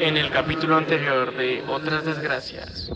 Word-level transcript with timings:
en 0.00 0.16
el 0.16 0.30
capítulo 0.30 0.76
anterior 0.76 1.34
de 1.36 1.62
Otras 1.68 2.04
Desgracias. 2.04 2.90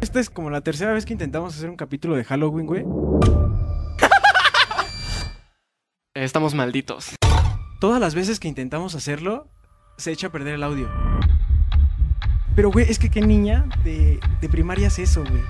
Esta 0.00 0.20
es 0.20 0.30
como 0.30 0.50
la 0.50 0.60
tercera 0.60 0.92
vez 0.92 1.04
que 1.04 1.12
intentamos 1.12 1.56
hacer 1.56 1.68
un 1.68 1.76
capítulo 1.76 2.16
de 2.16 2.24
Halloween, 2.24 2.66
güey. 2.66 2.84
Estamos 6.14 6.54
malditos. 6.54 7.14
Todas 7.80 8.00
las 8.00 8.14
veces 8.14 8.40
que 8.40 8.48
intentamos 8.48 8.94
hacerlo, 8.94 9.48
se 9.96 10.12
echa 10.12 10.28
a 10.28 10.32
perder 10.32 10.54
el 10.54 10.62
audio. 10.62 10.88
Pero, 12.56 12.70
güey, 12.70 12.86
es 12.88 12.98
que 12.98 13.10
qué 13.10 13.20
niña 13.20 13.66
de, 13.84 14.20
de 14.40 14.48
primaria 14.48 14.88
es 14.88 14.98
eso, 14.98 15.22
güey. 15.22 15.42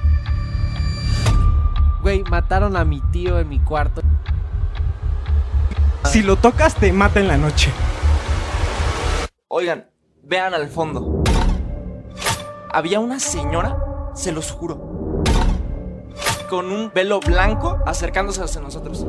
Güey, 2.02 2.22
mataron 2.24 2.76
a 2.76 2.84
mi 2.84 3.00
tío 3.12 3.38
en 3.38 3.48
mi 3.48 3.58
cuarto. 3.58 4.02
Si 6.04 6.22
lo 6.22 6.36
tocas, 6.36 6.74
te 6.74 6.92
mata 6.92 7.20
en 7.20 7.28
la 7.28 7.36
noche. 7.36 7.70
Oigan, 9.52 9.90
vean 10.22 10.54
al 10.54 10.68
fondo. 10.68 11.24
Había 12.72 13.00
una 13.00 13.18
señora, 13.18 13.76
se 14.14 14.30
los 14.30 14.52
juro, 14.52 15.24
con 16.48 16.70
un 16.70 16.92
velo 16.94 17.18
blanco 17.18 17.80
acercándose 17.84 18.44
hacia 18.44 18.60
nosotros. 18.60 19.04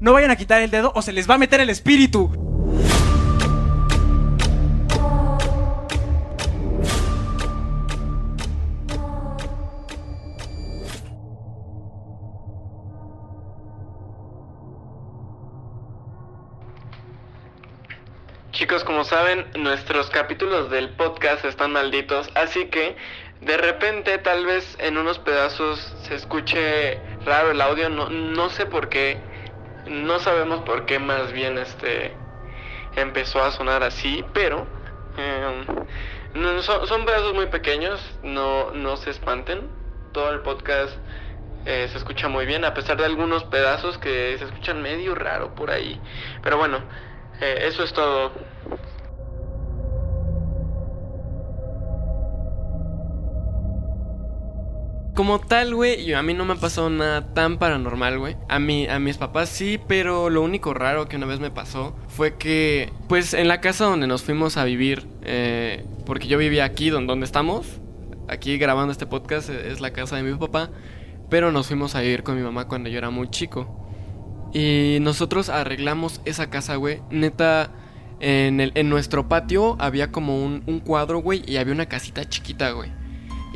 No 0.00 0.12
vayan 0.12 0.30
a 0.30 0.36
quitar 0.36 0.60
el 0.60 0.70
dedo 0.70 0.92
o 0.94 1.00
se 1.00 1.14
les 1.14 1.30
va 1.30 1.36
a 1.36 1.38
meter 1.38 1.62
el 1.62 1.70
espíritu. 1.70 2.45
Nuestros 19.56 20.10
capítulos 20.10 20.70
del 20.70 20.90
podcast 20.90 21.44
están 21.44 21.72
malditos, 21.72 22.28
así 22.34 22.66
que 22.66 22.96
de 23.40 23.56
repente 23.56 24.18
tal 24.18 24.46
vez 24.46 24.76
en 24.80 24.96
unos 24.96 25.18
pedazos 25.18 25.78
se 26.02 26.14
escuche 26.14 26.98
raro 27.24 27.50
el 27.50 27.60
audio, 27.60 27.88
no, 27.88 28.08
no 28.08 28.48
sé 28.50 28.66
por 28.66 28.88
qué, 28.88 29.18
no 29.86 30.18
sabemos 30.18 30.60
por 30.62 30.86
qué 30.86 30.98
más 30.98 31.32
bien 31.32 31.58
este 31.58 32.16
empezó 32.96 33.42
a 33.42 33.50
sonar 33.50 33.82
así, 33.82 34.24
pero 34.32 34.66
no, 36.34 36.62
son, 36.62 36.86
son 36.86 37.04
pedazos 37.04 37.34
muy 37.34 37.46
pequeños, 37.46 38.00
no, 38.22 38.70
no 38.72 38.96
se 38.96 39.10
espanten, 39.10 39.70
todo 40.12 40.30
el 40.30 40.40
podcast 40.40 40.94
eh, 41.64 41.88
se 41.90 41.98
escucha 41.98 42.28
muy 42.28 42.46
bien, 42.46 42.64
a 42.64 42.74
pesar 42.74 42.96
de 42.96 43.04
algunos 43.04 43.44
pedazos 43.44 43.98
que 43.98 44.36
se 44.38 44.44
escuchan 44.44 44.82
medio 44.82 45.14
raro 45.14 45.54
por 45.54 45.70
ahí, 45.70 46.00
pero 46.42 46.56
bueno. 46.56 46.82
Eh, 47.40 47.66
eso 47.66 47.82
es 47.84 47.92
todo. 47.92 48.32
Como 55.16 55.40
tal, 55.40 55.74
güey, 55.74 56.12
a 56.12 56.22
mí 56.22 56.34
no 56.34 56.44
me 56.44 56.52
ha 56.52 56.56
pasado 56.56 56.90
nada 56.90 57.32
tan 57.32 57.56
paranormal, 57.56 58.18
güey. 58.18 58.36
A 58.50 58.58
mí, 58.58 58.86
a 58.86 58.98
mis 58.98 59.16
papás 59.16 59.48
sí, 59.48 59.80
pero 59.88 60.28
lo 60.28 60.42
único 60.42 60.74
raro 60.74 61.08
que 61.08 61.16
una 61.16 61.24
vez 61.24 61.40
me 61.40 61.50
pasó 61.50 61.96
fue 62.06 62.36
que, 62.36 62.92
pues, 63.08 63.32
en 63.32 63.48
la 63.48 63.62
casa 63.62 63.86
donde 63.86 64.06
nos 64.06 64.22
fuimos 64.22 64.58
a 64.58 64.64
vivir, 64.64 65.08
eh, 65.22 65.86
porque 66.04 66.28
yo 66.28 66.36
vivía 66.36 66.66
aquí 66.66 66.90
donde, 66.90 67.24
estamos, 67.24 67.80
aquí 68.28 68.58
grabando 68.58 68.92
este 68.92 69.06
podcast, 69.06 69.48
eh, 69.48 69.70
es 69.72 69.80
la 69.80 69.94
casa 69.94 70.16
de 70.16 70.22
mi 70.22 70.36
papá, 70.36 70.68
pero 71.30 71.50
nos 71.50 71.68
fuimos 71.68 71.94
a 71.94 72.02
vivir 72.02 72.22
con 72.22 72.36
mi 72.36 72.42
mamá 72.42 72.68
cuando 72.68 72.90
yo 72.90 72.98
era 72.98 73.08
muy 73.08 73.30
chico. 73.30 73.88
Y 74.52 74.98
nosotros 75.00 75.48
arreglamos 75.48 76.20
esa 76.26 76.50
casa, 76.50 76.76
güey. 76.76 77.00
Neta, 77.08 77.70
en, 78.20 78.60
el, 78.60 78.70
en 78.74 78.90
nuestro 78.90 79.30
patio 79.30 79.76
había 79.78 80.12
como 80.12 80.44
un, 80.44 80.62
un 80.66 80.78
cuadro, 80.80 81.20
güey, 81.20 81.42
y 81.46 81.56
había 81.56 81.72
una 81.72 81.86
casita 81.86 82.28
chiquita, 82.28 82.72
güey. 82.72 83.05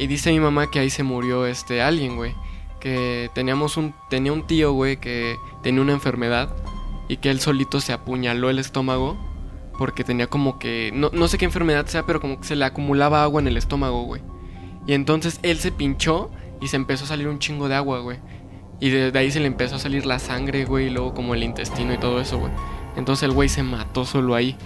Y 0.01 0.07
dice 0.07 0.33
mi 0.33 0.41
mamá 0.41 0.71
que 0.71 0.79
ahí 0.79 0.89
se 0.89 1.03
murió 1.03 1.45
este 1.45 1.83
alguien, 1.83 2.17
güey. 2.17 2.35
Que 2.81 3.31
teníamos 3.35 3.77
un, 3.77 3.93
tenía 4.09 4.33
un 4.33 4.47
tío, 4.47 4.73
güey, 4.73 4.97
que 4.97 5.37
tenía 5.63 5.83
una 5.83 5.93
enfermedad 5.93 6.49
y 7.07 7.19
que 7.19 7.29
él 7.29 7.39
solito 7.39 7.83
se 7.83 7.93
apuñaló 7.93 8.49
el 8.49 8.59
estómago 8.59 9.19
porque 9.79 10.03
tenía 10.03 10.27
como 10.27 10.59
que, 10.59 10.91
no, 10.95 11.11
no 11.13 11.29
sé 11.29 11.37
qué 11.37 11.45
enfermedad 11.45 11.85
sea, 11.85 12.07
pero 12.07 12.19
como 12.19 12.41
que 12.41 12.47
se 12.47 12.57
le 12.57 12.65
acumulaba 12.65 13.23
agua 13.23 13.43
en 13.43 13.49
el 13.49 13.59
estómago, 13.59 14.05
güey. 14.05 14.23
Y 14.87 14.95
entonces 14.95 15.39
él 15.43 15.59
se 15.59 15.71
pinchó 15.71 16.31
y 16.63 16.69
se 16.69 16.77
empezó 16.77 17.05
a 17.05 17.09
salir 17.09 17.29
un 17.29 17.39
chingo 17.39 17.69
de 17.69 17.75
agua, 17.75 18.01
güey. 18.01 18.21
Y 18.81 18.89
de, 18.89 19.11
de 19.11 19.19
ahí 19.19 19.31
se 19.31 19.41
le 19.41 19.49
empezó 19.49 19.77
a 19.77 19.79
salir 19.79 20.07
la 20.07 20.19
sangre, 20.19 20.65
güey, 20.65 20.87
y 20.87 20.91
luego 20.91 21.13
como 21.13 21.35
el 21.35 21.43
intestino 21.43 21.93
y 21.93 21.99
todo 21.99 22.23
eso, 22.23 22.39
güey. 22.39 22.53
Entonces 22.97 23.25
el 23.25 23.33
güey 23.33 23.51
se 23.51 23.63
mató 23.63 24.07
solo 24.07 24.35
ahí. 24.35 24.57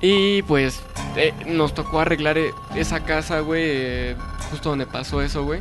Y 0.00 0.42
pues 0.42 0.82
eh, 1.16 1.34
nos 1.46 1.74
tocó 1.74 2.00
arreglar 2.00 2.38
eh, 2.38 2.52
esa 2.76 3.04
casa, 3.04 3.40
güey, 3.40 3.62
eh, 3.64 4.16
justo 4.50 4.70
donde 4.70 4.86
pasó 4.86 5.22
eso, 5.22 5.44
güey. 5.44 5.60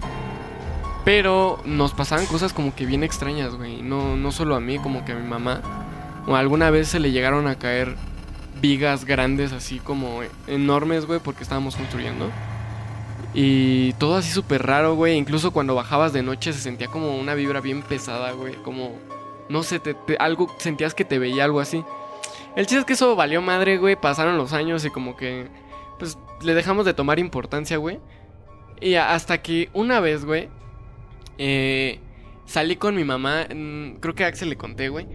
Pero 1.04 1.60
nos 1.66 1.94
pasaban 1.94 2.26
cosas 2.26 2.54
como 2.54 2.76
que 2.76 2.86
bien 2.86 3.04
extrañas, 3.04 3.56
güey. 3.56 3.82
No, 3.82 4.18
no 4.18 4.32
solo 4.32 4.56
a 4.56 4.60
mí, 4.60 4.78
como 4.78 5.06
que 5.06 5.14
a 5.14 5.16
mi 5.16 5.28
mamá. 5.28 5.62
O 6.28 6.36
alguna 6.36 6.70
vez 6.70 6.90
se 6.90 7.00
le 7.00 7.12
llegaron 7.12 7.48
a 7.48 7.56
caer 7.56 7.96
vigas 8.62 9.06
grandes, 9.06 9.54
así 9.54 9.80
como 9.80 10.20
enormes, 10.48 11.06
güey, 11.06 11.20
porque 11.20 11.44
estábamos 11.44 11.76
construyendo. 11.76 12.30
Y 13.34 13.94
todo 13.94 14.18
así 14.18 14.32
súper 14.32 14.66
raro, 14.66 14.96
güey. 14.96 15.16
Incluso 15.16 15.52
cuando 15.52 15.76
bajabas 15.76 16.12
de 16.14 16.24
noche 16.24 16.54
se 16.54 16.60
sentía 16.60 16.88
como 16.88 17.18
una 17.18 17.36
vibra 17.36 17.62
bien 17.62 17.82
pesada, 17.82 18.32
güey. 18.34 18.56
Como, 18.56 19.00
no 19.50 19.64
sé, 19.64 19.82
algo, 20.20 20.54
sentías 20.58 20.94
que 20.94 21.06
te 21.06 21.20
veía 21.20 21.46
algo 21.46 21.60
así. 21.60 21.84
El 22.56 22.66
chiste 22.66 22.80
es 22.80 22.86
que 22.86 22.94
eso 22.94 23.16
valió 23.16 23.42
madre, 23.42 23.78
güey. 23.78 23.96
Pasaron 23.96 24.38
los 24.38 24.54
años 24.54 24.84
y 24.86 24.90
como 24.90 25.16
que, 25.16 25.48
pues, 26.00 26.18
le 26.42 26.54
dejamos 26.54 26.86
de 26.86 26.94
tomar 26.94 27.20
importancia, 27.20 27.78
güey. 27.78 28.00
Y 28.82 28.96
hasta 28.96 29.42
que 29.42 29.70
una 29.74 30.00
vez, 30.00 30.26
güey, 30.26 30.50
eh, 31.38 32.00
salí 32.46 32.76
con 32.76 32.96
mi 32.96 33.04
mamá. 33.04 33.46
mm, 33.54 33.96
creo 34.00 34.16
que 34.16 34.24
a 34.24 34.28
Axel 34.28 34.50
le 34.50 34.58
conté, 34.58 34.90
güey. 34.90 35.08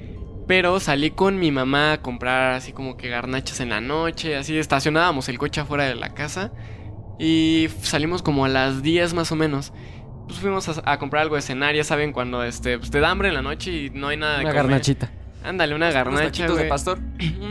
Pero 0.46 0.80
salí 0.80 1.10
con 1.12 1.38
mi 1.38 1.52
mamá 1.52 1.92
a 1.92 2.02
comprar 2.02 2.54
así 2.54 2.72
como 2.72 2.96
que 2.96 3.08
garnachas 3.08 3.60
en 3.60 3.70
la 3.70 3.80
noche. 3.80 4.36
Así 4.36 4.56
estacionábamos 4.58 5.28
el 5.28 5.38
coche 5.38 5.60
afuera 5.60 5.84
de 5.84 5.94
la 5.94 6.14
casa. 6.14 6.52
Y 7.18 7.68
salimos 7.82 8.22
como 8.22 8.44
a 8.44 8.48
las 8.48 8.82
10 8.82 9.14
más 9.14 9.30
o 9.30 9.36
menos. 9.36 9.72
Pues 10.26 10.38
fuimos 10.40 10.68
a, 10.68 10.82
a 10.90 10.98
comprar 10.98 11.22
algo 11.22 11.36
de 11.36 11.42
cenar, 11.42 11.74
ya 11.74 11.84
saben, 11.84 12.12
cuando 12.12 12.42
este, 12.42 12.78
pues, 12.78 12.90
te 12.90 13.00
da 13.00 13.10
hambre 13.10 13.28
en 13.28 13.34
la 13.34 13.42
noche 13.42 13.70
y 13.72 13.90
no 13.90 14.08
hay 14.08 14.16
nada 14.16 14.38
de 14.38 14.44
Una 14.44 14.50
comer. 14.50 14.64
garnachita. 14.66 15.10
Ándale, 15.44 15.74
una 15.74 15.86
Unos 15.86 15.94
garnacha, 15.94 16.24
taquitos 16.26 16.56
de 16.56 16.64
pastor. 16.64 16.98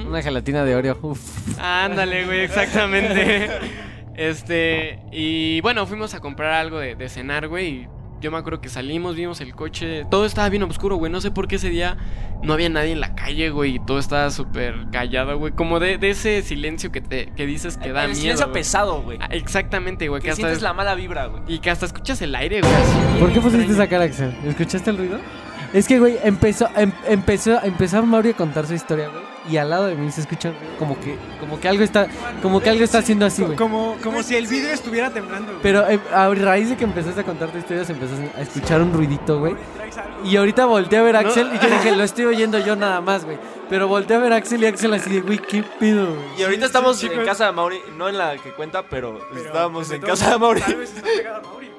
Una 0.07 0.22
gelatina 0.22 0.63
de 0.63 0.75
Oreo. 0.75 0.97
Uf. 1.02 1.57
Ándale, 1.59 2.25
güey, 2.25 2.41
exactamente. 2.41 3.50
Este, 4.13 5.00
y 5.12 5.62
bueno, 5.62 5.88
fuimos 5.88 6.13
a 6.13 6.19
comprar 6.19 6.53
algo 6.53 6.78
de, 6.79 6.96
de 6.96 7.09
cenar, 7.09 7.47
güey. 7.47 7.68
Y 7.69 7.88
yo 8.19 8.29
me 8.29 8.38
acuerdo 8.38 8.62
que 8.62 8.69
salimos, 8.69 9.16
vimos 9.16 9.41
el 9.41 9.56
coche. 9.56 10.06
Todo 10.12 10.25
estaba 10.25 10.47
bien 10.50 10.62
oscuro, 10.63 10.97
güey. 10.97 11.12
No 11.12 11.22
sé 11.22 11.31
por 11.31 11.47
qué 11.47 11.56
ese 11.56 11.69
día 11.69 11.97
no 12.44 12.53
había 12.53 12.69
nadie 12.69 12.91
en 12.91 13.00
la 13.00 13.16
calle, 13.16 13.50
güey. 13.50 13.75
Y 13.75 13.79
todo 13.79 13.97
estaba 13.97 14.29
súper 14.29 14.75
callado, 14.91 15.40
güey. 15.40 15.53
Como 15.53 15.79
de, 15.79 15.97
de 15.97 16.12
ese 16.12 16.44
silencio 16.44 16.91
que, 16.91 17.02
te, 17.02 17.31
que 17.35 17.47
dices 17.47 17.78
que 17.78 17.91
da 17.94 18.02
el 18.03 18.09
miedo. 18.09 18.22
silencio 18.22 18.46
güey. 18.47 18.53
pesado, 18.53 19.02
güey. 19.02 19.18
Ah, 19.22 19.29
Exactamente, 19.31 20.08
güey. 20.08 20.22
Que 20.22 20.25
Que 20.25 20.31
hasta, 20.31 20.41
sientes 20.41 20.62
la 20.62 20.73
mala 20.73 20.94
vibra, 20.94 21.25
güey. 21.28 21.41
Y 21.47 21.59
que 21.59 21.72
hasta 21.72 21.85
escuchas 21.88 22.22
el 22.22 22.35
aire, 22.35 22.62
güey. 22.62 22.73
así, 22.73 23.19
¿Por 23.19 23.31
qué 23.34 23.41
pusiste 23.41 23.72
esa 23.72 23.88
cara, 23.88 24.03
Axel? 24.03 24.35
¿Escuchaste 24.46 24.90
el 24.91 24.97
ruido? 24.97 25.19
Es 25.73 25.87
que, 25.87 25.99
güey, 25.99 26.17
empezó, 26.23 26.69
em- 26.75 26.91
empezó, 27.07 27.61
empezó 27.63 28.03
Mauri 28.03 28.31
a 28.31 28.33
contar 28.33 28.67
su 28.67 28.73
historia, 28.73 29.07
güey. 29.09 29.31
Y 29.49 29.57
al 29.57 29.71
lado 29.71 29.87
de 29.87 29.95
mí 29.95 30.11
se 30.11 30.21
escucha 30.21 30.51
como 30.77 30.99
que, 30.99 31.17
como 31.39 31.59
que 31.59 31.67
algo 31.67 31.83
está, 31.83 32.07
como 32.43 32.59
que 32.61 32.69
algo 32.69 32.83
está 32.83 32.99
haciendo 32.99 33.25
así, 33.25 33.41
güey. 33.41 33.55
Como, 33.57 33.95
como 34.03 34.21
si 34.21 34.35
el 34.35 34.45
vidrio 34.45 34.71
estuviera 34.71 35.09
temblando. 35.09 35.47
güey. 35.53 35.63
Pero 35.63 35.87
eh, 35.89 35.99
a 36.13 36.29
raíz 36.29 36.69
de 36.69 36.77
que 36.77 36.83
empezaste 36.83 37.21
a 37.21 37.23
contar 37.23 37.49
tu 37.49 37.57
historia, 37.57 37.83
se 37.83 37.93
empezó 37.93 38.13
a 38.37 38.41
escuchar 38.41 38.81
un 38.81 38.93
ruidito, 38.93 39.39
güey. 39.39 39.55
Y 40.23 40.35
ahorita 40.37 40.66
volteé 40.66 40.99
a 40.99 41.01
ver 41.01 41.16
a 41.16 41.23
No. 41.23 41.29
Axel 41.29 41.49
y 41.53 41.57
yo 41.57 41.69
dije, 41.72 41.96
lo 41.96 42.03
estoy 42.03 42.25
oyendo 42.25 42.59
yo 42.59 42.75
nada 42.75 43.01
más, 43.01 43.25
güey. 43.25 43.37
Pero 43.67 43.87
volteé 43.87 44.17
a 44.17 44.19
ver 44.19 44.34
a 44.34 44.35
Axel 44.35 44.61
y 44.61 44.67
Axel 44.67 44.93
así 44.93 45.09
de, 45.09 45.22
güey, 45.22 45.40
¿qué 45.40 45.63
pido, 45.79 46.05
güey? 46.05 46.19
Y 46.37 46.43
ahorita 46.43 46.66
estamos 46.67 46.99
sí, 46.99 47.07
en 47.11 47.25
casa 47.25 47.46
de 47.47 47.53
Mauri, 47.53 47.79
no 47.97 48.09
en 48.09 48.17
la 48.17 48.37
que 48.37 48.51
cuenta, 48.51 48.84
pero, 48.84 49.17
Pero, 49.34 49.46
estábamos 49.46 49.87
pues, 49.87 49.99
en 49.99 50.05
casa 50.05 50.29
de 50.31 50.37
Mauri. 50.37 50.61
Tal 50.61 50.75
vez 50.75 50.93
está 50.93 51.07
pegada 51.07 51.37
a 51.37 51.41
Mauri. 51.41 51.71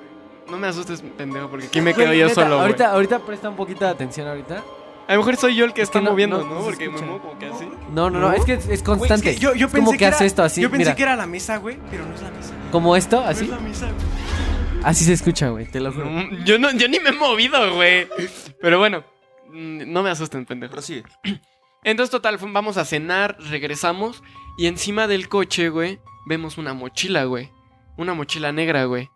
No 0.53 0.59
me 0.59 0.67
asustes, 0.69 1.03
pendejo, 1.17 1.49
porque 1.49 1.67
aquí 1.67 1.81
me 1.81 1.93
Güey, 1.95 2.05
quedo 2.07 2.15
yo 2.15 2.27
neta, 2.29 2.35
solo, 2.35 2.57
güey. 2.57 2.61
Ahorita, 2.61 2.91
ahorita 2.93 3.19
presta 3.21 3.49
un 3.49 3.57
poquito 3.57 3.87
de 3.87 3.91
atención 3.91 4.29
ahorita. 4.29 4.63
A 5.09 5.13
lo 5.15 5.19
mejor 5.21 5.37
soy 5.37 5.55
yo 5.57 5.65
el 5.65 5.73
que 5.73 5.81
Es 5.81 5.89
que 5.89 5.99
está 5.99 6.05
no- 6.05 6.11
moviendo, 6.11 6.39
no- 6.39 6.45
¿no? 6.45 6.55
no 6.57 6.61
se 6.61 6.65
Porque 6.67 6.89
me 6.91 6.95
escucha. 6.97 7.07
muevo 7.11 7.23
como 7.27 7.39
que 7.39 7.47
así. 7.47 7.65
No, 7.93 8.11
no, 8.11 8.21
no, 8.21 8.29
¿No? 8.29 8.33
es 8.35 8.45
que 8.45 8.53
es, 8.53 8.69
es 8.69 8.83
constante. 8.83 9.23
Güey, 9.25 9.35
es 9.35 9.41
que 9.41 9.45
yo, 9.45 9.55
yo 9.55 9.67
Es 9.67 9.73
pensé 9.73 9.87
como 9.87 9.99
que, 9.99 10.05
era, 10.05 10.15
hace 10.15 10.27
esto 10.27 10.43
así, 10.43 10.61
Yo 10.61 10.71
pensé 10.71 10.85
mira. 10.85 10.95
que 10.95 11.03
era 11.03 11.17
la 11.17 11.27
mesa, 11.27 11.57
güey, 11.57 11.79
pero 11.91 12.05
no 12.07 12.15
es 12.15 12.21
la 12.23 12.31
mesa. 12.31 12.53
Como 12.71 12.95
esto, 12.97 13.21
No 13.23 13.27
así. 13.27 13.45
es 13.45 13.51
la 13.51 13.59
mesa, 13.61 13.87
güey. 13.87 14.83
Así 14.85 15.05
se 15.05 15.13
escucha, 15.15 15.49
güey, 15.49 15.67
te 15.67 15.81
lo 15.81 15.91
juro. 15.93 16.05
No, 16.11 16.45
yo, 16.45 16.59
no, 16.59 16.71
yo 16.73 16.87
ni 16.89 17.01
me 17.01 17.09
he 17.11 17.13
movido, 17.13 17.75
güey. 17.75 18.07
Pero 18.61 18.79
bueno, 18.79 19.05
mm, 19.53 19.91
no 19.93 20.03
me 20.03 20.11
asusten, 20.11 20.45
pendejo. 20.45 20.71
Pero 20.73 20.83
sí. 20.83 21.03
Entonces, 21.85 22.11
total, 22.11 22.39
fu- 22.39 22.53
vamos 22.53 22.77
a 22.77 22.85
cenar, 22.85 23.37
regresamos. 23.49 24.23
Y 24.59 24.67
encima 24.67 25.07
del 25.09 25.29
coche, 25.29 25.69
güey, 25.71 25.99
vemos 26.27 26.59
una 26.59 26.75
mochila, 26.75 27.25
güey. 27.25 27.51
Una 27.97 28.13
mochila 28.15 28.53
negra, 28.53 28.85
güey. 28.85 29.09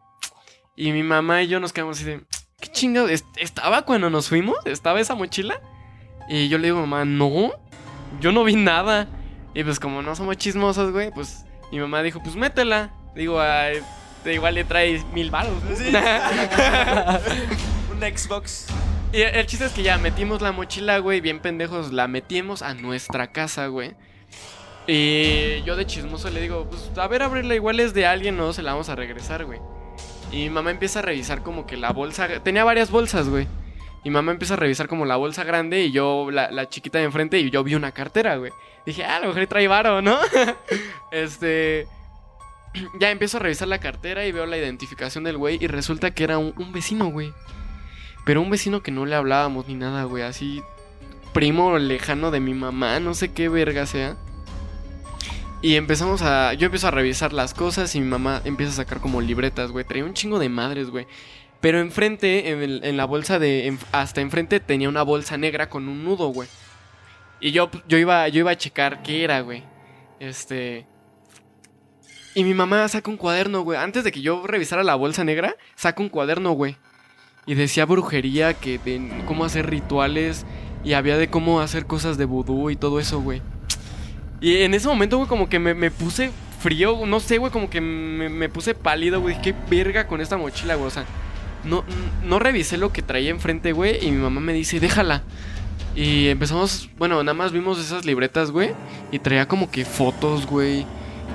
Y 0.76 0.92
mi 0.92 1.02
mamá 1.02 1.42
y 1.42 1.48
yo 1.48 1.58
nos 1.60 1.72
quedamos 1.72 1.96
así 1.96 2.04
de. 2.04 2.22
¿Qué 2.60 2.68
chingado? 2.68 3.08
¿Est- 3.08 3.26
¿Estaba 3.36 3.82
cuando 3.82 4.08
nos 4.10 4.28
fuimos? 4.28 4.56
¿Estaba 4.66 5.00
esa 5.00 5.14
mochila? 5.14 5.60
Y 6.28 6.48
yo 6.48 6.58
le 6.58 6.68
digo, 6.68 6.80
mamá, 6.80 7.04
no, 7.04 7.52
yo 8.20 8.32
no 8.32 8.44
vi 8.44 8.56
nada. 8.56 9.08
Y 9.54 9.62
pues 9.64 9.78
como 9.80 10.02
no 10.02 10.14
somos 10.14 10.36
chismosos, 10.36 10.92
güey, 10.92 11.10
pues 11.12 11.44
mi 11.72 11.78
mamá 11.78 12.02
dijo, 12.02 12.22
pues 12.22 12.36
métela. 12.36 12.92
Digo, 13.14 13.40
ay, 13.40 13.78
igual 14.26 14.54
le 14.54 14.64
traes 14.64 15.04
mil 15.12 15.30
baros. 15.30 15.62
Un 17.90 18.00
Xbox. 18.00 18.66
y 19.12 19.20
el 19.22 19.46
chiste 19.46 19.64
es 19.66 19.72
que 19.72 19.82
ya 19.82 19.96
metimos 19.98 20.42
la 20.42 20.52
mochila, 20.52 20.98
güey, 20.98 21.20
bien 21.22 21.40
pendejos, 21.40 21.92
la 21.92 22.08
metimos 22.08 22.60
a 22.62 22.74
nuestra 22.74 23.32
casa, 23.32 23.68
güey. 23.68 23.94
Y 24.86 25.62
yo 25.62 25.74
de 25.76 25.86
chismoso 25.86 26.28
le 26.30 26.40
digo, 26.42 26.68
pues 26.68 26.90
a 26.96 27.08
ver, 27.08 27.22
abrirla 27.22 27.54
igual 27.54 27.80
es 27.80 27.94
de 27.94 28.06
alguien, 28.06 28.36
no 28.36 28.52
se 28.52 28.62
la 28.62 28.72
vamos 28.72 28.88
a 28.88 28.94
regresar, 28.94 29.44
güey. 29.44 29.60
Y 30.36 30.40
mi 30.40 30.50
mamá 30.50 30.70
empieza 30.70 30.98
a 30.98 31.02
revisar 31.02 31.42
como 31.42 31.66
que 31.66 31.78
la 31.78 31.92
bolsa, 31.92 32.28
tenía 32.42 32.62
varias 32.62 32.90
bolsas, 32.90 33.26
güey. 33.26 33.48
Y 34.04 34.10
mamá 34.10 34.32
empieza 34.32 34.52
a 34.52 34.58
revisar 34.58 34.86
como 34.86 35.06
la 35.06 35.16
bolsa 35.16 35.44
grande 35.44 35.84
y 35.84 35.92
yo, 35.92 36.30
la, 36.30 36.68
chiquita 36.68 36.98
de 36.98 37.04
enfrente, 37.04 37.38
y 37.38 37.48
yo 37.48 37.64
vi 37.64 37.74
una 37.74 37.92
cartera, 37.92 38.36
güey. 38.36 38.52
Dije, 38.84 39.02
ah, 39.02 39.16
a 39.16 39.20
lo 39.20 39.28
mejor 39.28 39.46
trae 39.46 39.66
varo, 39.66 40.02
¿no? 40.02 40.18
este. 41.10 41.88
Ya 43.00 43.10
empiezo 43.10 43.38
a 43.38 43.40
revisar 43.40 43.68
la 43.68 43.80
cartera 43.80 44.26
y 44.26 44.32
veo 44.32 44.44
la 44.44 44.58
identificación 44.58 45.24
del 45.24 45.38
güey 45.38 45.56
y 45.58 45.66
resulta 45.66 46.10
que 46.10 46.24
era 46.24 46.36
un 46.36 46.72
vecino, 46.74 47.06
güey. 47.06 47.32
Pero 48.26 48.42
un 48.42 48.50
vecino 48.50 48.82
que 48.82 48.90
no 48.90 49.06
le 49.06 49.14
hablábamos 49.14 49.66
ni 49.66 49.74
nada, 49.74 50.04
güey. 50.04 50.22
Así, 50.22 50.62
primo 51.32 51.78
lejano 51.78 52.30
de 52.30 52.40
mi 52.40 52.52
mamá, 52.52 53.00
no 53.00 53.14
sé 53.14 53.32
qué 53.32 53.48
verga 53.48 53.86
sea. 53.86 54.18
Y 55.62 55.76
empezamos 55.76 56.22
a. 56.22 56.52
Yo 56.54 56.66
empiezo 56.66 56.88
a 56.88 56.90
revisar 56.90 57.32
las 57.32 57.54
cosas 57.54 57.94
y 57.94 58.00
mi 58.00 58.06
mamá 58.06 58.40
empieza 58.44 58.72
a 58.72 58.76
sacar 58.76 59.00
como 59.00 59.20
libretas, 59.20 59.70
güey. 59.72 59.84
Traía 59.84 60.04
un 60.04 60.14
chingo 60.14 60.38
de 60.38 60.48
madres, 60.48 60.90
güey. 60.90 61.06
Pero 61.60 61.80
enfrente, 61.80 62.50
en, 62.50 62.84
en 62.84 62.96
la 62.96 63.04
bolsa 63.06 63.38
de. 63.38 63.66
en- 63.66 63.78
hasta 63.92 64.20
enfrente 64.20 64.60
tenía 64.60 64.88
una 64.88 65.02
bolsa 65.02 65.36
negra 65.38 65.68
con 65.70 65.88
un 65.88 66.04
nudo, 66.04 66.28
güey. 66.28 66.48
Y 67.40 67.50
yo, 67.52 67.70
yo, 67.88 67.98
iba, 67.98 68.28
yo 68.28 68.40
iba 68.40 68.50
a 68.52 68.56
checar 68.58 69.02
qué 69.02 69.24
era, 69.24 69.40
güey. 69.40 69.64
Este. 70.20 70.86
Y 72.34 72.44
mi 72.44 72.52
mamá 72.52 72.86
saca 72.88 73.10
un 73.10 73.16
cuaderno, 73.16 73.62
güey. 73.62 73.78
Antes 73.78 74.04
de 74.04 74.12
que 74.12 74.20
yo 74.20 74.46
revisara 74.46 74.84
la 74.84 74.94
bolsa 74.94 75.24
negra, 75.24 75.56
saca 75.74 76.02
un 76.02 76.10
cuaderno, 76.10 76.52
güey. 76.52 76.76
Y 77.46 77.54
decía 77.54 77.86
brujería, 77.86 78.52
que 78.54 78.78
de 78.78 79.22
cómo 79.26 79.44
hacer 79.44 79.70
rituales. 79.70 80.44
Y 80.84 80.92
había 80.92 81.16
de 81.16 81.28
cómo 81.30 81.60
hacer 81.60 81.86
cosas 81.86 82.18
de 82.18 82.26
vudú 82.26 82.68
y 82.70 82.76
todo 82.76 83.00
eso, 83.00 83.20
güey. 83.20 83.40
Y 84.40 84.62
en 84.62 84.74
ese 84.74 84.88
momento, 84.88 85.16
güey, 85.16 85.28
como 85.28 85.48
que 85.48 85.58
me, 85.58 85.74
me 85.74 85.90
puse 85.90 86.30
frío, 86.60 87.06
no 87.06 87.20
sé, 87.20 87.38
güey, 87.38 87.52
como 87.52 87.70
que 87.70 87.80
me, 87.80 88.48
puse 88.48 88.74
pálido, 88.74 89.20
güey. 89.20 89.40
Qué 89.40 89.54
verga 89.70 90.06
con 90.06 90.20
esta 90.20 90.36
mochila, 90.36 90.74
güey. 90.74 90.88
O 90.88 90.90
sea, 90.90 91.04
no, 91.64 91.84
no 92.24 92.38
revisé 92.38 92.76
lo 92.76 92.92
que 92.92 93.02
traía 93.02 93.30
enfrente, 93.30 93.72
güey. 93.72 94.04
Y 94.04 94.10
mi 94.10 94.18
mamá 94.18 94.40
me 94.40 94.52
dice, 94.52 94.80
déjala. 94.80 95.22
Y 95.94 96.28
empezamos, 96.28 96.90
bueno, 96.98 97.22
nada 97.22 97.34
más 97.34 97.52
vimos 97.52 97.78
esas 97.78 98.04
libretas, 98.04 98.50
güey. 98.50 98.74
Y 99.10 99.18
traía 99.18 99.48
como 99.48 99.70
que 99.70 99.84
fotos, 99.84 100.46
güey. 100.46 100.86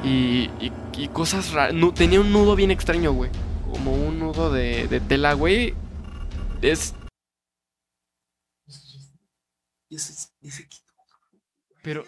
Y, 0.04 0.50
y, 0.60 0.72
y 0.98 1.08
cosas 1.08 1.52
raras. 1.52 1.74
No, 1.74 1.94
tenía 1.94 2.22
un 2.22 2.32
nudo 2.32 2.56
bien 2.56 2.72
extraño, 2.72 3.12
güey. 3.12 3.32
Como 3.72 3.94
un 3.94 4.20
nudo 4.20 4.52
de, 4.52 4.88
de 4.88 5.00
tela, 5.00 5.34
güey. 5.34 5.74
Es. 6.62 6.94
Y 9.90 9.96
ese, 9.96 10.30
ese 10.42 10.68
quito. 10.68 10.92
Pero. 11.82 12.04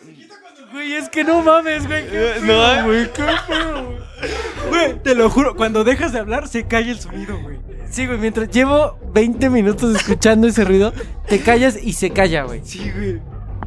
Güey, 0.72 0.94
es 0.94 1.10
que 1.10 1.24
no 1.24 1.42
mames, 1.42 1.88
güey. 1.88 2.08
qué 2.08 2.36
No, 2.44 2.86
güey, 2.86 3.12
qué 3.14 3.24
pedo, 3.48 3.84
güey. 3.86 3.98
Güey, 4.70 5.04
te 5.04 5.16
lo 5.16 5.30
juro, 5.30 5.56
cuando 5.56 5.84
dejas 5.84 6.14
de 6.14 6.20
hablar 6.20 6.48
se 6.48 6.66
calla 6.68 6.92
el 6.92 7.00
sonido, 7.00 7.40
güey. 7.42 7.60
Sí, 7.90 8.06
güey, 8.08 8.18
mientras 8.18 8.50
llevo 8.50 8.98
20 9.14 9.50
minutos 9.50 9.96
escuchando 9.96 10.48
ese 10.48 10.64
ruido, 10.64 10.94
te 11.28 11.40
callas 11.42 11.78
y 11.82 11.94
se 11.94 12.10
calla, 12.12 12.44
güey. 12.44 12.62
Sí, 12.64 12.92
güey. 12.96 13.22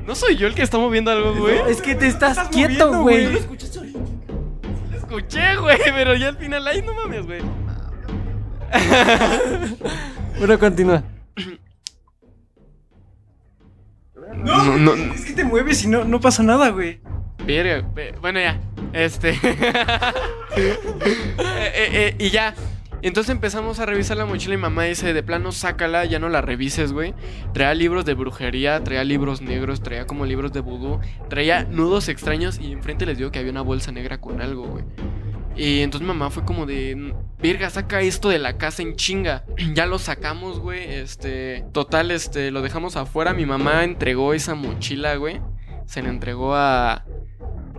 ¿No 0.06 0.14
soy 0.14 0.36
yo 0.36 0.46
el 0.46 0.54
que 0.54 0.62
está 0.62 0.78
moviendo 0.78 1.10
algo, 1.10 1.34
güey? 1.34 1.58
Es 1.68 1.80
que 1.82 1.94
te 1.94 2.06
estás, 2.06 2.32
Estás 2.38 2.48
quieto, 2.48 2.92
moviendo, 2.92 3.02
güey. 3.02 3.24
güey. 3.26 3.36
¿Escuchaste 3.38 3.78
ahorita? 3.78 3.98
Escuché, 4.96 5.56
güey, 5.56 5.78
pero 5.84 6.14
ya 6.14 6.28
al 6.28 6.36
final, 6.36 6.66
ay, 6.66 6.82
no 6.82 6.94
mames, 6.94 7.26
güey. 7.26 7.40
Bueno, 10.38 10.58
continúa. 10.58 11.02
No, 14.46 14.78
No, 14.78 14.96
no. 14.96 15.14
es 15.14 15.24
que 15.24 15.32
te 15.32 15.44
mueves 15.44 15.84
y 15.84 15.88
no, 15.88 16.04
no 16.04 16.20
pasa 16.20 16.42
nada, 16.42 16.70
güey. 16.70 17.00
Verga, 17.44 17.86
bueno, 18.20 18.40
ya. 18.40 18.60
Este. 18.92 19.38
Eh, 20.58 20.74
eh, 21.38 21.88
eh, 21.92 22.14
y 22.18 22.30
ya. 22.30 22.54
Entonces 23.02 23.30
empezamos 23.30 23.78
a 23.78 23.84
revisar 23.86 24.16
la 24.16 24.24
mochila 24.24 24.54
y 24.54 24.56
mamá 24.56 24.84
dice, 24.84 25.12
de 25.12 25.22
plano, 25.22 25.52
sácala, 25.52 26.06
ya 26.06 26.18
no 26.18 26.30
la 26.30 26.40
revises, 26.40 26.92
güey. 26.92 27.14
Traía 27.52 27.74
libros 27.74 28.06
de 28.06 28.14
brujería, 28.14 28.82
traía 28.82 29.04
libros 29.04 29.42
negros, 29.42 29.82
traía 29.82 30.06
como 30.06 30.24
libros 30.24 30.52
de 30.54 30.60
vudú, 30.60 30.98
traía 31.28 31.64
nudos 31.64 32.08
extraños 32.08 32.58
y 32.58 32.72
enfrente 32.72 33.04
les 33.04 33.18
digo 33.18 33.30
que 33.30 33.38
había 33.38 33.50
una 33.52 33.60
bolsa 33.60 33.92
negra 33.92 34.18
con 34.18 34.40
algo, 34.40 34.66
güey. 34.66 34.84
Y 35.56 35.80
entonces 35.80 36.06
mamá 36.06 36.28
fue 36.30 36.44
como 36.44 36.66
de, 36.66 37.14
verga, 37.40 37.70
saca 37.70 38.00
esto 38.02 38.28
de 38.28 38.38
la 38.38 38.58
casa 38.58 38.82
en 38.82 38.94
chinga. 38.96 39.44
ya 39.74 39.86
lo 39.86 39.98
sacamos, 39.98 40.60
güey. 40.60 40.84
Este, 40.84 41.64
total, 41.72 42.10
este, 42.10 42.50
lo 42.50 42.60
dejamos 42.62 42.96
afuera. 42.96 43.32
Mi 43.32 43.46
mamá 43.46 43.84
entregó 43.84 44.34
esa 44.34 44.54
mochila, 44.54 45.16
güey. 45.16 45.40
Se 45.86 46.02
la 46.02 46.10
entregó 46.10 46.54
a, 46.54 46.92
a- 46.92 47.04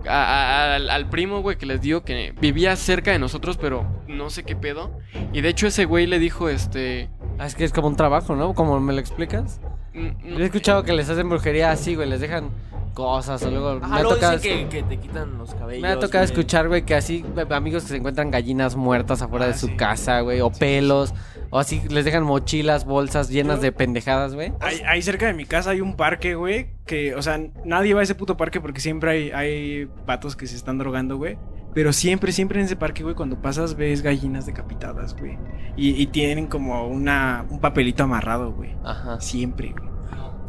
a- 0.08 0.74
al, 0.74 0.90
al 0.90 1.08
primo, 1.10 1.40
güey, 1.42 1.56
que 1.58 1.66
les 1.66 1.80
digo 1.80 2.02
que 2.02 2.34
vivía 2.40 2.74
cerca 2.76 3.12
de 3.12 3.18
nosotros, 3.18 3.56
pero 3.58 3.86
no 4.08 4.30
sé 4.30 4.42
qué 4.44 4.56
pedo. 4.56 4.98
Y 5.32 5.40
de 5.42 5.48
hecho 5.50 5.66
ese 5.66 5.84
güey 5.84 6.06
le 6.06 6.18
dijo, 6.18 6.48
este... 6.48 7.10
Ah, 7.38 7.46
es 7.46 7.54
que 7.54 7.64
es 7.64 7.72
como 7.72 7.86
un 7.86 7.96
trabajo, 7.96 8.34
¿no? 8.34 8.54
Como 8.54 8.80
me 8.80 8.92
lo 8.92 8.98
explicas. 8.98 9.60
Yo 9.94 10.38
he 10.38 10.44
escuchado 10.44 10.82
que 10.82 10.92
les 10.92 11.08
hacen 11.08 11.28
brujería 11.28 11.70
así, 11.70 11.94
güey. 11.94 12.08
Les 12.08 12.20
dejan 12.20 12.50
cosas 12.98 13.40
o 13.44 13.50
luego... 13.50 13.68
Ajá, 13.80 13.86
me 13.86 13.94
ha 13.96 14.02
luego 14.02 14.14
tocado, 14.16 14.36
dicen 14.38 14.68
que, 14.68 14.78
que 14.78 14.82
te 14.82 14.96
quitan 14.98 15.38
los 15.38 15.54
cabellos. 15.54 15.80
me 15.82 15.88
ha 15.88 15.94
tocado 15.94 16.24
güey. 16.24 16.32
escuchar, 16.32 16.66
güey, 16.66 16.84
que 16.84 16.96
así 16.96 17.24
amigos 17.50 17.84
que 17.84 17.90
se 17.90 17.96
encuentran 17.96 18.32
gallinas 18.32 18.74
muertas 18.74 19.22
afuera 19.22 19.44
Ah, 19.44 19.48
de 19.48 19.54
su 19.54 19.68
sí. 19.68 19.76
casa, 19.76 20.20
güey. 20.22 20.40
O 20.40 20.50
pelos. 20.50 21.14
O 21.50 21.60
así 21.60 21.80
les 21.88 22.04
dejan 22.04 22.24
mochilas, 22.24 22.84
bolsas 22.84 23.30
llenas 23.30 23.60
de 23.60 23.70
pendejadas, 23.70 24.34
güey. 24.34 24.52
Ahí, 24.60 24.82
ahí 24.86 25.00
cerca 25.00 25.26
de 25.26 25.32
mi 25.34 25.44
casa 25.46 25.70
hay 25.70 25.80
un 25.80 25.94
parque, 25.96 26.34
güey, 26.34 26.70
que, 26.84 27.14
o 27.14 27.22
sea, 27.22 27.40
nadie 27.64 27.94
va 27.94 28.00
a 28.00 28.02
ese 28.02 28.14
puto 28.16 28.36
parque 28.36 28.60
porque 28.60 28.80
siempre 28.80 29.10
hay, 29.12 29.30
hay 29.30 29.86
patos 30.04 30.34
que 30.36 30.46
se 30.48 30.56
están 30.56 30.76
drogando, 30.78 31.16
güey. 31.16 31.38
Pero 31.74 31.92
siempre, 31.92 32.32
siempre 32.32 32.58
en 32.58 32.66
ese 32.66 32.76
parque, 32.76 33.02
güey, 33.04 33.14
cuando 33.14 33.40
pasas 33.40 33.76
ves 33.76 34.02
gallinas 34.02 34.44
decapitadas, 34.46 35.14
güey. 35.16 35.38
Y, 35.76 35.90
y 36.02 36.06
tienen 36.08 36.48
como 36.48 36.86
una, 36.88 37.46
un 37.48 37.60
papelito 37.60 38.02
amarrado, 38.02 38.52
güey. 38.52 38.74
Ajá. 38.84 39.20
Siempre, 39.20 39.72
güey. 39.78 39.87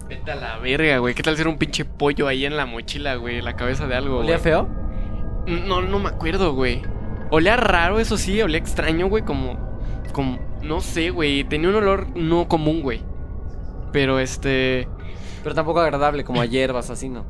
Vete 0.10 0.31
a 0.31 0.36
la 0.36 0.57
verga, 0.57 0.98
güey. 0.98 1.14
¿Qué 1.14 1.22
tal 1.24 1.38
ser 1.38 1.48
un 1.48 1.57
pinche 1.57 1.86
pollo 1.86 2.28
ahí 2.28 2.45
en 2.45 2.57
la 2.57 2.66
mochila, 2.66 3.16
güey? 3.16 3.42
La 3.42 3.56
cabeza 3.56 3.88
de 3.88 3.95
algo, 3.95 4.18
¿Olía 4.19 4.31
güey. 4.38 4.44
feo? 4.44 4.68
No, 5.48 5.81
no 5.81 6.00
me 6.00 6.10
acuerdo, 6.10 6.54
güey. 6.54 6.81
Olía 7.31 7.56
raro, 7.57 8.00
eso 8.00 8.18
sí, 8.18 8.42
olía 8.42 8.57
extraño, 8.57 9.07
güey, 9.07 9.24
como... 9.24 9.57
como 10.14 10.40
no 10.64 10.81
sé, 10.81 11.12
güey. 11.12 11.44
Tenía 11.44 11.69
un 11.69 11.76
olor 11.76 12.07
no 12.18 12.48
común, 12.48 12.81
güey. 12.81 13.02
Pero 13.92 14.19
este... 14.19 14.88
Pero 15.44 15.56
tampoco 15.56 15.80
agradable, 15.80 16.24
como 16.24 16.42
a 16.42 16.45
hierbas, 16.45 16.90
así, 16.90 17.07
¿no? 17.07 17.26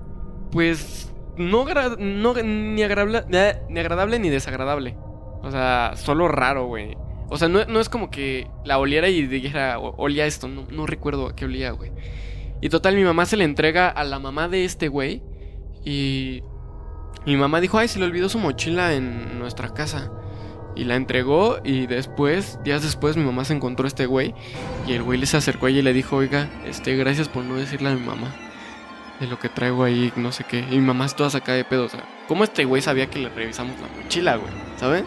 Pues 0.52 1.14
no, 1.38 1.66
no 2.00 2.34
ni 2.34 2.82
agradable 2.82 3.24
eh, 3.32 3.62
ni 3.70 3.80
agradable 3.80 4.18
ni 4.20 4.30
desagradable. 4.30 4.98
O 5.44 5.52
sea, 5.52 5.92
solo 5.96 6.28
raro, 6.28 6.66
güey. 6.66 6.98
O 7.30 7.38
sea, 7.38 7.48
no, 7.50 7.64
no 7.66 7.80
es 7.80 7.88
como 7.90 8.10
que 8.10 8.48
la 8.66 8.80
oliera 8.80 9.08
y 9.10 9.28
dijera, 9.28 9.78
"O- 9.80 9.96
olía 9.98 10.26
esto. 10.26 10.48
No, 10.48 10.66
no 10.72 10.88
recuerdo 10.88 11.28
a 11.28 11.36
qué 11.36 11.46
olía, 11.46 11.70
güey. 11.72 11.92
Y 12.62 12.70
total, 12.70 12.96
mi 12.96 13.04
mamá 13.04 13.26
se 13.26 13.38
le 13.38 13.44
entrega 13.44 13.90
a 13.90 14.04
la 14.04 14.20
mamá 14.20 14.48
de 14.48 14.66
este 14.66 14.88
güey. 14.88 15.24
Y 15.86 16.44
mi 17.26 17.38
mamá 17.38 17.62
dijo, 17.62 17.78
ay, 17.78 17.88
se 17.88 18.00
le 18.00 18.06
olvidó 18.06 18.30
su 18.30 18.40
mochila 18.40 18.94
en 18.94 19.40
nuestra 19.40 19.74
casa. 19.74 20.12
Y 20.76 20.86
la 20.86 20.96
entregó 20.96 21.60
y 21.64 21.88
después, 21.88 22.60
días 22.64 22.84
después, 22.84 23.18
mi 23.18 23.24
mamá 23.24 23.44
se 23.44 23.54
encontró 23.54 23.86
a 23.86 23.88
este 23.88 24.06
güey. 24.06 24.34
Y 24.88 24.94
el 24.94 25.04
güey 25.04 25.20
le 25.20 25.26
se 25.26 25.38
acercó 25.38 25.66
a 25.66 25.70
ella 25.70 25.80
y 25.80 25.84
le 25.84 25.94
dijo, 25.94 26.18
oiga, 26.18 26.50
este, 26.66 26.96
gracias 26.96 27.28
por 27.28 27.44
no 27.44 27.56
decirle 27.56 27.90
a 27.90 27.96
mi 27.96 28.06
mamá 28.06 28.34
de 29.20 29.28
lo 29.28 29.38
que 29.38 29.50
traigo 29.50 29.84
ahí, 29.84 30.14
no 30.16 30.32
sé 30.32 30.44
qué. 30.46 30.60
Y 30.60 30.76
mi 30.76 30.82
mamá 30.82 31.06
es 31.06 31.16
toda 31.16 31.30
sacada 31.30 31.58
de 31.58 31.66
pedo, 31.66 31.86
o 31.86 31.90
sea, 31.90 32.04
¿cómo 32.28 32.44
este 32.44 32.66
güey 32.66 32.82
sabía 32.82 33.08
que 33.08 33.20
le 33.20 33.30
revisamos 33.30 33.76
la 33.82 34.02
mochila, 34.02 34.38
güey? 34.38 34.52
¿Saben? 34.78 35.06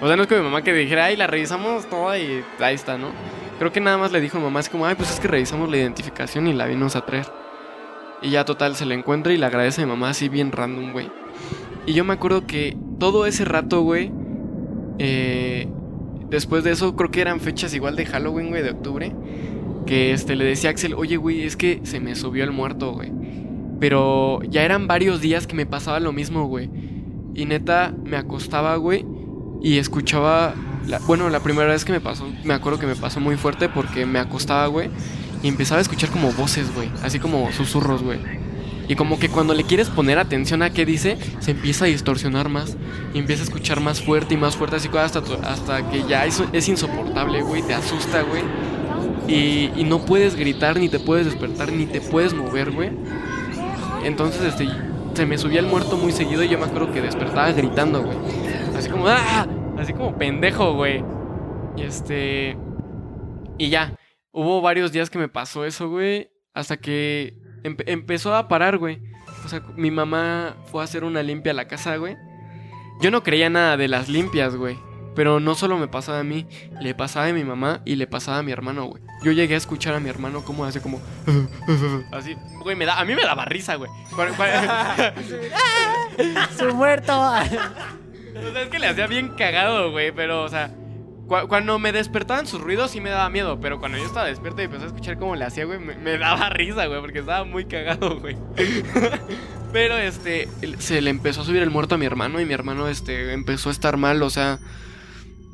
O 0.00 0.06
sea, 0.06 0.16
no 0.16 0.22
es 0.22 0.28
que 0.28 0.36
mi 0.36 0.42
mamá 0.42 0.62
que 0.62 0.72
dijera, 0.72 1.06
ay, 1.06 1.16
la 1.16 1.26
revisamos 1.26 1.88
toda 1.88 2.18
y 2.18 2.44
ahí 2.60 2.74
está, 2.74 2.98
¿no? 2.98 3.08
Creo 3.58 3.72
que 3.72 3.80
nada 3.80 3.98
más 3.98 4.12
le 4.12 4.20
dijo 4.20 4.38
a 4.38 4.40
mamá, 4.40 4.60
es 4.60 4.68
como, 4.68 4.86
ay, 4.86 4.94
pues 4.94 5.10
es 5.10 5.20
que 5.20 5.28
revisamos 5.28 5.70
la 5.70 5.76
identificación 5.76 6.46
y 6.46 6.52
la 6.52 6.66
vimos 6.66 6.96
a 6.96 7.06
traer. 7.06 7.26
Y 8.20 8.30
ya 8.30 8.44
total, 8.44 8.74
se 8.74 8.86
le 8.86 8.94
encuentra 8.94 9.32
y 9.32 9.36
le 9.36 9.46
agradece 9.46 9.82
a 9.82 9.86
mi 9.86 9.90
mamá 9.90 10.10
así 10.10 10.28
bien 10.28 10.50
random, 10.50 10.92
güey. 10.92 11.10
Y 11.86 11.92
yo 11.92 12.04
me 12.04 12.14
acuerdo 12.14 12.46
que 12.46 12.76
todo 12.98 13.26
ese 13.26 13.44
rato, 13.44 13.82
güey, 13.82 14.10
eh, 14.98 15.68
después 16.30 16.64
de 16.64 16.72
eso, 16.72 16.96
creo 16.96 17.10
que 17.10 17.20
eran 17.20 17.40
fechas 17.40 17.74
igual 17.74 17.96
de 17.96 18.06
Halloween, 18.06 18.48
güey, 18.48 18.62
de 18.62 18.70
octubre. 18.70 19.12
Que 19.86 20.12
este, 20.12 20.34
le 20.34 20.44
decía 20.44 20.70
a 20.70 20.72
Axel, 20.72 20.94
oye, 20.94 21.16
güey, 21.16 21.42
es 21.42 21.56
que 21.56 21.80
se 21.84 22.00
me 22.00 22.14
subió 22.14 22.44
el 22.44 22.52
muerto, 22.52 22.92
güey. 22.92 23.12
Pero 23.78 24.42
ya 24.44 24.64
eran 24.64 24.86
varios 24.86 25.20
días 25.20 25.46
que 25.46 25.54
me 25.54 25.66
pasaba 25.66 26.00
lo 26.00 26.12
mismo, 26.12 26.46
güey. 26.46 26.70
Y 27.34 27.44
neta, 27.44 27.94
me 28.04 28.16
acostaba, 28.16 28.76
güey. 28.76 29.04
Y 29.60 29.78
escuchaba. 29.78 30.54
Bueno, 31.06 31.28
la 31.30 31.40
primera 31.40 31.68
vez 31.68 31.84
que 31.84 31.92
me 31.92 32.00
pasó, 32.00 32.26
me 32.44 32.54
acuerdo 32.54 32.78
que 32.78 32.86
me 32.86 32.96
pasó 32.96 33.20
muy 33.20 33.36
fuerte 33.36 33.68
porque 33.68 34.06
me 34.06 34.18
acostaba, 34.18 34.66
güey. 34.66 34.90
y 35.42 35.48
empezaba 35.48 35.78
a 35.78 35.82
escuchar 35.82 36.10
como 36.10 36.32
voces, 36.32 36.74
güey, 36.74 36.90
así 37.02 37.18
como 37.18 37.52
susurros, 37.52 38.02
güey. 38.02 38.18
Y 38.86 38.96
como 38.96 39.18
que 39.18 39.28
cuando 39.28 39.54
le 39.54 39.64
quieres 39.64 39.88
poner 39.88 40.18
atención 40.18 40.62
a 40.62 40.70
qué 40.70 40.84
dice, 40.84 41.16
se 41.40 41.52
empieza 41.52 41.86
a 41.86 41.88
distorsionar 41.88 42.48
más. 42.48 42.76
Y 43.14 43.18
empieza 43.18 43.42
a 43.42 43.44
escuchar 43.44 43.80
más 43.80 44.02
fuerte 44.02 44.34
y 44.34 44.36
más 44.36 44.56
fuerte, 44.56 44.76
así 44.76 44.88
hasta, 44.94 45.20
hasta 45.42 45.88
que 45.90 46.04
ya 46.06 46.26
es, 46.26 46.42
es 46.52 46.68
insoportable, 46.68 47.42
güey. 47.42 47.62
Te 47.62 47.74
asusta, 47.74 48.22
güey. 48.22 48.42
Y, 49.26 49.70
y 49.76 49.84
no 49.84 50.04
puedes 50.04 50.36
gritar, 50.36 50.78
ni 50.78 50.88
te 50.88 50.98
puedes 51.00 51.24
despertar, 51.24 51.72
ni 51.72 51.86
te 51.86 52.00
puedes 52.02 52.34
mover, 52.34 52.72
güey. 52.72 52.90
Entonces, 54.04 54.42
este, 54.42 54.68
se 55.14 55.24
me 55.24 55.38
subía 55.38 55.60
el 55.60 55.66
muerto 55.66 55.96
muy 55.96 56.12
seguido 56.12 56.42
y 56.42 56.48
yo 56.48 56.58
me 56.58 56.66
acuerdo 56.66 56.92
que 56.92 57.00
despertaba 57.00 57.50
gritando, 57.52 58.02
güey. 58.02 58.18
Así 58.76 58.90
como, 58.90 59.08
¡ah! 59.08 59.46
Así 59.84 59.92
como 59.92 60.16
pendejo, 60.16 60.72
güey. 60.72 61.04
Y 61.76 61.82
este. 61.82 62.56
Y 63.58 63.68
ya. 63.68 63.92
Hubo 64.32 64.62
varios 64.62 64.92
días 64.92 65.10
que 65.10 65.18
me 65.18 65.28
pasó 65.28 65.66
eso, 65.66 65.90
güey. 65.90 66.30
Hasta 66.54 66.78
que 66.78 67.36
empe- 67.62 67.84
empezó 67.86 68.34
a 68.34 68.48
parar, 68.48 68.78
güey. 68.78 69.02
O 69.44 69.48
sea, 69.48 69.60
mi 69.76 69.90
mamá 69.90 70.56
fue 70.64 70.80
a 70.80 70.84
hacer 70.84 71.04
una 71.04 71.22
limpia 71.22 71.52
a 71.52 71.54
la 71.54 71.68
casa, 71.68 71.96
güey. 71.98 72.16
Yo 73.02 73.10
no 73.10 73.22
creía 73.22 73.50
nada 73.50 73.76
de 73.76 73.88
las 73.88 74.08
limpias, 74.08 74.56
güey. 74.56 74.78
Pero 75.14 75.38
no 75.38 75.54
solo 75.54 75.76
me 75.76 75.86
pasaba 75.86 76.20
a 76.20 76.24
mí, 76.24 76.46
le 76.80 76.94
pasaba 76.94 77.26
a 77.28 77.32
mi 77.32 77.44
mamá 77.44 77.82
y 77.84 77.96
le 77.96 78.06
pasaba 78.06 78.38
a 78.38 78.42
mi 78.42 78.52
hermano, 78.52 78.86
güey. 78.86 79.02
Yo 79.22 79.32
llegué 79.32 79.54
a 79.54 79.58
escuchar 79.58 79.94
a 79.94 80.00
mi 80.00 80.08
hermano 80.08 80.42
como 80.44 80.64
hace 80.64 80.80
como... 80.80 80.98
Así, 82.12 82.36
güey, 82.62 82.74
me 82.74 82.86
da, 82.86 82.98
a 82.98 83.04
mí 83.04 83.14
me 83.14 83.22
daba 83.22 83.44
risa, 83.44 83.74
güey. 83.76 83.90
¡Su 86.58 86.74
muerto! 86.74 87.12
O 88.36 88.52
sea, 88.52 88.62
es 88.62 88.68
que 88.68 88.78
le 88.78 88.86
hacía 88.86 89.06
bien 89.06 89.28
cagado, 89.30 89.90
güey, 89.90 90.12
pero, 90.12 90.42
o 90.42 90.48
sea, 90.48 90.70
cu- 91.26 91.46
cuando 91.48 91.78
me 91.78 91.92
despertaban 91.92 92.46
sus 92.46 92.60
ruidos 92.60 92.90
sí 92.90 93.00
me 93.00 93.10
daba 93.10 93.28
miedo, 93.30 93.60
pero 93.60 93.78
cuando 93.78 93.98
yo 93.98 94.04
estaba 94.04 94.26
despierto 94.26 94.60
y 94.62 94.64
empecé 94.64 94.84
a 94.84 94.86
escuchar 94.88 95.18
cómo 95.18 95.36
le 95.36 95.44
hacía, 95.44 95.64
güey, 95.64 95.78
me, 95.78 96.18
daba 96.18 96.48
risa, 96.50 96.86
güey, 96.86 97.00
porque 97.00 97.20
estaba 97.20 97.44
muy 97.44 97.64
cagado, 97.66 98.18
güey. 98.20 98.36
pero, 99.72 99.96
este, 99.96 100.48
se 100.78 101.00
le 101.00 101.10
empezó 101.10 101.42
a 101.42 101.44
subir 101.44 101.62
el 101.62 101.70
muerto 101.70 101.94
a 101.94 101.98
mi 101.98 102.06
hermano 102.06 102.40
y 102.40 102.44
mi 102.44 102.54
hermano, 102.54 102.88
este, 102.88 103.32
empezó 103.32 103.68
a 103.68 103.72
estar 103.72 103.96
mal, 103.96 104.22
o 104.22 104.30
sea, 104.30 104.58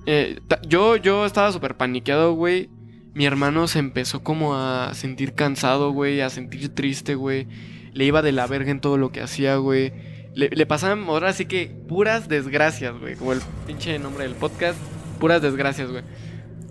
eh, 0.07 0.41
yo, 0.67 0.97
yo 0.97 1.27
estaba 1.27 1.53
súper 1.53 1.77
paniqueado, 1.77 2.33
güey. 2.33 2.69
Mi 3.13 3.27
hermano 3.27 3.67
se 3.67 3.81
empezó 3.81 4.23
como 4.23 4.55
a 4.57 4.95
sentir 4.95 5.35
cansado, 5.35 5.91
güey, 5.91 6.21
a 6.21 6.31
sentir 6.31 6.75
triste, 6.75 7.15
güey. 7.17 7.47
Le 7.93 8.05
iba 8.05 8.23
de 8.23 8.33
la 8.33 8.47
verga 8.47 8.71
en 8.71 8.81
todo 8.81 8.97
lo 8.99 9.11
que 9.11 9.21
hacía, 9.21 9.57
güey. 9.57 9.93
Le, 10.41 10.49
le 10.49 10.65
pasaban 10.65 11.05
ahora 11.07 11.35
sí 11.35 11.45
que 11.45 11.71
puras 11.87 12.27
desgracias, 12.29 12.99
güey. 12.99 13.15
Como 13.15 13.35
el 13.35 13.41
pinche 13.67 13.99
nombre 13.99 14.25
del 14.25 14.35
podcast. 14.35 14.79
Puras 15.19 15.43
desgracias, 15.43 15.91
güey. 15.91 16.03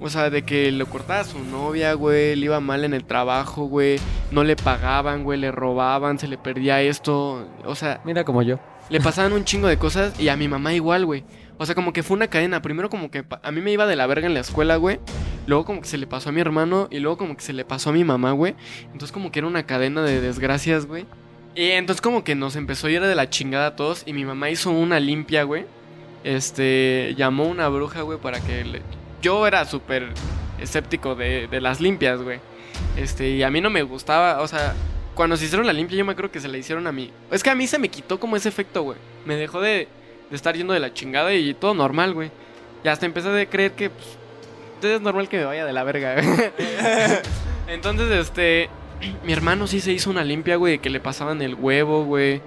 O 0.02 0.10
sea, 0.10 0.32
de 0.32 0.42
que 0.44 0.72
le 0.72 0.86
cortaba 0.86 1.20
a 1.20 1.24
su 1.24 1.38
novia, 1.38 1.94
güey. 1.94 2.36
Le 2.36 2.46
iba 2.46 2.60
mal 2.60 2.84
en 2.84 2.96
el 2.96 3.04
trabajo, 3.06 3.66
güey. 3.66 4.00
No 4.32 4.44
le 4.44 4.56
pagaban, 4.56 5.24
güey. 5.24 5.40
Le 5.40 5.52
robaban, 5.52 6.18
se 6.18 6.28
le 6.28 6.40
perdía 6.40 6.82
esto. 6.82 7.48
O 7.64 7.76
sea, 7.76 8.02
Mira 8.06 8.24
como 8.24 8.42
yo. 8.42 8.60
le 8.90 9.00
pasaban 9.02 9.34
un 9.34 9.44
chingo 9.46 9.68
de 9.68 9.78
cosas 9.78 10.20
y 10.20 10.30
a 10.30 10.36
mi 10.36 10.48
mamá 10.48 10.74
igual, 10.74 11.06
güey. 11.06 11.24
O 11.60 11.66
sea, 11.68 11.76
como 11.76 11.94
que 11.94 12.02
fue 12.02 12.18
una 12.18 12.28
cadena. 12.28 12.64
Primero 12.64 12.90
como 12.90 13.12
que 13.12 13.24
a 13.44 13.52
mí 13.52 13.62
me 13.62 13.72
iba 13.72 13.86
de 13.86 13.96
la 13.96 14.08
verga 14.08 14.26
en 14.26 14.34
la 14.34 14.40
escuela, 14.40 14.78
güey. 14.78 15.00
Luego 15.46 15.66
como 15.66 15.82
que 15.82 15.88
se 15.88 16.00
le 16.00 16.08
pasó 16.08 16.30
a 16.30 16.32
mi 16.32 16.42
hermano 16.42 16.88
y 16.90 17.00
luego 17.00 17.18
como 17.18 17.36
que 17.38 17.44
se 17.44 17.54
le 17.54 17.66
pasó 17.66 17.92
a 17.92 17.94
mi 17.94 18.04
mamá, 18.04 18.32
güey. 18.32 18.56
Entonces 18.86 19.12
como 19.12 19.32
que 19.32 19.38
era 19.40 19.48
una 19.48 19.68
cadena 19.68 20.02
de 20.02 20.22
desgracias, 20.22 20.88
güey. 20.88 21.06
Y 21.60 21.72
entonces 21.72 22.00
como 22.00 22.24
que 22.24 22.36
nos 22.36 22.56
empezó 22.56 22.88
a 22.88 22.92
ir 22.92 23.02
de 23.02 23.16
la 23.16 23.30
chingada 23.30 23.68
a 23.68 23.76
todos 23.76 24.04
y 24.06 24.14
mi 24.14 24.24
mamá 24.24 24.50
hizo 24.50 24.72
una 24.72 24.98
limpia, 24.98 25.44
güey. 25.44 25.66
Este, 26.24 27.14
llamó 27.18 27.48
una 27.48 27.68
bruja, 27.68 28.02
güey, 28.02 28.18
para 28.18 28.40
que. 28.40 28.82
Yo 29.22 29.46
era 29.46 29.66
súper 29.66 30.08
escéptico 30.62 31.16
de, 31.16 31.50
de 31.50 31.60
las 31.60 31.82
limpias, 31.82 32.22
güey. 32.22 32.40
Este, 32.96 33.32
y 33.32 33.44
a 33.44 33.52
mí 33.52 33.60
no 33.60 33.70
me 33.70 33.84
gustaba, 33.84 34.40
o 34.40 34.48
sea, 34.48 34.74
cuando 35.16 35.36
se 35.36 35.44
hicieron 35.44 35.68
la 35.68 35.74
limpia 35.74 35.98
yo 35.98 36.06
me 36.06 36.14
acuerdo 36.14 36.32
que 36.32 36.40
se 36.40 36.48
la 36.48 36.58
hicieron 36.58 36.88
a 36.88 36.94
mí. 36.94 37.12
Es 37.30 37.44
que 37.44 37.50
a 37.50 37.56
mí 37.56 37.68
se 37.68 37.78
me 37.78 37.90
quitó 37.90 38.22
como 38.22 38.38
ese 38.38 38.48
efecto, 38.48 38.84
güey. 38.84 38.98
Me 39.26 39.36
dejó 39.36 39.60
de, 39.60 39.90
de 40.30 40.36
estar 40.38 40.56
yendo 40.56 40.72
de 40.72 40.80
la 40.80 40.94
chingada 40.94 41.34
y 41.34 41.54
todo 41.54 41.74
normal, 41.74 42.14
güey. 42.14 42.32
Y 42.86 42.88
hasta 42.88 43.06
empecé 43.06 43.28
a 43.38 43.50
creer 43.50 43.74
que, 43.74 43.90
pues, 43.90 44.94
es 44.94 45.02
normal 45.02 45.28
que 45.28 45.40
me 45.40 45.44
vaya 45.44 45.66
de 45.66 45.74
la 45.74 45.84
verga, 45.84 46.22
güey. 46.22 46.52
Entonces, 47.68 48.10
este, 48.12 48.70
mi 49.26 49.34
hermano 49.34 49.68
sí 49.68 49.80
se 49.82 49.92
hizo 49.92 50.10
una 50.10 50.24
limpia, 50.24 50.56
güey, 50.56 50.80
que 50.80 50.90
le 50.90 51.00
pasaban 51.00 51.42
el 51.42 51.56
huevo, 51.56 52.06
güey. 52.06 52.42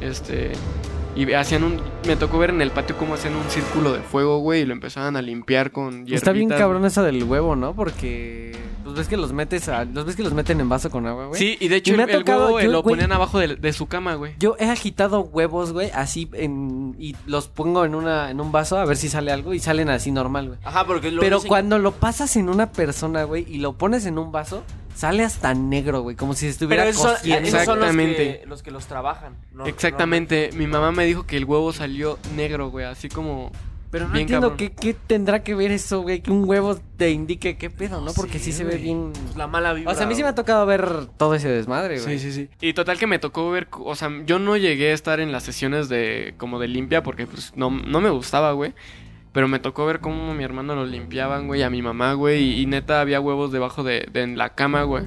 Este, 0.00 0.52
y 1.14 1.32
hacían 1.32 1.64
un, 1.64 1.80
me 2.06 2.16
tocó 2.16 2.38
ver 2.38 2.50
en 2.50 2.60
el 2.60 2.70
patio 2.70 2.96
cómo 2.98 3.14
hacían 3.14 3.34
un 3.34 3.48
círculo 3.48 3.92
de 3.92 4.00
fuego, 4.00 4.38
güey, 4.40 4.62
y 4.62 4.64
lo 4.66 4.72
empezaban 4.74 5.16
a 5.16 5.22
limpiar 5.22 5.70
con 5.72 6.06
Está 6.12 6.32
bien 6.32 6.48
hierbitas, 6.48 6.58
cabrón 6.58 6.84
esa 6.84 7.02
del 7.02 7.22
huevo, 7.24 7.56
¿no? 7.56 7.74
Porque 7.74 8.52
pues 8.84 8.94
ves 8.94 9.08
que 9.08 9.16
los 9.16 9.32
metes 9.32 9.68
a, 9.68 9.84
los 9.86 10.04
ves 10.04 10.14
que 10.14 10.22
los 10.22 10.32
meten 10.34 10.60
en 10.60 10.68
vaso 10.68 10.90
con 10.90 11.06
agua, 11.06 11.26
güey. 11.28 11.40
Sí, 11.40 11.56
y 11.58 11.68
de 11.68 11.76
hecho 11.76 11.94
Y 11.94 11.96
me 11.96 12.02
el, 12.04 12.10
ha 12.10 12.12
el 12.12 12.18
tocado, 12.20 12.44
huevo 12.46 12.60
eh, 12.60 12.64
yo, 12.64 12.70
lo 12.70 12.80
güey- 12.82 12.90
ponían 12.90 13.12
abajo 13.12 13.38
de, 13.38 13.56
de 13.56 13.72
su 13.72 13.86
cama, 13.86 14.14
güey. 14.14 14.34
Yo 14.38 14.54
he 14.60 14.66
agitado 14.68 15.22
huevos, 15.22 15.72
güey, 15.72 15.90
así 15.94 16.28
en 16.34 16.94
y 16.98 17.16
los 17.26 17.48
pongo 17.48 17.84
en 17.86 17.94
una 17.94 18.30
en 18.30 18.38
un 18.40 18.52
vaso 18.52 18.76
a 18.78 18.84
ver 18.84 18.96
si 18.98 19.08
sale 19.08 19.32
algo 19.32 19.54
y 19.54 19.58
salen 19.58 19.88
así 19.88 20.12
normal, 20.12 20.48
güey. 20.48 20.58
Ajá, 20.64 20.86
porque 20.86 21.10
lo 21.10 21.20
Pero 21.22 21.38
dicen- 21.38 21.48
cuando 21.48 21.78
lo 21.78 21.92
pasas 21.92 22.36
en 22.36 22.48
una 22.50 22.70
persona, 22.70 23.24
güey, 23.24 23.46
y 23.48 23.58
lo 23.58 23.72
pones 23.72 24.04
en 24.06 24.18
un 24.18 24.30
vaso, 24.30 24.62
sale 24.96 25.22
hasta 25.22 25.52
negro, 25.54 26.00
güey, 26.00 26.16
como 26.16 26.34
si 26.34 26.46
estuviera 26.46 26.82
Pero 26.84 26.90
esos 26.90 27.02
son, 27.02 27.12
cociendo. 27.12 27.48
esos 27.48 27.64
son 27.64 27.78
los 27.78 27.88
Exactamente. 27.88 28.40
que, 28.40 28.46
los 28.46 28.62
que 28.62 28.70
los 28.70 28.86
trabajan. 28.86 29.36
no- 29.52 29.66
Exactamente, 29.66 30.50
mi 30.54 30.66
mamá 30.66 30.90
me 30.90 31.04
dijo 31.04 31.26
que 31.26 31.36
el 31.36 31.44
huevo 31.44 31.72
salió 31.72 32.18
negro, 32.34 32.70
güey, 32.70 32.86
así 32.86 33.08
como... 33.08 33.52
Pero 33.90 34.06
no 34.08 34.12
Bien 34.14 34.22
entiendo 34.22 34.56
qué, 34.56 34.72
qué 34.72 34.94
tendrá 34.94 35.44
que 35.44 35.54
ver 35.54 35.70
eso, 35.70 36.02
güey, 36.02 36.20
que 36.20 36.30
un 36.32 36.46
huevo 36.48 36.76
te 36.96 37.12
indique 37.12 37.56
qué 37.56 37.70
pedo, 37.70 38.00
¿no? 38.00 38.12
Porque 38.14 38.38
sí 38.40 38.52
se 38.52 38.64
ve 38.64 38.76
bien... 38.78 39.12
Pues 39.12 39.36
la 39.36 39.46
mala 39.46 39.72
vibra. 39.74 39.92
O 39.92 39.94
sea, 39.94 40.04
a 40.06 40.08
mí 40.08 40.14
sí 40.16 40.22
me 40.22 40.28
ha 40.30 40.34
tocado 40.34 40.66
ver 40.66 41.06
todo 41.16 41.34
ese 41.36 41.48
desmadre, 41.48 42.00
güey. 42.00 42.18
Sí, 42.18 42.32
sí, 42.32 42.32
sí. 42.32 42.50
Y 42.60 42.72
total 42.72 42.98
que 42.98 43.06
me 43.06 43.18
tocó 43.20 43.48
ver, 43.50 43.68
o 43.70 43.94
sea, 43.94 44.10
yo 44.26 44.38
no 44.40 44.56
llegué 44.56 44.90
a 44.90 44.94
estar 44.94 45.20
en 45.20 45.30
las 45.30 45.44
sesiones 45.44 45.88
de 45.88 46.34
como 46.36 46.58
de 46.58 46.66
limpia 46.68 47.02
porque 47.04 47.26
pues 47.28 47.52
no, 47.54 47.70
no 47.70 48.00
me 48.00 48.10
gustaba, 48.10 48.52
güey. 48.52 48.74
Pero 49.36 49.48
me 49.48 49.58
tocó 49.58 49.84
ver 49.84 50.00
cómo 50.00 50.32
mi 50.32 50.44
hermano 50.44 50.74
lo 50.74 50.86
limpiaban, 50.86 51.46
güey, 51.46 51.62
a 51.62 51.68
mi 51.68 51.82
mamá, 51.82 52.14
güey. 52.14 52.58
Y, 52.58 52.64
neta 52.64 53.02
había 53.02 53.20
huevos 53.20 53.52
debajo 53.52 53.84
de, 53.84 54.08
de 54.10 54.22
en 54.22 54.38
la 54.38 54.54
cama, 54.54 54.84
güey. 54.84 55.04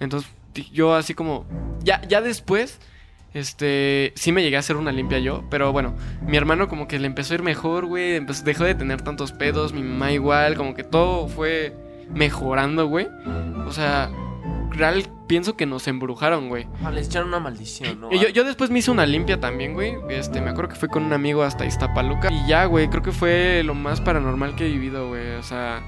Entonces 0.00 0.30
yo 0.70 0.94
así 0.94 1.14
como... 1.14 1.46
Ya, 1.82 2.02
ya 2.06 2.20
después, 2.20 2.78
este... 3.32 4.12
Sí 4.16 4.32
me 4.32 4.42
llegué 4.42 4.56
a 4.56 4.58
hacer 4.58 4.76
una 4.76 4.92
limpia 4.92 5.18
yo. 5.18 5.44
Pero 5.48 5.72
bueno, 5.72 5.94
mi 6.20 6.36
hermano 6.36 6.68
como 6.68 6.88
que 6.88 6.98
le 6.98 7.06
empezó 7.06 7.32
a 7.32 7.36
ir 7.36 7.42
mejor, 7.42 7.86
güey. 7.86 8.20
dejó 8.44 8.64
de 8.64 8.74
tener 8.74 9.00
tantos 9.00 9.32
pedos. 9.32 9.72
Mi 9.72 9.82
mamá 9.82 10.12
igual. 10.12 10.56
Como 10.56 10.74
que 10.74 10.84
todo 10.84 11.26
fue 11.28 11.74
mejorando, 12.12 12.86
güey. 12.86 13.08
O 13.66 13.72
sea, 13.72 14.10
real 14.70 15.04
pienso 15.26 15.56
que 15.56 15.66
nos 15.66 15.86
embrujaron, 15.88 16.48
güey. 16.48 16.66
Ah, 16.84 16.90
les 16.90 17.06
echaron 17.08 17.28
una 17.28 17.40
maldición, 17.40 18.00
¿no? 18.00 18.12
Y 18.12 18.18
yo, 18.18 18.28
yo 18.28 18.44
después 18.44 18.70
me 18.70 18.78
hice 18.80 18.90
una 18.90 19.06
limpia 19.06 19.38
también, 19.40 19.74
güey. 19.74 19.94
Este, 20.08 20.40
me 20.40 20.50
acuerdo 20.50 20.70
que 20.70 20.76
fui 20.76 20.88
con 20.88 21.04
un 21.04 21.12
amigo 21.12 21.42
hasta 21.42 21.66
Iztapaluca. 21.66 22.30
Y 22.32 22.46
ya, 22.48 22.64
güey, 22.64 22.88
creo 22.88 23.02
que 23.02 23.12
fue 23.12 23.62
lo 23.64 23.74
más 23.74 24.00
paranormal 24.00 24.54
que 24.56 24.66
he 24.66 24.70
vivido, 24.70 25.08
güey. 25.08 25.32
O 25.36 25.42
sea, 25.42 25.82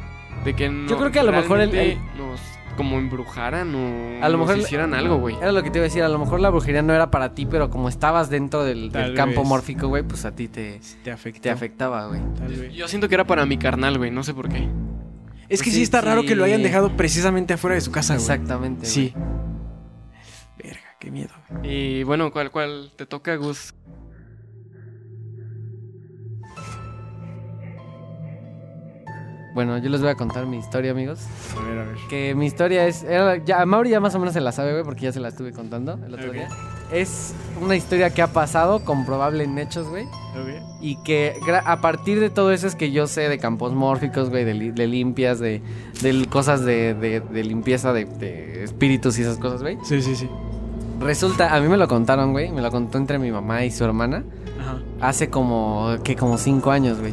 de 0.44 0.54
que 0.54 0.68
no, 0.68 0.88
Yo 0.88 0.98
creo 0.98 1.10
que 1.10 1.18
a 1.20 1.24
lo 1.24 1.32
mejor 1.32 1.60
el- 1.60 1.70
realmente 1.72 2.00
nos 2.16 2.40
como 2.76 2.96
embrujaran 2.96 3.74
o 3.74 4.24
A 4.24 4.28
lo 4.30 4.38
nos 4.38 4.46
mejor 4.46 4.54
el- 4.56 4.62
hicieran 4.62 4.94
algo, 4.94 5.16
güey. 5.18 5.36
Era 5.36 5.52
lo 5.52 5.62
que 5.62 5.70
te 5.70 5.78
iba 5.78 5.84
a 5.84 5.88
decir, 5.88 6.02
a 6.02 6.08
lo 6.08 6.18
mejor 6.18 6.40
la 6.40 6.48
brujería 6.48 6.80
no 6.80 6.94
era 6.94 7.10
para 7.10 7.34
ti, 7.34 7.44
pero 7.44 7.68
como 7.68 7.88
estabas 7.90 8.30
dentro 8.30 8.64
del, 8.64 8.90
campo 9.14 9.44
mórfico, 9.44 9.88
güey, 9.88 10.02
pues 10.02 10.24
a 10.24 10.34
ti 10.34 10.48
te, 10.48 10.80
Te 11.04 11.10
afecta. 11.10 11.40
te 11.42 11.50
afectaba, 11.50 12.06
güey. 12.06 12.20
Yo 12.72 12.88
siento 12.88 13.08
que 13.08 13.14
era 13.14 13.26
para 13.26 13.44
mi 13.44 13.58
carnal, 13.58 13.98
güey. 13.98 14.10
No 14.10 14.22
sé 14.22 14.32
por 14.32 14.48
qué. 14.48 14.66
Es 15.52 15.60
que 15.60 15.64
Pues 15.66 15.74
sí, 15.74 15.78
sí, 15.78 15.82
está 15.82 16.00
raro 16.00 16.22
sí. 16.22 16.28
que 16.28 16.34
lo 16.36 16.44
hayan 16.44 16.62
dejado 16.62 16.96
precisamente 16.96 17.54
afuera 17.54 17.74
de 17.74 17.80
su 17.80 17.90
casa, 17.92 18.14
güey. 18.14 18.22
Exactamente. 18.22 18.86
Sí. 18.86 19.12
güey. 19.14 19.26
Verga, 20.72 20.80
qué 20.98 21.10
miedo. 21.10 21.30
güey. 21.50 21.70
Y 22.00 22.02
bueno, 22.04 22.32
¿cuál, 22.32 22.50
cuál 22.50 22.90
te 22.96 23.06
toca, 23.06 23.36
Gus? 23.36 23.74
Bueno, 29.54 29.76
yo 29.78 29.90
les 29.90 30.00
voy 30.00 30.08
a 30.10 30.14
contar 30.14 30.46
mi 30.46 30.56
historia, 30.56 30.92
amigos. 30.92 31.26
A 31.58 31.62
ver, 31.68 31.78
a 31.78 31.84
ver. 31.84 31.96
Que 32.08 32.34
mi 32.34 32.46
historia 32.46 32.86
es. 32.86 33.02
era- 33.02 33.36
ya, 33.44 33.64
Mauri 33.66 33.90
ya 33.90 34.00
más 34.00 34.14
o 34.14 34.18
menos 34.18 34.32
se 34.32 34.40
la 34.40 34.50
sabe, 34.50 34.72
güey, 34.72 34.84
porque 34.84 35.02
ya 35.02 35.12
se 35.12 35.20
la 35.20 35.28
estuve 35.28 35.52
contando 35.52 36.00
el 36.06 36.14
otro 36.14 36.32
día. 36.32 36.48
Es 36.90 37.34
una 37.60 37.76
historia 37.76 38.10
que 38.10 38.22
ha 38.22 38.32
pasado, 38.32 38.84
comprobable 38.84 39.44
en 39.44 39.58
hechos, 39.58 39.88
güey. 39.88 40.04
Ok. 40.04 40.62
Y 40.80 40.96
que 40.96 41.34
a 41.64 41.80
partir 41.80 42.18
de 42.20 42.28
todo 42.30 42.50
eso 42.52 42.66
es 42.66 42.74
que 42.74 42.90
yo 42.90 43.06
sé 43.06 43.28
de 43.28 43.38
campos 43.38 43.72
mórficos, 43.72 44.30
güey, 44.30 44.44
de, 44.44 44.54
li- 44.54 44.70
de 44.72 44.86
limpias, 44.86 45.38
de, 45.38 45.62
de 46.02 46.26
cosas 46.26 46.64
de, 46.64 46.94
de- 46.94 47.44
limpieza 47.44 47.92
de, 47.92 48.04
de 48.06 48.64
espíritus 48.64 49.18
y 49.18 49.22
esas 49.22 49.38
cosas, 49.38 49.62
güey. 49.62 49.78
Sí, 49.84 50.02
sí, 50.02 50.16
sí. 50.16 50.28
Resulta, 51.00 51.54
a 51.54 51.60
mí 51.60 51.68
me 51.68 51.76
lo 51.76 51.88
contaron, 51.88 52.32
güey. 52.32 52.50
Me 52.52 52.62
lo 52.62 52.70
contó 52.70 52.98
entre 52.98 53.18
mi 53.18 53.30
mamá 53.30 53.64
y 53.64 53.70
su 53.70 53.84
hermana. 53.84 54.24
Ajá. 54.60 54.78
Hace 55.00 55.30
como, 55.30 55.96
que 56.04 56.16
como 56.16 56.38
cinco 56.38 56.70
años, 56.70 56.98
güey. 57.00 57.12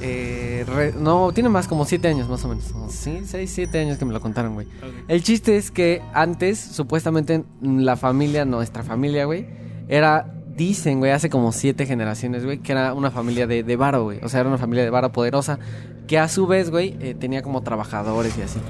Eh, 0.00 0.64
re- 0.66 0.92
no, 0.98 1.32
tiene 1.32 1.48
más, 1.48 1.66
como 1.66 1.84
siete 1.84 2.08
años 2.08 2.28
más 2.28 2.44
o 2.44 2.48
menos. 2.48 2.64
Sí, 2.90 3.20
seis, 3.24 3.50
siete 3.52 3.80
años 3.80 3.98
que 3.98 4.04
me 4.04 4.12
lo 4.12 4.20
contaron, 4.20 4.54
güey. 4.54 4.66
El 5.08 5.22
chiste 5.22 5.56
es 5.56 5.70
que 5.70 6.02
antes, 6.14 6.58
supuestamente, 6.58 7.44
la 7.62 7.96
familia, 7.96 8.44
nuestra 8.44 8.82
familia, 8.82 9.24
güey, 9.24 9.46
era, 9.88 10.34
dicen, 10.56 10.98
güey, 11.00 11.10
hace 11.12 11.30
como 11.30 11.52
siete 11.52 11.86
generaciones, 11.86 12.44
güey, 12.44 12.58
que 12.58 12.72
era 12.72 12.94
una 12.94 13.10
familia 13.10 13.46
de, 13.46 13.62
de 13.62 13.76
varo, 13.76 14.04
güey. 14.04 14.20
O 14.22 14.28
sea, 14.28 14.40
era 14.40 14.48
una 14.48 14.58
familia 14.58 14.84
de 14.84 14.90
varo 14.90 15.10
poderosa, 15.12 15.58
que 16.06 16.18
a 16.18 16.28
su 16.28 16.46
vez, 16.46 16.70
güey, 16.70 16.96
eh, 17.00 17.14
tenía 17.18 17.42
como 17.42 17.62
trabajadores 17.62 18.36
y 18.38 18.42
así. 18.42 18.60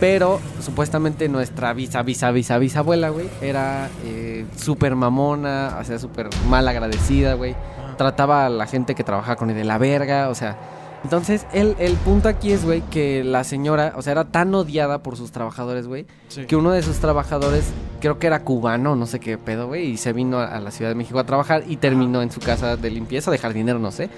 Pero 0.00 0.40
supuestamente 0.60 1.28
nuestra 1.28 1.72
visa, 1.74 2.02
visa, 2.02 2.32
visa, 2.32 2.58
bisabuela, 2.58 3.10
güey, 3.10 3.28
era 3.40 3.88
eh, 4.04 4.46
súper 4.56 4.96
mamona, 4.96 5.76
o 5.80 5.84
sea, 5.84 5.98
súper 6.00 6.28
mal 6.48 6.66
agradecida, 6.66 7.34
güey. 7.34 7.54
Trataba 7.96 8.46
a 8.46 8.48
la 8.48 8.66
gente 8.66 8.94
que 8.94 9.04
trabajaba 9.04 9.36
con 9.36 9.50
él 9.50 9.56
de 9.56 9.64
la 9.64 9.78
verga, 9.78 10.28
o 10.28 10.34
sea. 10.34 10.56
Entonces, 11.04 11.46
el, 11.52 11.74
el 11.80 11.94
punto 11.94 12.28
aquí 12.28 12.52
es, 12.52 12.64
güey, 12.64 12.80
que 12.82 13.24
la 13.24 13.42
señora, 13.42 13.92
o 13.96 14.02
sea, 14.02 14.12
era 14.12 14.24
tan 14.24 14.54
odiada 14.54 15.02
por 15.02 15.16
sus 15.16 15.32
trabajadores, 15.32 15.88
güey, 15.88 16.06
Sí. 16.28 16.44
que 16.46 16.54
uno 16.54 16.70
de 16.70 16.80
sus 16.84 16.98
trabajadores, 16.98 17.72
creo 18.00 18.20
que 18.20 18.28
era 18.28 18.44
cubano, 18.44 18.94
no 18.94 19.06
sé 19.06 19.18
qué 19.18 19.36
pedo, 19.36 19.66
güey, 19.66 19.86
y 19.90 19.96
se 19.96 20.12
vino 20.12 20.38
a, 20.38 20.44
a 20.46 20.60
la 20.60 20.70
Ciudad 20.70 20.92
de 20.92 20.94
México 20.94 21.18
a 21.18 21.24
trabajar 21.24 21.64
y 21.66 21.76
terminó 21.78 22.22
en 22.22 22.30
su 22.30 22.38
casa 22.38 22.76
de 22.76 22.88
limpieza, 22.88 23.32
de 23.32 23.38
jardinero, 23.38 23.80
no 23.80 23.90
sé. 23.90 24.10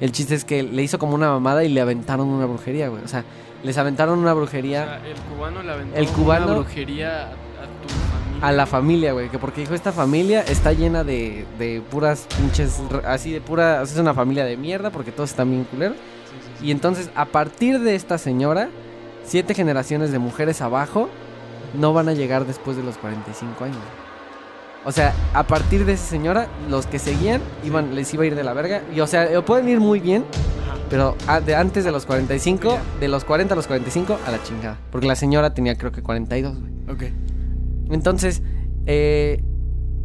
El 0.00 0.12
chiste 0.12 0.34
es 0.34 0.46
que 0.46 0.62
le 0.62 0.82
hizo 0.82 0.98
como 0.98 1.14
una 1.14 1.28
mamada 1.28 1.62
y 1.62 1.68
le 1.68 1.82
aventaron 1.82 2.26
una 2.28 2.46
brujería, 2.46 2.88
güey. 2.88 3.04
O 3.04 3.08
sea, 3.08 3.22
les 3.62 3.76
aventaron 3.76 4.18
una 4.18 4.32
O 4.32 4.36
brujería 4.36 4.84
sea, 4.86 4.96
el 5.06 5.16
cubano 5.20 5.62
le 5.62 5.72
aventó 5.72 5.96
El 5.98 6.08
cubano- 6.08 6.46
una 6.46 6.54
brujería 6.54 7.24
a, 7.24 7.26
a 7.26 7.32
tu. 7.82 8.09
A 8.42 8.52
la 8.52 8.66
familia, 8.66 9.12
güey. 9.12 9.28
Que 9.28 9.38
porque 9.38 9.60
dijo, 9.62 9.74
esta 9.74 9.92
familia 9.92 10.40
está 10.42 10.72
llena 10.72 11.04
de, 11.04 11.44
de 11.58 11.82
puras 11.90 12.26
pinches, 12.36 12.80
así 13.06 13.32
de 13.32 13.40
pura, 13.40 13.82
es 13.82 13.96
una 13.96 14.14
familia 14.14 14.44
de 14.44 14.56
mierda 14.56 14.90
porque 14.90 15.12
todos 15.12 15.30
están 15.30 15.50
bien 15.50 15.64
culeros. 15.64 15.96
Sí, 15.96 16.36
sí, 16.42 16.52
sí. 16.60 16.66
Y 16.66 16.70
entonces, 16.70 17.10
a 17.14 17.26
partir 17.26 17.80
de 17.80 17.94
esta 17.94 18.18
señora, 18.18 18.68
siete 19.24 19.54
generaciones 19.54 20.12
de 20.12 20.18
mujeres 20.18 20.60
abajo 20.60 21.08
no 21.78 21.92
van 21.92 22.08
a 22.08 22.12
llegar 22.14 22.46
después 22.46 22.76
de 22.76 22.82
los 22.82 22.96
45 22.98 23.64
años. 23.64 23.76
O 24.84 24.92
sea, 24.92 25.12
a 25.34 25.42
partir 25.42 25.84
de 25.84 25.92
esa 25.92 26.06
señora, 26.06 26.48
los 26.70 26.86
que 26.86 26.98
seguían 26.98 27.42
iban, 27.64 27.94
les 27.94 28.12
iba 28.14 28.24
a 28.24 28.26
ir 28.26 28.34
de 28.34 28.42
la 28.42 28.54
verga. 28.54 28.80
Y 28.94 29.00
o 29.00 29.06
sea, 29.06 29.24
eh, 29.30 29.42
pueden 29.42 29.68
ir 29.68 29.78
muy 29.78 30.00
bien. 30.00 30.24
Pero 30.88 31.16
a- 31.28 31.40
de 31.40 31.54
antes 31.54 31.84
de 31.84 31.92
los 31.92 32.06
45, 32.06 32.70
Ya. 32.70 32.80
de 32.98 33.06
los 33.08 33.24
40 33.24 33.54
a 33.54 33.56
los 33.56 33.66
45, 33.68 34.18
a 34.26 34.30
la 34.30 34.42
chingada. 34.42 34.78
Porque 34.90 35.06
la 35.06 35.14
señora 35.14 35.52
tenía 35.54 35.76
creo 35.76 35.92
que 35.92 36.02
42, 36.02 36.58
güey. 36.58 36.72
Ok. 36.90 37.02
Entonces, 37.90 38.42
eh, 38.86 39.42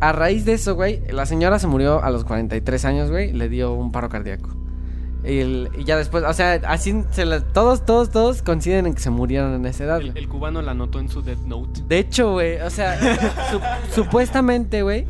a 0.01 0.11
raíz 0.11 0.45
de 0.45 0.53
eso, 0.53 0.75
güey, 0.75 1.01
la 1.09 1.25
señora 1.25 1.59
se 1.59 1.67
murió 1.67 2.03
a 2.03 2.09
los 2.09 2.23
43 2.25 2.85
años, 2.85 3.09
güey. 3.11 3.31
Le 3.33 3.47
dio 3.49 3.73
un 3.73 3.91
paro 3.91 4.09
cardíaco. 4.09 4.49
Y, 5.23 5.39
el- 5.39 5.69
y 5.75 5.85
ya 5.85 5.97
después, 5.97 6.23
o 6.23 6.33
sea, 6.33 6.53
así 6.67 7.03
se 7.09 7.25
la- 7.25 7.41
todos, 7.41 7.83
todos, 7.83 8.11
todos 8.11 8.43
coinciden 8.43 8.85
en 8.85 8.93
que 8.93 8.99
se 9.01 9.09
murieron 9.09 9.55
en 9.55 9.65
esa 9.65 9.85
edad. 9.85 9.99
El, 10.01 10.27
cubano 10.27 10.61
la 10.61 10.71
anotó 10.71 10.99
en 10.99 11.09
su 11.09 11.23
Death 11.23 11.39
Note. 11.47 11.81
De 11.87 11.97
hecho, 11.97 12.33
güey, 12.33 12.61
o 12.61 12.69
sea, 12.69 12.99
su- 13.51 14.01
supuestamente, 14.03 14.83
güey, 14.83 15.07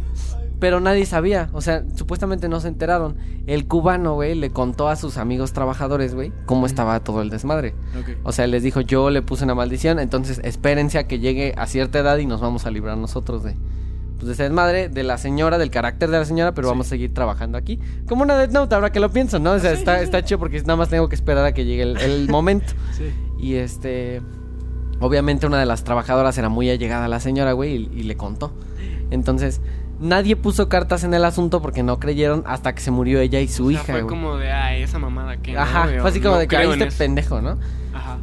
pero 0.65 0.79
nadie 0.79 1.05
sabía, 1.05 1.48
o 1.53 1.62
sea, 1.62 1.84
supuestamente 1.93 2.50
no 2.50 2.60
se 2.60 2.69
enteraron. 2.69 3.17
El 3.45 3.67
cubano, 3.67 4.15
güey, 4.15 4.34
le 4.34 4.50
contó 4.50 4.89
a 4.89 4.95
sus 4.95 5.17
amigos 5.17 5.53
trabajadores, 5.53 6.15
güey, 6.15 6.31
cómo 6.48 6.65
estaba 6.65 7.00
todo 7.03 7.22
el 7.22 7.29
desmadre. 7.29 7.75
O 8.24 8.31
sea, 8.31 8.48
les 8.48 8.63
dijo, 8.63 8.81
yo 8.81 9.12
le 9.12 9.22
puse 9.22 9.43
una 9.43 9.53
maldición, 9.53 10.00
entonces 10.00 10.41
espérense 10.43 10.98
a 10.98 11.05
que 11.07 11.19
llegue 11.19 11.53
a 11.55 11.67
cierta 11.67 12.00
edad 12.00 12.17
y 12.17 12.25
nos 12.25 12.41
vamos 12.41 12.65
a 12.65 12.72
librar 12.72 12.98
nosotros 12.98 13.43
de, 13.43 13.55
pues, 14.15 14.25
de 14.25 14.34
ese 14.34 14.41
desmadre, 14.41 14.89
de 14.89 15.03
la 15.03 15.19
señora, 15.19 15.60
del 15.60 15.69
carácter 15.69 16.10
de 16.10 16.17
la 16.17 16.25
señora, 16.25 16.55
pero 16.55 16.67
Sí. 16.67 16.72
vamos 16.72 16.88
a 16.88 16.89
seguir 16.89 17.13
trabajando 17.13 17.60
aquí. 17.60 17.79
Como 18.07 18.24
una 18.24 18.36
Death 18.36 18.50
Note, 18.51 18.74
ahora 18.74 18.91
que 18.91 19.00
lo 19.00 19.12
pienso, 19.12 19.38
¿no? 19.38 19.51
O 19.51 19.60
sea, 19.60 19.72
está, 19.72 20.01
está 20.01 20.24
chido 20.25 20.39
porque 20.39 20.60
nada 20.62 20.77
más 20.77 20.89
tengo 20.89 21.07
que 21.10 21.13
esperar 21.15 21.45
a 21.45 21.53
que 21.53 21.63
llegue 21.65 21.84
el, 21.84 21.98
el 21.98 22.27
momento. 22.27 22.74
Sí. 22.98 23.13
Y 23.38 23.53
este. 23.57 24.24
Obviamente, 25.00 25.45
una 25.45 25.60
de 25.60 25.67
las 25.67 25.84
trabajadoras 25.84 26.36
era 26.39 26.50
muy 26.50 26.72
allegada 26.72 27.05
a 27.05 27.07
la 27.07 27.19
señora, 27.19 27.51
güey, 27.51 27.75
y, 27.93 28.00
y 28.00 28.03
le 28.03 28.17
contó. 28.17 28.51
Entonces, 29.12 29.62
nadie 30.00 30.36
puso 30.36 30.70
cartas 30.70 31.04
en 31.04 31.14
el 31.14 31.24
asunto 31.25 31.62
porque 31.62 31.84
no 31.84 32.00
creyeron 32.00 32.44
hasta 32.46 32.74
que 32.75 32.82
se 32.82 32.92
murió 32.92 33.20
ella 33.20 33.40
y 33.40 33.48
su 33.48 33.66
O 33.68 33.70
sea, 33.70 33.74
hija, 33.82 33.84
fue 33.94 34.02
güey. 34.02 34.08
como 34.08 34.38
de, 34.38 34.52
ah, 34.52 34.75
esa 34.75 35.00
mamada 35.00 35.38
que. 35.38 35.58
Ajá, 35.58 35.88
fue 36.00 36.10
así 36.10 36.20
como 36.22 36.38
de 36.38 36.48
que 36.48 36.58
ahí 36.58 36.70
este 36.70 36.88
pendejo, 36.92 37.42
¿no? 37.42 37.58
Ajá. 37.94 38.18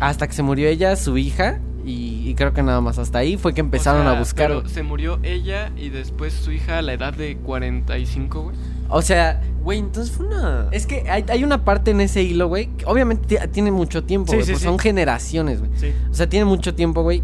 Hasta 0.00 0.26
que 0.26 0.32
se 0.34 0.42
murió 0.42 0.68
ella, 0.68 0.96
su 0.96 1.16
hija, 1.18 1.60
y, 1.86 2.28
y 2.28 2.34
creo 2.34 2.52
que 2.52 2.62
nada 2.62 2.80
más 2.80 2.98
hasta 2.98 3.18
ahí 3.18 3.36
fue 3.36 3.54
que 3.54 3.60
empezaron 3.60 4.06
a 4.06 4.18
buscar. 4.18 4.48
Pero 4.48 4.68
se 4.68 4.82
murió 4.82 5.18
ella 5.22 5.70
y 5.76 5.88
después 5.90 6.32
su 6.32 6.50
hija 6.52 6.78
a 6.78 6.82
la 6.82 6.94
edad 6.94 7.14
de 7.14 7.36
45, 7.36 8.42
güey. 8.42 8.56
O 8.88 9.00
sea, 9.02 9.40
Güey, 9.62 9.78
entonces 9.78 10.14
fue 10.14 10.26
una. 10.26 10.68
es 10.72 10.86
que 10.86 11.08
hay, 11.08 11.24
hay 11.30 11.42
una 11.42 11.64
parte 11.64 11.90
en 11.92 12.02
ese 12.02 12.22
hilo, 12.22 12.48
güey, 12.48 12.66
que 12.76 12.84
obviamente 12.84 13.38
ti- 13.38 13.48
tiene 13.50 13.70
mucho 13.70 14.04
tiempo, 14.04 14.30
Sí, 14.32 14.36
güey, 14.36 14.44
sí, 14.44 14.52
pues 14.52 14.60
sí. 14.60 14.66
son 14.68 14.78
generaciones, 14.78 15.60
güey. 15.60 15.70
Sí. 15.76 15.90
O 16.10 16.14
sea, 16.14 16.28
tiene 16.28 16.44
mucho 16.44 16.74
tiempo, 16.74 17.02
güey. 17.02 17.22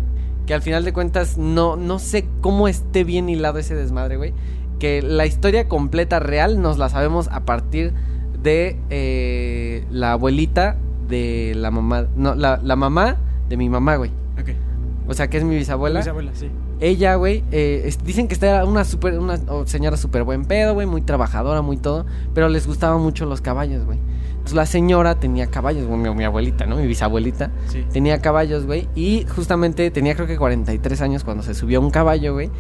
Que 0.50 0.54
al 0.54 0.62
final 0.62 0.84
de 0.84 0.92
cuentas 0.92 1.38
no, 1.38 1.76
no 1.76 2.00
sé 2.00 2.26
cómo 2.40 2.66
esté 2.66 3.04
bien 3.04 3.28
hilado 3.28 3.60
ese 3.60 3.76
desmadre, 3.76 4.16
güey. 4.16 4.34
Que 4.80 5.00
la 5.00 5.24
historia 5.24 5.68
completa 5.68 6.18
real 6.18 6.60
nos 6.60 6.76
la 6.76 6.88
sabemos 6.88 7.28
a 7.30 7.44
partir 7.44 7.92
de 8.42 8.76
eh, 8.90 9.84
la 9.92 10.10
abuelita 10.10 10.76
de 11.08 11.52
la 11.54 11.70
mamá. 11.70 12.08
No, 12.16 12.34
la, 12.34 12.56
la 12.64 12.74
mamá 12.74 13.16
de 13.48 13.56
mi 13.56 13.68
mamá, 13.68 13.94
güey. 13.94 14.10
Ok. 14.40 14.48
O 15.06 15.14
sea, 15.14 15.30
que 15.30 15.36
es 15.38 15.44
mi 15.44 15.54
bisabuela. 15.54 16.00
Mis 16.00 16.08
abuelas, 16.08 16.36
sí. 16.36 16.48
Ella, 16.80 17.14
güey, 17.14 17.44
eh, 17.52 17.82
es- 17.84 18.02
dicen 18.04 18.26
que 18.26 18.34
era 18.44 18.64
una 18.64 18.84
super, 18.84 19.20
una 19.20 19.38
señora 19.66 19.96
súper 19.96 20.24
buen 20.24 20.46
pedo, 20.46 20.74
güey, 20.74 20.88
muy 20.88 21.02
trabajadora, 21.02 21.62
muy 21.62 21.76
todo, 21.76 22.06
pero 22.34 22.48
les 22.48 22.66
gustaban 22.66 23.00
mucho 23.00 23.24
los 23.24 23.40
caballos, 23.40 23.84
güey. 23.84 24.00
Entonces 24.40 24.56
la 24.56 24.66
señora 24.66 25.20
tenía 25.20 25.48
caballos, 25.48 25.86
güey, 25.86 26.00
mi, 26.00 26.10
mi 26.10 26.24
abuelita, 26.24 26.64
¿no? 26.64 26.76
Mi 26.76 26.86
bisabuelita. 26.86 27.50
Sí. 27.68 27.84
Tenía 27.92 28.22
caballos, 28.22 28.64
güey, 28.64 28.88
y 28.94 29.26
justamente 29.28 29.90
tenía 29.90 30.14
creo 30.14 30.26
que 30.26 30.38
43 30.38 31.02
años 31.02 31.24
cuando 31.24 31.42
se 31.42 31.54
subió 31.54 31.78
a 31.78 31.82
un 31.82 31.90
caballo, 31.90 32.32
güey, 32.32 32.50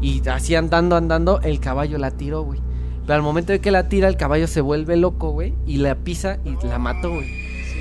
y 0.00 0.26
así 0.28 0.56
andando, 0.56 0.96
andando, 0.96 1.40
el 1.42 1.60
caballo 1.60 1.98
la 1.98 2.10
tiró, 2.10 2.42
güey. 2.42 2.60
Pero 3.02 3.14
al 3.14 3.22
momento 3.22 3.52
de 3.52 3.60
que 3.60 3.70
la 3.70 3.88
tira, 3.88 4.08
el 4.08 4.16
caballo 4.16 4.48
se 4.48 4.60
vuelve 4.60 4.96
loco, 4.96 5.30
güey, 5.30 5.54
y 5.66 5.76
la 5.76 5.94
pisa 5.94 6.38
y 6.44 6.56
la 6.66 6.78
mató, 6.78 7.10
güey. 7.10 7.30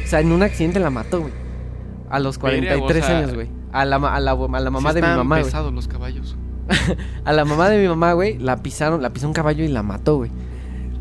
O 0.04 0.08
sea, 0.08 0.20
en 0.20 0.32
un 0.32 0.44
accidente 0.44 0.80
la 0.80 0.92
mató, 0.92 1.22
güey. 1.22 1.34
A 2.10 2.20
los 2.20 2.40
Verga, 2.40 2.76
43 2.78 3.04
o 3.04 3.08
sea, 3.08 3.18
años, 3.18 3.34
güey. 3.34 3.50
A 3.72 3.86
la, 3.86 3.96
a 3.96 4.20
la, 4.20 4.32
a 4.32 4.60
la 4.60 4.70
mamá 4.70 4.94
de 4.94 5.02
mi 5.02 5.08
mamá, 5.08 5.38
pesados 5.38 5.74
los 5.74 5.88
caballos. 5.88 6.38
A 7.26 7.34
la 7.34 7.46
mamá 7.46 7.68
de 7.70 7.82
mi 7.82 7.88
mamá, 7.88 8.14
güey, 8.14 8.38
la 8.38 8.58
pisaron, 8.58 9.02
la 9.02 9.10
pisó 9.10 9.28
un 9.28 9.34
caballo 9.34 9.64
y 9.64 9.70
la 9.70 9.82
mató, 9.82 10.18
güey. 10.18 10.32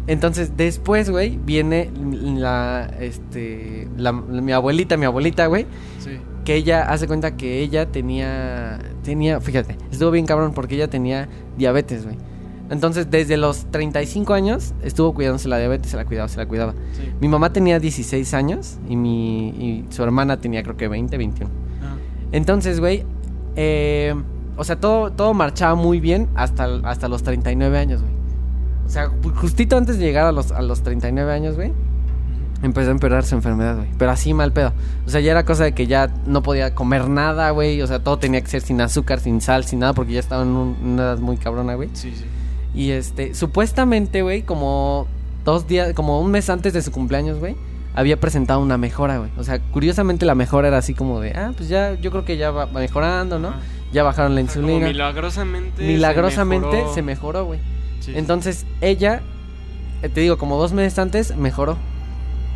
Entonces, 0.08 0.56
después, 0.56 1.10
güey, 1.10 1.38
viene 1.44 1.90
la, 2.36 2.90
este, 2.98 3.86
la, 3.96 4.10
mi 4.12 4.50
abuelita, 4.52 4.96
mi 4.96 5.04
abuelita, 5.04 5.46
güey, 5.46 5.66
Sí. 5.98 6.18
que 6.44 6.56
ella 6.56 6.82
hace 6.90 7.06
cuenta 7.06 7.36
que 7.36 7.60
ella 7.60 7.86
tenía, 7.92 8.78
tenía, 9.04 9.40
fíjate, 9.40 9.76
estuvo 9.92 10.10
bien 10.10 10.24
cabrón 10.26 10.52
porque 10.54 10.74
ella 10.74 10.88
tenía 10.88 11.28
diabetes, 11.56 12.04
güey. 12.04 12.16
Entonces, 12.70 13.10
desde 13.10 13.36
los 13.36 13.66
35 13.70 14.34
años, 14.34 14.74
estuvo 14.82 15.14
cuidándose 15.14 15.48
la 15.48 15.58
diabetes, 15.58 15.90
se 15.90 15.96
la 15.96 16.04
cuidaba, 16.04 16.28
se 16.28 16.38
la 16.38 16.46
cuidaba. 16.46 16.72
Sí. 16.92 17.02
Mi 17.20 17.28
mamá 17.28 17.52
tenía 17.52 17.78
16 17.78 18.34
años 18.34 18.78
y 18.88 18.96
mi, 18.96 19.48
y 19.50 19.84
su 19.90 20.02
hermana 20.02 20.38
tenía 20.38 20.62
creo 20.62 20.76
que 20.76 20.88
20, 20.88 21.16
21. 21.18 21.50
Ajá. 21.82 21.96
Entonces, 22.32 22.80
güey, 22.80 23.04
eh, 23.56 24.14
o 24.56 24.64
sea, 24.64 24.76
todo, 24.76 25.12
todo 25.12 25.32
marchaba 25.34 25.74
muy 25.76 26.00
bien 26.00 26.28
hasta, 26.34 26.66
hasta 26.84 27.08
los 27.08 27.22
39 27.22 27.78
años, 27.78 28.02
güey. 28.02 28.17
O 28.88 28.90
sea, 28.90 29.08
ju- 29.10 29.34
justito 29.34 29.76
antes 29.76 29.98
de 29.98 30.04
llegar 30.06 30.26
a 30.26 30.32
los, 30.32 30.50
a 30.50 30.62
los 30.62 30.82
39 30.82 31.30
años, 31.32 31.54
güey, 31.56 31.72
empezó 32.62 32.88
a 32.88 32.92
empeorar 32.92 33.24
su 33.24 33.34
enfermedad, 33.34 33.76
güey. 33.76 33.88
Pero 33.98 34.10
así 34.10 34.32
mal 34.34 34.52
pedo. 34.52 34.72
O 35.06 35.10
sea, 35.10 35.20
ya 35.20 35.30
era 35.30 35.44
cosa 35.44 35.64
de 35.64 35.72
que 35.72 35.86
ya 35.86 36.08
no 36.26 36.42
podía 36.42 36.74
comer 36.74 37.08
nada, 37.08 37.50
güey. 37.50 37.80
O 37.82 37.86
sea, 37.86 37.98
todo 38.02 38.18
tenía 38.18 38.40
que 38.40 38.48
ser 38.48 38.62
sin 38.62 38.80
azúcar, 38.80 39.20
sin 39.20 39.40
sal, 39.40 39.64
sin 39.64 39.78
nada, 39.80 39.92
porque 39.92 40.14
ya 40.14 40.20
estaba 40.20 40.42
en 40.42 40.48
un- 40.48 40.76
una 40.82 41.02
edad 41.02 41.18
muy 41.18 41.36
cabrona, 41.36 41.74
güey. 41.74 41.90
Sí, 41.92 42.12
sí. 42.16 42.24
Y 42.74 42.90
este, 42.90 43.34
supuestamente, 43.34 44.22
güey, 44.22 44.42
como 44.42 45.06
dos 45.44 45.66
días, 45.68 45.92
como 45.94 46.20
un 46.20 46.30
mes 46.30 46.48
antes 46.50 46.72
de 46.72 46.82
su 46.82 46.90
cumpleaños, 46.90 47.38
güey, 47.38 47.56
había 47.94 48.18
presentado 48.18 48.60
una 48.60 48.78
mejora, 48.78 49.18
güey. 49.18 49.30
O 49.38 49.44
sea, 49.44 49.58
curiosamente 49.58 50.24
la 50.26 50.34
mejora 50.34 50.68
era 50.68 50.78
así 50.78 50.94
como 50.94 51.20
de, 51.20 51.32
ah, 51.32 51.52
pues 51.56 51.68
ya, 51.68 51.94
yo 51.94 52.10
creo 52.10 52.24
que 52.24 52.36
ya 52.36 52.50
va 52.50 52.66
mejorando, 52.66 53.38
¿no? 53.38 53.48
Ajá. 53.48 53.58
Ya 53.92 54.02
bajaron 54.02 54.34
la 54.34 54.42
O 54.42 54.46
sea, 54.46 54.60
insulina. 54.60 54.86
milagrosamente. 54.86 55.82
Milagrosamente 55.86 56.82
se 56.94 57.02
mejoró, 57.02 57.44
güey. 57.46 57.60
Sí. 58.12 58.18
Entonces, 58.18 58.66
ella, 58.80 59.20
eh, 60.02 60.08
te 60.08 60.20
digo, 60.20 60.38
como 60.38 60.58
dos 60.58 60.72
meses 60.72 60.98
antes, 60.98 61.36
mejoró. 61.36 61.76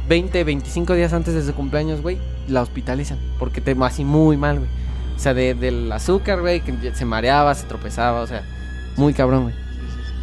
20, 0.09 0.43
25 0.45 0.95
días 0.95 1.13
antes 1.13 1.35
de 1.35 1.43
su 1.45 1.55
cumpleaños, 1.55 2.03
güey, 2.03 2.19
la 2.49 2.63
hospitalizan. 2.63 3.19
Porque 3.39 3.61
te 3.61 3.77
así 3.83 4.05
muy 4.05 4.37
mal, 4.37 4.59
güey. 4.59 4.71
O 5.17 5.19
sea, 5.19 5.33
de- 5.35 5.55
del 5.55 5.91
azúcar, 5.93 6.41
güey, 6.41 6.61
que 6.61 6.95
se 6.95 7.05
mareaba, 7.05 7.55
se 7.55 7.67
tropezaba, 7.67 8.21
o 8.21 8.27
sea, 8.27 8.43
muy 8.97 9.13
cabrón, 9.15 9.45
güey. 9.45 9.55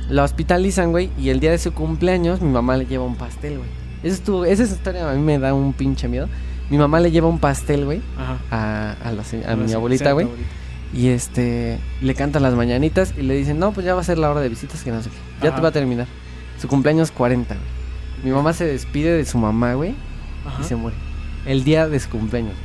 La 0.09 0.23
hospitalizan, 0.23 0.91
güey, 0.91 1.11
y 1.17 1.29
el 1.29 1.39
día 1.39 1.51
de 1.51 1.57
su 1.59 1.73
cumpleaños 1.73 2.41
mi 2.41 2.51
mamá 2.51 2.75
le 2.75 2.85
lleva 2.87 3.05
un 3.05 3.15
pastel, 3.15 3.57
güey. 3.59 3.69
Eso 4.03 4.15
estuvo, 4.15 4.45
esa 4.45 4.63
historia 4.63 5.09
a 5.09 5.13
mí 5.13 5.21
me 5.21 5.37
da 5.39 5.53
un 5.53 5.71
pinche 5.73 6.07
miedo. 6.07 6.27
Mi 6.69 6.77
mamá 6.77 6.99
le 6.99 7.11
lleva 7.11 7.27
un 7.27 7.39
pastel, 7.39 7.85
güey, 7.85 8.01
a, 8.51 8.95
a, 9.03 9.11
la 9.11 9.23
se- 9.23 9.45
a 9.45 9.55
mi 9.55 9.71
abuelita, 9.73 10.11
güey. 10.13 10.25
abuelita. 10.25 10.49
Y 10.93 11.09
este, 11.09 11.79
le 12.01 12.15
cantan 12.15 12.41
las 12.41 12.55
mañanitas 12.55 13.13
y 13.17 13.21
le 13.21 13.35
dicen, 13.35 13.59
no, 13.59 13.71
pues 13.71 13.85
ya 13.85 13.93
va 13.93 14.01
a 14.01 14.03
ser 14.03 14.17
la 14.17 14.29
hora 14.29 14.41
de 14.41 14.49
visitas, 14.49 14.83
que 14.83 14.91
no 14.91 15.01
sé 15.03 15.09
qué. 15.09 15.15
Ya 15.41 15.49
Ajá. 15.49 15.57
te 15.57 15.61
va 15.61 15.69
a 15.69 15.71
terminar. 15.71 16.07
Su 16.59 16.67
cumpleaños 16.67 17.11
40, 17.11 17.53
güey. 17.53 17.67
Mi 18.23 18.31
mamá 18.31 18.53
se 18.53 18.65
despide 18.65 19.15
de 19.15 19.25
su 19.25 19.37
mamá, 19.37 19.75
güey, 19.75 19.93
y 20.59 20.63
se 20.63 20.75
muere. 20.75 20.97
El 21.45 21.63
día 21.63 21.87
de 21.87 21.99
su 21.99 22.09
cumpleaños. 22.09 22.55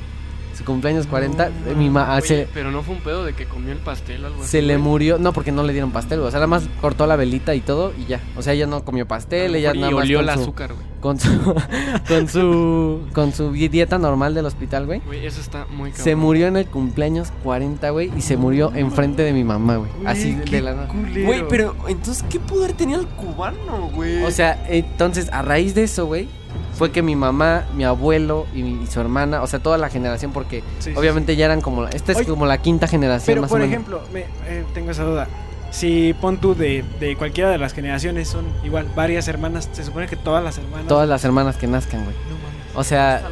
Su 0.55 0.65
cumpleaños 0.65 1.07
40, 1.07 1.47
eh, 1.49 1.53
mi 1.77 1.91
ma- 1.91 2.15
Oye, 2.17 2.27
se, 2.27 2.49
pero 2.55 2.71
no 2.71 2.83
fue 2.83 2.95
un 2.95 3.01
pedo 3.03 3.25
de 3.25 3.33
que 3.35 3.47
comió 3.47 3.73
el 3.73 3.79
pastel 3.79 4.25
o 4.25 4.27
algo 4.29 4.43
así. 4.43 4.51
se 4.51 4.63
le 4.63 4.77
güey. 4.77 4.89
murió, 4.89 5.19
no, 5.19 5.33
porque 5.33 5.53
no 5.53 5.63
le 5.63 5.73
dieron 5.73 5.91
pastel, 5.93 6.19
güey. 6.19 6.29
O 6.29 6.31
sea, 6.31 6.39
nada 6.41 6.47
más 6.49 6.65
cortó 6.81 7.07
la 7.07 7.17
velita 7.17 7.55
y 7.55 7.61
todo 7.61 7.93
y 7.99 8.07
ya. 8.07 8.21
O 8.37 8.43
sea, 8.43 8.53
ella 8.53 8.67
no 8.67 8.85
comió 8.85 9.07
pastel, 9.07 9.55
ella 9.55 9.73
mejor 9.75 9.81
nada 9.81 9.91
y 9.91 9.95
más 9.95 10.03
olió 10.05 10.19
con 10.21 10.29
el 10.29 10.35
su, 10.35 10.41
azúcar, 10.41 10.73
güey. 10.75 10.87
con 11.01 11.19
su 11.19 11.55
con 12.09 12.29
su 12.29 13.01
con 13.13 13.33
su 13.33 13.53
dieta 13.53 13.99
normal 13.99 14.35
del 14.35 14.47
hospital, 14.47 14.87
güey. 14.87 15.01
Güey, 15.07 15.27
eso 15.27 15.41
está 15.41 15.67
muy 15.67 15.91
cabrón. 15.91 16.05
Se 16.05 16.17
murió 16.17 16.47
en 16.49 16.57
el 16.57 16.67
cumpleaños 16.67 17.33
40, 17.43 17.91
güey, 17.91 18.11
y 18.17 18.21
se 18.23 18.37
murió 18.37 18.73
enfrente 18.75 19.23
de 19.23 19.33
mi 19.33 19.45
mamá, 19.45 19.77
güey. 19.77 19.91
Así 20.05 20.33
Güey, 20.33 20.35
de, 20.37 20.45
qué 20.45 20.57
de 20.57 20.63
la 20.63 20.75
nada. 20.75 20.89
Güey, 21.25 21.47
pero 21.49 21.75
entonces, 21.89 22.25
¿qué 22.31 22.39
poder 22.41 22.73
tenía 22.75 22.97
el 22.97 23.07
cubano, 23.07 23.91
güey? 23.95 24.23
O 24.25 24.31
sea, 24.31 24.65
entonces, 24.69 25.29
a 25.33 25.43
raíz 25.43 25.75
de 25.75 25.85
eso, 25.85 26.07
güey, 26.07 26.29
fue 26.77 26.91
que 26.91 27.03
mi 27.03 27.17
mamá, 27.17 27.65
mi 27.75 27.85
abuelo 27.85 28.47
y, 28.55 28.63
mi- 28.63 28.83
y 28.85 28.87
su 28.87 29.01
hermana, 29.01 29.43
o 29.43 29.47
sea, 29.47 29.61
toda 29.61 29.79
la 29.79 29.89
generación, 29.91 30.33
porque 30.33 30.61
Sí, 30.81 30.91
sí, 30.91 30.97
obviamente 30.97 31.37
ya 31.37 31.45
eran 31.47 31.61
como, 31.61 31.87
esta 31.87 32.13
es 32.13 32.19
Oye, 32.19 32.27
como 32.29 32.47
la 32.47 32.59
quinta 32.59 32.87
generación 32.89 33.27
Pero 33.35 33.41
más 33.43 33.51
por 33.51 33.61
o 33.61 33.63
menos. 33.65 33.73
ejemplo, 33.73 34.03
me, 34.13 34.21
eh, 34.47 34.65
tengo 34.75 34.91
esa 34.91 35.05
duda. 35.05 35.29
Si 35.71 36.15
pon 36.21 36.39
tú 36.39 36.55
de, 36.55 36.85
de 37.01 37.17
cualquiera 37.17 37.51
de 37.51 37.59
las 37.59 37.73
generaciones 37.75 38.29
son 38.29 38.45
igual 38.65 38.87
varias 38.95 39.27
hermanas, 39.29 39.69
se 39.73 39.83
supone 39.85 40.07
que 40.07 40.17
todas 40.17 40.43
las 40.45 40.57
hermanas. 40.59 40.87
Todas 40.87 41.09
las 41.09 41.25
hermanas 41.25 41.57
que 41.57 41.67
nazcan, 41.67 42.05
güey. 42.05 42.15
No 42.29 42.35
mames. 42.37 42.77
O 42.77 42.85
sea, 42.85 43.23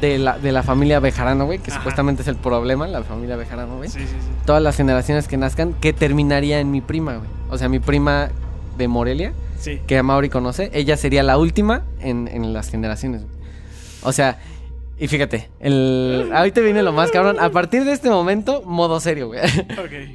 de 0.00 0.18
la, 0.18 0.38
de 0.38 0.52
la 0.52 0.62
familia 0.62 1.00
Bejarano, 1.00 1.46
güey, 1.46 1.58
que 1.58 1.70
Ajá. 1.70 1.80
supuestamente 1.80 2.22
es 2.22 2.28
el 2.28 2.36
problema, 2.36 2.86
la 2.86 3.02
familia 3.02 3.36
Bejarano, 3.36 3.76
güey. 3.78 3.88
Sí, 3.88 4.00
sí, 4.00 4.06
sí. 4.06 4.14
Todas 4.46 4.62
las 4.62 4.76
generaciones 4.76 5.26
que 5.28 5.36
nazcan, 5.36 5.74
que 5.74 5.92
terminaría 5.92 6.60
en 6.60 6.70
mi 6.70 6.80
prima, 6.80 7.16
güey. 7.16 7.28
O 7.50 7.58
sea, 7.58 7.68
mi 7.68 7.80
prima 7.80 8.28
de 8.76 8.86
Morelia, 8.88 9.32
Sí. 9.58 9.80
que 9.86 10.02
Mauri 10.02 10.28
conoce, 10.28 10.70
ella 10.72 10.96
sería 10.96 11.22
la 11.22 11.36
última 11.38 11.84
en, 12.00 12.28
en 12.28 12.52
las 12.52 12.70
generaciones. 12.70 13.22
O 14.02 14.12
sea, 14.12 14.38
y 15.00 15.06
fíjate, 15.06 15.48
el, 15.60 16.30
ahí 16.32 16.50
te 16.50 16.60
viene 16.60 16.82
lo 16.82 16.92
más 16.92 17.10
cabrón. 17.10 17.36
A 17.38 17.50
partir 17.50 17.84
de 17.84 17.92
este 17.92 18.10
momento, 18.10 18.62
modo 18.64 18.98
serio, 19.00 19.28
güey. 19.28 19.40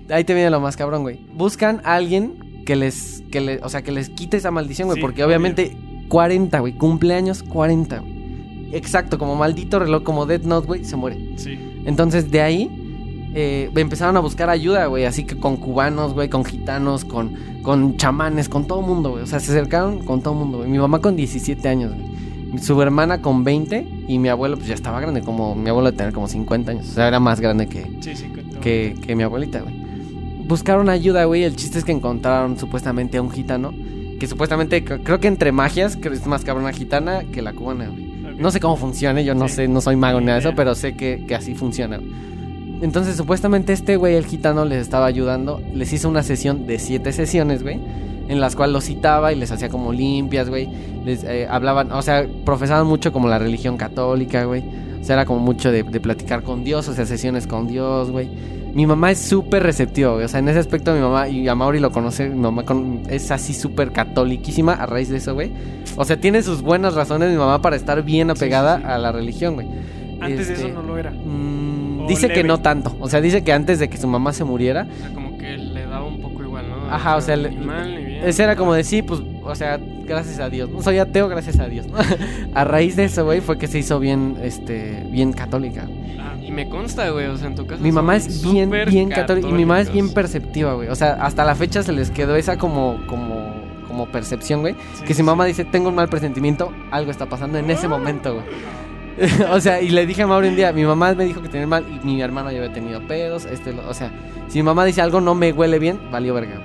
Ahí 0.10 0.24
te 0.24 0.34
viene 0.34 0.50
lo 0.50 0.60
más 0.60 0.76
cabrón, 0.76 1.04
güey. 1.04 1.20
Buscan 1.34 1.82
a 1.86 1.96
alguien 1.96 2.64
que 2.66 2.76
les, 2.76 3.24
que 3.32 3.40
le, 3.42 3.60
o 3.64 3.70
sea, 3.70 3.82
que 3.82 3.92
les 3.92 4.10
quite 4.10 4.38
esa 4.38 4.52
maldición, 4.52 4.88
güey. 4.88 4.98
Sí, 4.98 5.02
porque 5.02 5.24
obvio. 5.24 5.28
obviamente 5.28 5.78
40, 6.10 6.60
güey. 6.60 6.74
Cumpleaños 6.74 7.44
40, 7.44 8.00
güey. 8.00 8.14
Exacto, 8.74 9.18
como 9.18 9.36
maldito 9.36 9.80
reloj, 9.80 10.04
como 10.04 10.26
Dead 10.26 10.42
Note, 10.42 10.68
güey, 10.68 10.84
se 10.84 10.96
muere. 10.96 11.18
Sí. 11.38 11.58
Entonces 11.86 12.32
de 12.32 12.42
ahí 12.42 12.83
eh, 13.36 13.69
empezaron 13.76 14.15
a 14.17 14.19
buscar 14.19 14.50
ayuda, 14.50 14.86
güey. 14.88 15.06
Así 15.06 15.24
que 15.26 15.38
con 15.38 15.58
cubanos, 15.58 16.13
güey, 16.13 16.30
con 16.30 16.43
gitanos, 16.46 17.06
con, 17.06 17.34
con 17.62 17.98
chamanes, 17.98 18.50
con 18.50 18.65
todo 18.67 18.82
mundo, 18.82 19.12
güey. 19.12 19.24
O 19.24 19.28
sea, 19.28 19.39
se 19.39 19.52
acercaron 19.52 20.00
con 20.06 20.22
todo 20.22 20.34
mundo, 20.34 20.60
güey. 20.60 20.69
Mi 20.69 20.78
mamá 20.78 21.00
con 21.00 21.15
17 21.15 21.67
años, 21.67 21.93
güey. 21.96 22.13
Su 22.62 22.80
hermana 22.84 23.19
con 23.22 23.43
20 23.43 23.88
y 24.08 24.19
mi 24.19 24.30
abuelo 24.30 24.58
pues 24.58 24.67
ya 24.67 24.76
estaba 24.76 25.00
grande, 25.02 25.22
como 25.22 25.56
mi 25.56 25.69
abuelo 25.72 25.89
de 25.91 25.98
tener 25.98 26.13
como 26.13 26.28
50 26.28 26.72
años. 26.72 26.88
O 26.88 26.91
sea, 26.93 27.08
era 27.08 27.19
más 27.19 27.39
grande 27.39 27.67
que, 27.67 27.84
Sí, 28.02 28.15
sí. 28.15 28.26
que, 28.62 28.96
que 29.02 29.15
mi 29.15 29.24
abuelita, 29.24 29.62
güey. 29.62 29.74
Buscaron 30.46 30.89
ayuda, 30.89 31.26
güey. 31.26 31.43
El 31.43 31.56
chiste 31.56 31.80
es 31.80 31.86
que 31.86 31.91
encontraron 31.93 32.60
supuestamente 32.60 33.17
a 33.17 33.22
un 33.22 33.32
gitano. 33.32 33.74
Que 34.19 34.28
supuestamente, 34.28 34.84
creo 34.86 35.19
que 35.19 35.28
entre 35.28 35.52
magias, 35.52 35.98
que 35.98 36.10
es 36.10 36.26
más 36.28 36.43
cabrona 36.46 36.72
gitana 36.72 37.24
que 37.32 37.41
la 37.41 37.54
cubana, 37.54 37.88
güey. 37.88 38.13
No 38.38 38.52
sé 38.52 38.60
cómo 38.60 38.78
funcione, 38.78 39.26
yo 39.26 39.36
no 39.36 39.48
Sí. 39.48 39.56
sé, 39.56 39.67
no 39.67 39.82
soy 39.82 39.96
mago 39.96 40.19
ni 40.19 40.28
nada 40.28 40.39
de 40.39 40.46
eso, 40.48 40.54
pero 40.56 40.76
sé 40.76 40.96
que, 40.96 41.24
que 41.28 41.36
así 41.36 41.56
funciona. 41.56 41.98
güey. 41.98 42.10
Entonces, 42.84 43.15
supuestamente 43.15 43.74
este 43.74 43.96
güey, 43.96 44.15
el 44.15 44.26
gitano, 44.26 44.65
les 44.65 44.80
estaba 44.82 45.06
ayudando. 45.06 45.62
Les 45.74 45.91
hizo 45.93 46.10
una 46.10 46.22
sesión 46.22 46.67
de 46.67 46.78
siete 46.80 47.12
sesiones, 47.13 47.63
güey. 47.63 47.80
En 48.28 48.39
las 48.39 48.56
cuales 48.56 48.74
los 48.74 48.84
citaba 48.86 49.34
y 49.34 49.36
les 49.36 49.52
hacía 49.52 49.69
como 49.69 49.91
limpias, 49.93 50.50
güey. 50.50 50.69
Les 51.06 51.24
eh, 51.24 51.48
hablaban, 51.50 51.91
o 51.91 52.02
sea, 52.02 52.26
profesaban 52.46 52.86
mucho 52.86 53.12
como 53.12 53.28
la 53.28 53.39
religión 53.39 53.78
católica, 53.78 54.43
güey. 54.46 54.63
O 55.02 55.04
sea, 55.04 55.15
era 55.15 55.26
como 55.26 55.39
mucho 55.39 55.72
de, 55.72 55.84
de 55.84 56.00
platicar 56.00 56.43
con 56.43 56.63
Dios, 56.63 56.88
o 56.88 56.93
sea, 56.93 57.06
sesiones 57.06 57.48
con 57.48 57.67
Dios, 57.67 58.12
güey. 58.12 58.30
Mi 58.74 58.86
mamá 58.88 59.12
es 59.12 59.19
súper 59.19 59.62
receptiva, 59.63 60.13
güey. 60.13 60.26
O 60.26 60.28
sea, 60.28 60.39
en 60.39 60.48
ese 60.50 60.60
aspecto 60.60 60.93
mi 60.93 61.00
mamá, 61.02 61.28
y 61.30 61.48
a 61.48 61.56
Mauri 61.56 61.80
lo 61.80 61.91
conoce, 61.91 62.30
mi 62.30 62.39
mamá 62.39 62.63
con- 62.63 63.04
es 63.10 63.30
así 63.32 63.54
súper 63.54 63.91
catoliquísima 63.91 64.74
a 64.74 64.86
raíz 64.88 65.10
de 65.10 65.17
eso, 65.17 65.34
güey. 65.34 65.52
O 65.96 66.06
sea, 66.06 66.19
tiene 66.19 66.41
sus 66.41 66.62
buenas 66.62 66.96
razones 66.96 67.30
mi 67.32 67.38
mamá 67.38 67.62
para 67.62 67.76
estar 67.76 68.02
bien 68.04 68.30
apegada 68.30 68.78
sí, 68.78 68.84
sí. 68.84 68.89
a 68.89 68.98
la 68.98 69.12
religión, 69.12 69.54
güey. 69.56 69.67
Antes 70.22 70.48
de 70.48 70.54
Este, 70.54 70.67
eso 70.67 70.74
no 70.74 70.82
lo 70.84 70.98
era. 70.98 71.12
mm, 71.12 71.73
Dice 72.08 72.30
que 72.30 72.44
no 72.44 72.60
tanto. 72.60 72.96
O 73.00 73.10
sea, 73.10 73.22
dice 73.22 73.44
que 73.44 73.54
antes 73.54 73.80
de 73.80 73.89
que 73.89 73.98
su 73.98 74.08
mamá 74.08 74.34
se 74.34 74.44
muriera, 74.44 74.88
O 74.89 75.00
sea, 75.00 75.13
como 75.13 75.38
que 75.38 75.58
le 75.58 75.86
daba 75.86 76.06
un 76.06 76.22
poco 76.22 76.44
igual, 76.44 76.70
¿no? 76.70 76.92
Ajá, 76.92 77.16
o 77.16 77.22
sea, 77.22 77.36
ni 77.36 77.56
mal 77.58 77.96
ni 77.96 78.06
bien. 78.06 78.24
ese 78.24 78.44
era 78.44 78.56
como 78.56 78.74
decir, 78.74 79.06
pues, 79.06 79.22
o 79.44 79.56
sea, 79.56 79.80
gracias 80.06 80.39
a 80.39 80.50
Dios. 80.50 80.70
No 80.70 80.82
soy 80.82 81.00
ateo, 81.00 81.28
gracias 81.28 81.60
a 81.60 81.68
Dios. 81.68 81.88
¿no? 81.88 81.98
a 82.54 82.63
raíz 82.63 82.96
de 82.96 83.06
eso, 83.06 83.26
güey, 83.26 83.42
fue 83.42 83.58
que 83.58 83.68
se 83.68 83.80
hizo 83.80 84.00
bien, 84.00 84.38
este, 84.42 85.06
bien 85.10 85.34
católica. 85.34 85.88
Ah, 86.20 86.36
Y 86.42 86.52
me 86.52 86.70
consta, 86.70 87.10
güey, 87.10 87.28
o 87.28 87.38
sea, 87.38 87.48
en 87.48 87.56
tu 87.56 87.66
casa 87.66 87.82
Mi 87.82 87.92
mamá 87.92 88.16
es 88.16 88.44
bien, 88.44 88.72
bien 88.88 89.10
católica. 89.10 89.48
Y 89.48 89.54
mi 89.54 89.66
mamá 89.66 89.82
es 89.82 89.92
bien 89.92 90.13
perceptiva, 90.13 90.74
güey. 90.74 90.89
O 90.89 90.96
sea, 90.96 91.13
hasta 91.13 91.44
la 91.44 91.56
fecha 91.56 91.84
se 91.84 91.94
les 91.94 92.12
quedó 92.12 92.36
esa 92.36 92.58
como, 92.58 93.00
como, 93.08 93.54
como 93.88 94.06
percepción, 94.08 94.62
güey. 94.62 94.76
sí, 94.96 95.02
que 95.02 95.08
sí, 95.10 95.16
si 95.16 95.24
mamá 95.24 95.46
sí. 95.46 95.50
dice, 95.50 95.66
tengo 95.66 95.89
un 95.89 95.96
mal 95.96 96.10
presentimiento, 96.10 96.72
algo 96.92 97.12
está 97.12 97.26
pasando 97.28 97.58
en 97.58 97.70
ese 97.70 97.88
momento, 97.88 98.34
güey. 98.36 98.46
o 99.52 99.60
sea, 99.60 99.82
y 99.82 99.89
le 99.89 100.06
dije 100.06 100.23
a 100.23 100.28
Mauro 100.28 100.47
un 100.47 100.56
día, 100.56 100.71
mi 100.71 100.84
mamá 100.84 101.13
me 101.13 101.26
dijo 101.26 101.41
que 101.41 101.49
tenía 101.49 101.67
mal 101.67 101.86
y 101.89 102.06
mi 102.06 102.21
hermano 102.21 102.52
ya 102.52 102.58
había 102.60 102.73
tenido 102.73 103.02
pedos, 103.08 103.45
este, 103.45 103.73
lo- 103.73 103.88
o 103.88 103.93
sea, 103.93 104.12
si 104.47 104.60
mi 104.60 104.63
mamá 104.63 104.86
dice 104.86 105.02
algo 105.02 105.21
no 105.21 105.36
me 105.36 105.52
huele 105.52 105.80
bien, 105.80 105.99
valió 106.12 106.34
verga. 106.34 106.62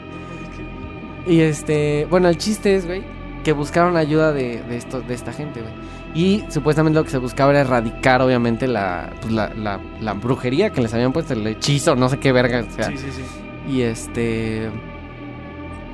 Y 1.27 1.41
este, 1.41 2.07
bueno, 2.11 2.29
el 2.29 2.39
chiste 2.39 2.75
es, 2.75 2.87
güey, 2.87 3.03
que 3.45 3.53
buscaron 3.53 3.97
ayuda 3.97 4.33
de, 4.33 4.63
de, 4.63 4.77
esto, 4.77 5.01
de 5.03 5.15
esta 5.15 5.33
gente, 5.33 5.61
güey. 5.61 5.73
Y 6.15 6.45
supuestamente 6.49 6.99
lo 6.99 7.05
que 7.05 7.11
se 7.11 7.19
buscaba 7.19 7.51
era 7.51 7.61
erradicar, 7.61 8.23
obviamente, 8.23 8.67
la, 8.67 9.11
pues, 9.21 9.33
la, 9.33 9.53
la, 9.55 9.79
la 10.01 10.13
brujería 10.15 10.71
que 10.71 10.81
les 10.81 10.93
habían 10.95 11.13
puesto, 11.13 11.35
el 11.35 11.47
hechizo, 11.47 11.97
no 11.97 12.09
sé 12.09 12.19
qué 12.19 12.33
verga, 12.33 12.65
o 12.67 12.75
sea. 12.75 12.87
Sí, 12.87 12.97
sí, 12.97 13.09
sí. 13.13 13.23
Y 13.71 13.83
este. 13.83 14.71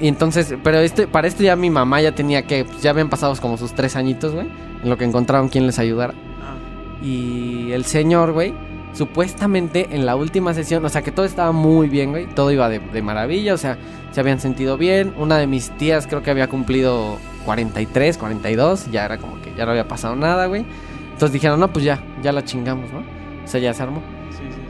Y 0.00 0.08
entonces, 0.08 0.54
pero 0.62 0.78
este, 0.78 1.06
para 1.06 1.28
esto 1.28 1.42
ya 1.42 1.56
mi 1.56 1.70
mamá 1.70 2.00
ya 2.00 2.12
tenía 2.12 2.46
que, 2.46 2.64
pues, 2.64 2.82
ya 2.82 2.90
habían 2.90 3.08
pasado 3.08 3.34
como 3.40 3.56
sus 3.56 3.74
tres 3.74 3.96
añitos, 3.96 4.34
güey, 4.34 4.48
en 4.82 4.90
lo 4.90 4.96
que 4.96 5.04
encontraron 5.04 5.48
quien 5.48 5.66
les 5.66 5.78
ayudara. 5.78 6.14
Ah, 6.42 6.56
Y 7.04 7.70
el 7.72 7.84
señor, 7.84 8.32
güey, 8.32 8.54
supuestamente 8.92 9.88
en 9.92 10.06
la 10.06 10.16
última 10.16 10.52
sesión, 10.54 10.84
o 10.84 10.88
sea 10.88 11.02
que 11.02 11.12
todo 11.12 11.26
estaba 11.26 11.52
muy 11.52 11.88
bien, 11.88 12.10
güey, 12.10 12.26
todo 12.26 12.50
iba 12.50 12.68
de, 12.68 12.80
de 12.80 13.02
maravilla, 13.02 13.54
o 13.54 13.56
sea, 13.58 13.78
se 14.10 14.20
habían 14.20 14.40
sentido 14.40 14.76
bien. 14.76 15.14
Una 15.16 15.38
de 15.38 15.46
mis 15.46 15.70
tías 15.76 16.06
creo 16.06 16.22
que 16.22 16.30
había 16.30 16.48
cumplido 16.48 17.18
43, 17.44 18.18
42, 18.18 18.90
ya 18.90 19.04
era 19.04 19.18
como 19.18 19.40
que 19.42 19.52
ya 19.56 19.64
no 19.64 19.72
había 19.72 19.86
pasado 19.88 20.16
nada, 20.16 20.46
güey. 20.46 20.64
Entonces 21.12 21.32
dijeron, 21.32 21.60
no, 21.60 21.72
pues 21.72 21.84
ya, 21.84 22.02
ya 22.22 22.32
la 22.32 22.44
chingamos, 22.44 22.92
¿no? 22.92 22.98
O 23.44 23.46
sea, 23.46 23.60
ya 23.60 23.72
se 23.74 23.82
armó. 23.82 24.02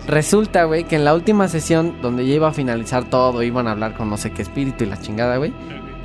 Resulta, 0.06 0.64
güey, 0.64 0.84
que 0.84 0.96
en 0.96 1.04
la 1.04 1.14
última 1.14 1.48
sesión, 1.48 1.94
donde 2.02 2.26
ya 2.26 2.34
iba 2.34 2.48
a 2.48 2.52
finalizar 2.52 3.04
todo, 3.04 3.42
iban 3.42 3.66
a 3.66 3.72
hablar 3.72 3.94
con 3.94 4.10
no 4.10 4.16
sé 4.18 4.32
qué 4.32 4.42
espíritu 4.42 4.84
y 4.84 4.86
la 4.88 5.00
chingada, 5.00 5.38
güey. 5.38 5.52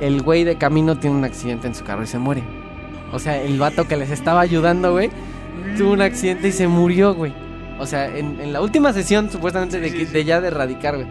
El 0.00 0.22
güey 0.22 0.44
de 0.44 0.56
camino 0.56 0.96
tiene 0.96 1.16
un 1.16 1.24
accidente 1.24 1.66
en 1.66 1.74
su 1.74 1.84
carro 1.84 2.02
y 2.02 2.06
se 2.06 2.18
muere. 2.18 2.42
O 3.12 3.18
sea, 3.18 3.42
el 3.42 3.58
vato 3.58 3.86
que 3.86 3.96
les 3.96 4.10
estaba 4.10 4.40
ayudando, 4.40 4.92
güey, 4.92 5.10
tuvo 5.76 5.92
un 5.92 6.00
accidente 6.00 6.48
y 6.48 6.52
se 6.52 6.66
murió, 6.66 7.14
güey. 7.14 7.34
O 7.78 7.84
sea, 7.86 8.06
en, 8.16 8.40
en 8.40 8.52
la 8.54 8.62
última 8.62 8.92
sesión, 8.94 9.30
supuestamente, 9.30 9.80
de, 9.80 9.90
Sí, 9.90 9.98
que- 9.98 10.06
sí, 10.06 10.12
de 10.12 10.24
ya 10.24 10.40
de 10.40 10.48
erradicar, 10.48 10.96
güey. 10.96 11.06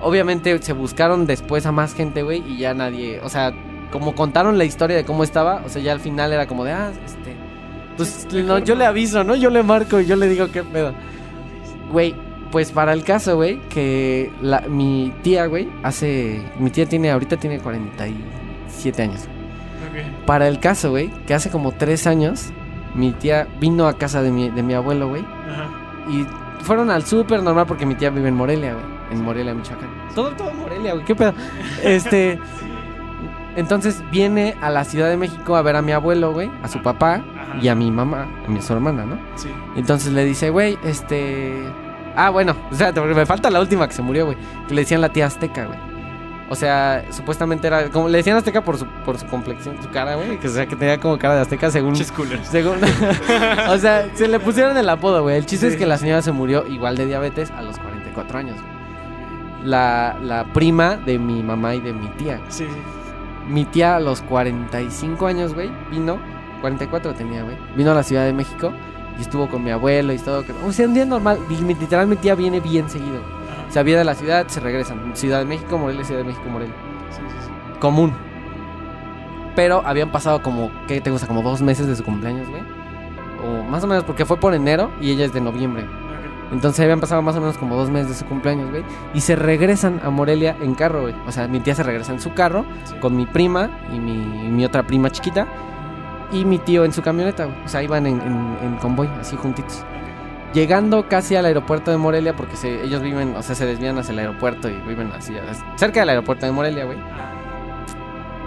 Obviamente 0.00 0.56
se 0.62 0.72
buscaron 0.72 1.26
después 1.26 1.66
a 1.66 1.72
más 1.72 1.94
gente, 1.94 2.22
güey, 2.22 2.42
y 2.46 2.58
ya 2.58 2.74
nadie. 2.74 3.20
O 3.24 3.28
sea, 3.28 3.52
como 3.90 4.14
contaron 4.14 4.56
la 4.56 4.64
historia 4.64 4.96
de 4.96 5.04
cómo 5.04 5.24
estaba, 5.24 5.62
o 5.66 5.68
sea, 5.68 5.82
ya 5.82 5.92
al 5.92 6.00
final 6.00 6.32
era 6.32 6.46
como 6.46 6.64
de, 6.64 6.72
ah, 6.72 6.92
este. 7.04 7.34
Pues 7.96 8.28
no, 8.32 8.58
yo 8.60 8.76
le 8.76 8.86
aviso, 8.86 9.24
¿no? 9.24 9.34
Yo 9.34 9.50
le 9.50 9.62
marco 9.64 10.00
y 10.00 10.06
yo 10.06 10.14
le 10.16 10.28
digo 10.28 10.46
qué 10.52 10.62
pedo. 10.62 10.94
Güey, 11.90 12.14
pues 12.50 12.72
para 12.72 12.92
el 12.92 13.04
caso, 13.04 13.36
güey, 13.36 13.60
que 13.68 14.32
la, 14.40 14.60
mi 14.62 15.12
tía, 15.22 15.46
güey, 15.46 15.68
hace. 15.82 16.42
Mi 16.58 16.70
tía 16.70 16.86
tiene, 16.86 17.10
ahorita 17.10 17.36
tiene 17.36 17.58
47 17.58 19.02
años. 19.02 19.20
Ok. 19.22 20.24
Para 20.26 20.48
el 20.48 20.60
caso, 20.60 20.90
güey, 20.90 21.10
que 21.26 21.34
hace 21.34 21.50
como 21.50 21.72
3 21.72 22.06
años, 22.06 22.50
mi 22.94 23.12
tía 23.12 23.46
vino 23.60 23.86
a 23.86 23.96
casa 23.98 24.22
de 24.22 24.30
mi, 24.30 24.50
de 24.50 24.62
mi 24.62 24.74
abuelo, 24.74 25.08
güey, 25.08 25.22
Ajá. 25.22 25.68
y 26.10 26.26
fueron 26.64 26.90
al 26.90 27.04
súper 27.04 27.42
normal 27.42 27.66
porque 27.66 27.86
mi 27.86 27.94
tía 27.94 28.10
vive 28.10 28.28
en 28.28 28.34
Morelia, 28.34 28.74
güey. 28.74 28.84
En 29.12 29.24
Morelia, 29.24 29.54
Michoacán. 29.54 29.88
Todo, 30.14 30.30
todo 30.30 30.50
en 30.50 30.58
Morelia, 30.58 30.92
güey. 30.94 31.04
¿Qué 31.04 31.14
pedo? 31.14 31.34
Este. 31.82 32.38
Entonces 33.56 34.02
viene 34.12 34.54
a 34.60 34.70
la 34.70 34.84
Ciudad 34.84 35.08
de 35.08 35.16
México 35.16 35.56
a 35.56 35.62
ver 35.62 35.74
a 35.74 35.82
mi 35.82 35.90
abuelo, 35.92 36.32
güey, 36.32 36.50
a 36.62 36.68
su 36.68 36.80
papá 36.82 37.22
Ajá. 37.50 37.58
y 37.62 37.68
a 37.68 37.74
mi 37.74 37.90
mamá, 37.90 38.26
a 38.46 38.50
mi 38.50 38.60
su 38.62 38.72
hermana, 38.72 39.04
¿no? 39.04 39.18
Sí. 39.36 39.48
Entonces 39.76 40.12
le 40.12 40.24
dice, 40.24 40.50
güey, 40.50 40.78
este. 40.84 41.54
Ah, 42.16 42.30
bueno, 42.30 42.54
o 42.70 42.74
sea, 42.74 42.92
porque 42.92 43.14
me 43.14 43.26
falta 43.26 43.50
la 43.50 43.60
última 43.60 43.86
que 43.86 43.94
se 43.94 44.02
murió, 44.02 44.26
güey. 44.26 44.36
Que 44.68 44.74
le 44.74 44.82
decían 44.82 45.00
la 45.00 45.10
tía 45.10 45.26
Azteca, 45.26 45.66
güey. 45.66 45.78
O 46.48 46.56
sea, 46.56 47.04
supuestamente 47.10 47.68
era. 47.68 47.88
Como 47.90 48.08
le 48.08 48.18
decían 48.18 48.36
Azteca 48.36 48.62
por 48.62 48.76
su, 48.76 48.84
por 49.04 49.16
su 49.18 49.26
complexión, 49.26 49.76
su 49.80 49.88
cara, 49.90 50.16
güey. 50.16 50.36
Que, 50.38 50.48
o 50.48 50.50
sea, 50.50 50.66
que 50.66 50.74
tenía 50.74 50.98
como 50.98 51.16
cara 51.18 51.36
de 51.36 51.42
Azteca 51.42 51.70
según. 51.70 51.92
Pinches 51.92 52.10
culeros. 52.10 52.46
Según, 52.48 52.78
o 53.68 53.78
sea, 53.78 54.08
se 54.14 54.26
le 54.26 54.40
pusieron 54.40 54.76
el 54.76 54.88
apodo, 54.88 55.22
güey. 55.22 55.36
El 55.36 55.46
chiste 55.46 55.68
Sí. 55.68 55.72
es 55.74 55.78
que 55.78 55.86
la 55.86 55.96
señora 55.98 56.22
se 56.22 56.32
murió 56.32 56.66
igual 56.66 56.96
de 56.96 57.06
diabetes 57.06 57.52
a 57.52 57.62
los 57.62 57.78
44 57.78 58.38
años. 58.38 58.56
güey. 58.60 58.80
La, 59.64 60.16
la 60.22 60.44
prima 60.52 60.96
de 60.96 61.18
mi 61.18 61.42
mamá 61.42 61.74
y 61.76 61.80
de 61.80 61.92
mi 61.92 62.08
tía. 62.16 62.40
Sí, 62.48 62.64
sí. 62.68 62.76
Mi 63.48 63.64
tía 63.64 63.96
a 63.96 64.00
los 64.00 64.22
45 64.22 65.26
años, 65.26 65.54
güey, 65.54 65.70
vino. 65.90 66.18
44 66.60 67.14
tenía, 67.14 67.42
güey. 67.42 67.56
Vino 67.76 67.90
a 67.92 67.94
la 67.94 68.02
Ciudad 68.02 68.24
de 68.24 68.32
México 68.32 68.72
Y 69.18 69.22
estuvo 69.22 69.48
con 69.48 69.62
mi 69.64 69.70
abuelo 69.70 70.12
y 70.12 70.18
todo. 70.18 70.44
que- 70.44 70.52
O 70.66 70.72
sea, 70.72 70.86
un 70.86 70.94
día 70.94 71.04
normal. 71.04 71.38
Y 71.50 71.54
literal, 71.62 72.06
mi 72.06 72.16
tía 72.16 72.34
viene 72.34 72.60
bien 72.60 72.88
seguido. 72.88 73.20
güey. 73.20 73.40
O 73.68 73.72
sea, 73.72 73.82
viene 73.82 73.98
de 73.98 74.04
la 74.04 74.14
ciudad, 74.14 74.46
se 74.48 74.60
regresan. 74.60 75.12
Ciudad 75.14 75.40
de 75.40 75.44
México, 75.44 75.76
Morelia, 75.78 76.04
Ciudad 76.04 76.20
de 76.22 76.26
México, 76.26 76.44
Morelia. 76.48 76.74
Sí, 77.10 77.20
sí, 77.28 77.36
sí. 77.46 77.78
Común. 77.80 78.12
Pero 79.56 79.82
habían 79.84 80.10
pasado 80.10 80.42
como, 80.42 80.70
¿qué 80.86 81.00
te 81.00 81.10
gusta? 81.10 81.26
Como 81.26 81.42
dos 81.42 81.60
meses 81.60 81.86
de 81.86 81.96
su 81.96 82.04
cumpleaños, 82.04 82.48
güey. 82.48 82.62
O 83.44 83.62
más 83.64 83.82
o 83.84 83.86
menos, 83.86 84.04
porque 84.04 84.24
fue 84.24 84.36
por 84.38 84.54
enero 84.54 84.90
y 85.00 85.10
ella 85.10 85.24
es 85.24 85.32
de 85.32 85.40
noviembre. 85.40 85.86
Entonces 86.52 86.80
habían 86.80 87.00
pasado 87.00 87.22
más 87.22 87.36
o 87.36 87.40
menos 87.40 87.58
como 87.58 87.76
dos 87.76 87.90
meses 87.90 88.08
de 88.08 88.14
su 88.14 88.24
cumpleaños, 88.26 88.70
güey. 88.70 88.82
Y 89.14 89.20
se 89.20 89.36
regresan 89.36 90.00
a 90.04 90.10
Morelia 90.10 90.56
en 90.60 90.74
carro, 90.74 91.02
güey. 91.02 91.14
O 91.26 91.32
sea, 91.32 91.46
mi 91.46 91.60
tía 91.60 91.74
se 91.74 91.82
regresa 91.82 92.12
en 92.12 92.20
su 92.20 92.32
carro 92.34 92.64
Sí. 92.84 92.94
con 93.00 93.16
mi 93.16 93.26
prima 93.26 93.70
y 93.94 93.98
mi, 94.00 94.14
mi 94.50 94.64
otra 94.64 94.82
prima 94.84 95.10
chiquita. 95.10 95.46
Y 96.32 96.44
mi 96.44 96.58
tío 96.58 96.84
en 96.84 96.92
su 96.92 97.02
camioneta. 97.02 97.48
O 97.64 97.68
sea, 97.68 97.82
iban 97.82 98.06
en, 98.06 98.20
en- 98.20 98.56
en 98.62 98.76
convoy, 98.76 99.08
así 99.20 99.36
juntitos. 99.36 99.84
Llegando 100.54 101.08
casi 101.08 101.36
al 101.36 101.44
aeropuerto 101.46 101.90
de 101.90 101.96
Morelia, 101.96 102.34
porque 102.36 102.56
se- 102.56 102.82
ellos 102.84 103.02
viven, 103.02 103.34
o 103.36 103.42
sea, 103.42 103.54
se 103.54 103.66
desvían 103.66 103.98
hacia 103.98 104.12
el 104.12 104.18
aeropuerto 104.20 104.68
y 104.68 104.74
viven 104.86 105.12
así, 105.16 105.34
cerca 105.76 106.00
del 106.00 106.08
aeropuerto 106.10 106.46
de 106.46 106.52
Morelia, 106.52 106.84
güey. 106.84 106.98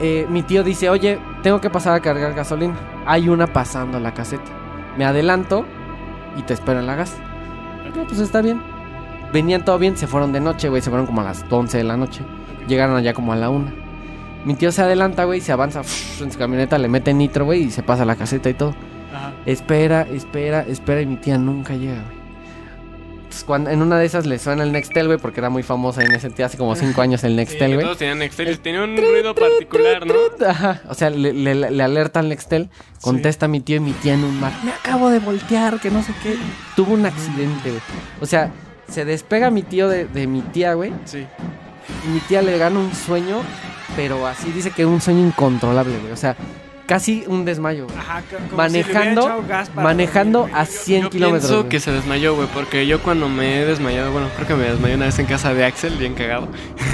Eh, 0.01 0.25
mi 0.29 0.43
tío 0.43 0.63
dice, 0.63 0.89
oye, 0.89 1.19
tengo 1.43 1.61
que 1.61 1.69
pasar 1.69 1.93
a 1.93 1.99
cargar 1.99 2.33
gasolina. 2.33 2.75
Hay 3.05 3.29
una 3.29 3.47
pasando 3.47 3.99
la 3.99 4.13
caseta. 4.13 4.51
Me 4.97 5.05
adelanto 5.05 5.65
y 6.37 6.41
te 6.41 6.53
espero 6.53 6.79
en 6.79 6.87
la 6.87 6.95
gas. 6.95 7.17
No, 7.95 8.03
pues 8.05 8.19
está 8.19 8.41
bien. 8.41 8.61
Venían 9.31 9.63
todo 9.63 9.77
bien, 9.79 9.95
se 9.97 10.07
fueron 10.07 10.31
de 10.33 10.39
noche, 10.39 10.67
güey. 10.69 10.81
Se 10.81 10.89
fueron 10.89 11.05
como 11.05 11.21
a 11.21 11.25
las 11.25 11.45
11 11.49 11.77
de 11.77 11.83
la 11.83 11.95
noche. 11.97 12.21
Llegaron 12.67 12.95
allá 12.95 13.13
como 13.13 13.33
a 13.33 13.35
la 13.35 13.49
1. 13.49 13.82
Mi 14.45 14.55
tío 14.55 14.71
se 14.71 14.81
adelanta, 14.81 15.23
güey, 15.25 15.41
se 15.41 15.51
avanza 15.51 15.81
en 16.21 16.31
su 16.31 16.37
camioneta, 16.37 16.77
le 16.77 16.87
mete 16.89 17.13
nitro, 17.13 17.45
güey, 17.45 17.63
y 17.63 17.71
se 17.71 17.83
pasa 17.83 18.03
a 18.03 18.05
la 18.05 18.15
caseta 18.15 18.49
y 18.49 18.53
todo. 18.53 18.75
Ajá. 19.13 19.33
Espera, 19.45 20.01
espera, 20.11 20.61
espera, 20.67 21.01
y 21.01 21.05
mi 21.05 21.17
tía 21.17 21.37
nunca 21.37 21.73
llega, 21.75 22.01
güey. 22.01 22.23
Entonces, 23.15 23.43
cuando, 23.45 23.69
en 23.71 23.81
una 23.81 23.97
de 23.97 24.05
esas 24.05 24.27
le 24.27 24.37
suena 24.37 24.63
el 24.63 24.71
Nextel, 24.71 25.07
güey, 25.07 25.17
porque 25.17 25.39
era 25.39 25.49
muy 25.49 25.63
famosa 25.63 26.03
en 26.03 26.11
ese 26.13 26.29
tiempo, 26.29 26.45
hace 26.45 26.57
como 26.57 26.75
5 26.75 27.01
años 27.01 27.23
el 27.23 27.35
Nextel, 27.37 27.73
güey. 27.73 27.83
todos 27.83 27.97
tenían 27.97 28.21
Excel. 28.21 28.59
Tenía 28.59 28.83
un 28.83 28.95
ruido 28.95 29.33
particular, 29.33 30.05
¿no? 30.05 30.13
Ajá, 30.47 30.81
o 30.87 30.93
sea, 30.93 31.09
le, 31.09 31.33
le, 31.33 31.55
le 31.71 31.83
alerta 31.83 32.19
al 32.19 32.29
Nextel, 32.29 32.69
contesta 33.01 33.47
mi 33.47 33.59
tío 33.59 33.77
y 33.77 33.79
mi 33.79 33.93
tía 33.93 34.13
en 34.13 34.23
un 34.23 34.39
mar. 34.39 34.51
Me 34.63 34.71
acabo 34.71 35.09
de 35.09 35.17
voltear, 35.19 35.79
que 35.79 35.89
no 35.89 36.03
sé 36.03 36.13
qué. 36.21 36.35
Tuvo 36.75 36.93
un 36.93 37.05
accidente, 37.07 37.69
güey. 37.69 37.81
O 38.21 38.25
sea, 38.27 38.51
se 38.87 39.03
despega 39.05 39.49
mi 39.49 39.63
tío 39.63 39.89
de, 39.89 40.05
de 40.05 40.27
mi 40.27 40.41
tía, 40.41 40.73
güey. 40.75 40.93
Sí. 41.05 41.25
Y 42.05 42.09
mi 42.09 42.19
tía 42.19 42.43
le 42.43 42.55
gana 42.59 42.79
un 42.79 42.93
sueño, 42.93 43.41
pero 43.95 44.25
así 44.27 44.51
dice 44.51 44.71
que 44.71 44.85
un 44.85 45.01
sueño 45.01 45.25
incontrolable, 45.25 45.97
güey. 45.99 46.11
O 46.11 46.17
sea, 46.17 46.35
casi 46.85 47.23
un 47.27 47.45
desmayo, 47.45 47.85
güey. 47.85 47.97
Ajá, 47.97 48.21
co- 48.29 48.35
como 48.49 48.69
si 48.69 48.73
le 48.73 48.83
Manejando, 48.83 49.43
para 49.47 49.65
manejando 49.83 50.39
dormir, 50.39 50.53
güey. 50.55 50.63
a 50.63 50.65
100 50.65 51.01
Yo 51.03 51.09
kilómetros. 51.09 51.41
pienso 51.43 51.57
güey. 51.59 51.69
que 51.69 51.79
se 51.79 51.91
desmayó, 51.91 52.35
güey, 52.35 52.47
porque 52.53 52.85
yo 52.87 53.01
cuando 53.01 53.29
me 53.29 53.61
he 53.61 53.65
desmayado, 53.65 54.11
bueno, 54.11 54.27
creo 54.35 54.47
que 54.47 54.55
me 54.55 54.63
desmayé 54.69 54.95
una 54.95 55.05
vez 55.05 55.19
en 55.19 55.25
casa 55.25 55.53
de 55.53 55.65
Axel, 55.65 55.95
bien 55.97 56.13
cagado. 56.13 56.47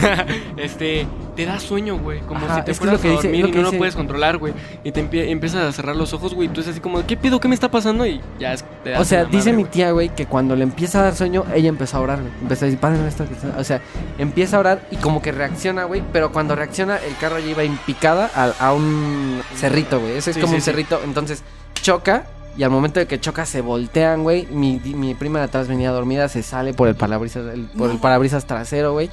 este, 0.58 1.08
te 1.39 1.45
da 1.45 1.60
sueño, 1.60 1.97
güey, 1.97 2.19
como 2.21 2.45
Ajá, 2.45 2.56
si 2.58 2.62
te 2.63 2.73
fueras 2.73 2.95
lo 2.97 3.02
que 3.02 3.08
a 3.08 3.12
dice- 3.12 3.28
dormir 3.30 3.45
y 3.47 3.52
que 3.52 3.58
no 3.60 3.71
lo 3.71 3.78
puedes 3.78 3.95
controlar, 3.95 4.38
güey. 4.38 4.54
Y 4.84 4.91
te 4.91 5.02
empie- 5.04 5.30
empiezas 5.30 5.63
a 5.63 5.71
cerrar 5.71 5.95
los 5.95 6.12
ojos, 6.13 6.34
güey, 6.34 6.47
y 6.47 6.52
tú 6.52 6.62
es 6.62 6.67
así 6.67 6.80
como, 6.80 7.06
¿qué 7.08 7.15
pido? 7.15 7.39
¿Qué 7.39 7.47
me 7.47 7.54
está 7.56 7.71
pasando? 7.71 8.06
Y 8.06 8.19
ya 8.39 8.54
es. 8.54 8.65
te 8.84 8.97
O 8.97 9.06
sea, 9.06 9.25
dice 9.25 9.52
madre, 9.52 9.63
mi 9.63 9.69
tía, 9.69 9.91
güey, 9.91 10.10
que 10.10 10.25
cuando 10.25 10.56
le 10.56 10.63
empieza 10.63 10.99
a 10.99 11.04
dar 11.04 11.15
sueño, 11.15 11.45
ella 11.54 11.69
empezó 11.69 11.97
a 11.97 12.02
orar, 12.02 12.19
güey. 12.19 12.32
Empezó 12.41 12.65
a 12.65 12.67
decir, 12.67 12.80
padre 12.80 12.97
nuestro 12.99 13.28
que 13.28 13.34
está-". 13.36 13.56
O 13.58 13.63
sea, 13.63 13.82
empieza 14.17 14.58
a 14.58 14.60
orar 14.60 14.82
y 14.91 14.97
como 14.97 15.21
que 15.21 15.32
reacciona, 15.32 15.86
güey. 15.86 16.04
Pero 16.12 16.32
cuando 16.32 16.56
reacciona, 16.56 16.97
el 16.97 17.15
carro 17.17 17.39
ya 17.39 17.47
iba 17.47 17.63
en 17.63 17.78
picada 17.78 18.30
a, 18.36 18.52
a 18.67 18.73
un 18.73 19.41
cerrito, 19.56 19.99
güey. 19.99 20.17
Ese 20.17 20.32
es 20.32 20.36
Sí, 20.36 20.41
como 20.41 20.52
sí, 20.52 20.56
un 20.56 20.62
sí. 20.62 20.65
cerrito. 20.65 20.99
Entonces, 21.04 21.43
choca. 21.82 22.25
Y 22.58 22.63
al 22.63 22.71
momento 22.71 22.99
de 22.99 23.06
que 23.08 23.21
choca, 23.21 23.45
se 23.45 23.62
voltean, 23.62 24.23
güey. 24.23 24.45
Mi, 24.52 24.82
mi 24.84 25.13
prima 25.15 25.39
de 25.39 25.45
atrás 25.45 25.69
venía 25.69 25.91
dormida, 25.91 26.28
se 26.28 26.43
sale 26.43 26.73
por 26.73 26.89
el 26.89 26.95
parabrisas, 26.95 27.54
el- 27.54 27.67
por 27.67 27.89
el 27.89 27.99
parabrisas 27.99 28.43
trasero, 28.45 28.91
güey. 28.91 29.10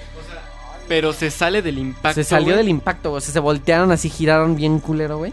Pero 0.88 1.12
se 1.12 1.30
sale 1.30 1.62
del 1.62 1.78
impacto. 1.78 2.14
Se 2.14 2.24
salió 2.24 2.48
güey. 2.48 2.58
del 2.58 2.68
impacto, 2.68 3.10
güey. 3.10 3.18
O 3.18 3.20
sea, 3.20 3.32
se 3.32 3.40
voltearon 3.40 3.90
así, 3.92 4.08
giraron 4.08 4.56
bien 4.56 4.78
culero, 4.78 5.18
güey. 5.18 5.32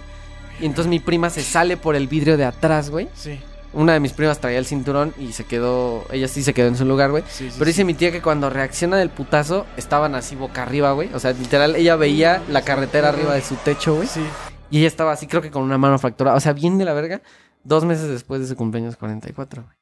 Y 0.59 0.65
entonces 0.65 0.89
mi 0.89 0.99
prima 0.99 1.29
se 1.29 1.41
sale 1.41 1.77
por 1.77 1.95
el 1.95 2.07
vidrio 2.07 2.37
de 2.37 2.45
atrás, 2.45 2.89
güey. 2.89 3.07
Sí. 3.13 3.39
Una 3.73 3.93
de 3.93 3.99
mis 3.99 4.13
primas 4.13 4.39
traía 4.39 4.59
el 4.59 4.65
cinturón 4.65 5.13
y 5.17 5.33
se 5.33 5.45
quedó. 5.45 6.05
Ella 6.11 6.27
sí 6.27 6.43
se 6.43 6.53
quedó 6.53 6.67
en 6.67 6.77
su 6.77 6.85
lugar, 6.85 7.09
güey. 7.09 7.23
Sí, 7.27 7.49
sí, 7.49 7.55
Pero 7.57 7.65
dice 7.65 7.81
sí. 7.81 7.85
mi 7.85 7.95
tía 7.95 8.11
que 8.11 8.21
cuando 8.21 8.49
reacciona 8.49 8.97
del 8.97 9.09
putazo, 9.09 9.65
estaban 9.77 10.13
así 10.13 10.35
boca 10.35 10.61
arriba, 10.61 10.91
güey. 10.91 11.09
O 11.13 11.19
sea, 11.19 11.31
literal, 11.31 11.75
ella 11.75 11.95
veía 11.95 12.43
la 12.49 12.61
carretera 12.61 13.09
arriba 13.09 13.33
de 13.33 13.41
su 13.41 13.55
techo, 13.55 13.95
güey. 13.95 14.07
Sí. 14.07 14.21
Y 14.69 14.79
ella 14.79 14.87
estaba 14.87 15.11
así, 15.11 15.25
creo 15.27 15.41
que 15.41 15.49
con 15.49 15.63
una 15.63 15.77
mano 15.79 15.97
fracturada. 15.97 16.37
O 16.37 16.39
sea, 16.39 16.53
bien 16.53 16.77
de 16.77 16.85
la 16.85 16.93
verga. 16.93 17.21
Dos 17.63 17.83
meses 17.85 18.09
después 18.09 18.41
de 18.41 18.47
su 18.47 18.55
cumpleaños 18.55 18.95
44, 18.95 19.63
güey. 19.63 19.75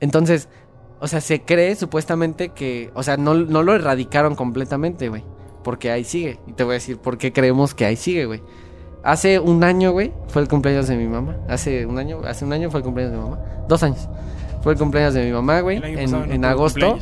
Entonces, 0.00 0.48
o 1.00 1.08
sea, 1.08 1.20
se 1.20 1.42
cree 1.42 1.74
supuestamente 1.76 2.50
que. 2.50 2.90
O 2.94 3.02
sea, 3.02 3.16
no, 3.16 3.34
no 3.34 3.62
lo 3.62 3.74
erradicaron 3.74 4.34
completamente, 4.34 5.08
güey. 5.08 5.22
Porque 5.62 5.90
ahí 5.90 6.04
sigue. 6.04 6.38
Y 6.46 6.52
te 6.52 6.64
voy 6.64 6.72
a 6.72 6.74
decir 6.74 6.98
por 6.98 7.18
qué 7.18 7.32
creemos 7.32 7.74
que 7.74 7.84
ahí 7.84 7.96
sigue, 7.96 8.26
güey. 8.26 8.42
Hace 9.02 9.38
un 9.38 9.62
año, 9.62 9.92
güey, 9.92 10.12
fue 10.28 10.42
el 10.42 10.48
cumpleaños 10.48 10.88
de 10.88 10.96
mi 10.96 11.06
mamá. 11.06 11.36
Hace 11.48 11.86
un 11.86 11.98
año, 11.98 12.22
hace 12.26 12.44
un 12.44 12.52
año 12.52 12.70
fue 12.70 12.80
el 12.80 12.84
cumpleaños 12.84 13.12
de 13.12 13.18
mi 13.18 13.24
mamá. 13.24 13.40
Dos 13.68 13.82
años. 13.82 14.08
Fue 14.62 14.72
el 14.72 14.78
cumpleaños 14.78 15.14
de 15.14 15.24
mi 15.24 15.32
mamá, 15.32 15.60
güey. 15.60 15.76
El 15.76 15.84
año 15.84 15.98
En, 15.98 16.10
no 16.10 16.24
en 16.24 16.44
agosto. 16.44 16.98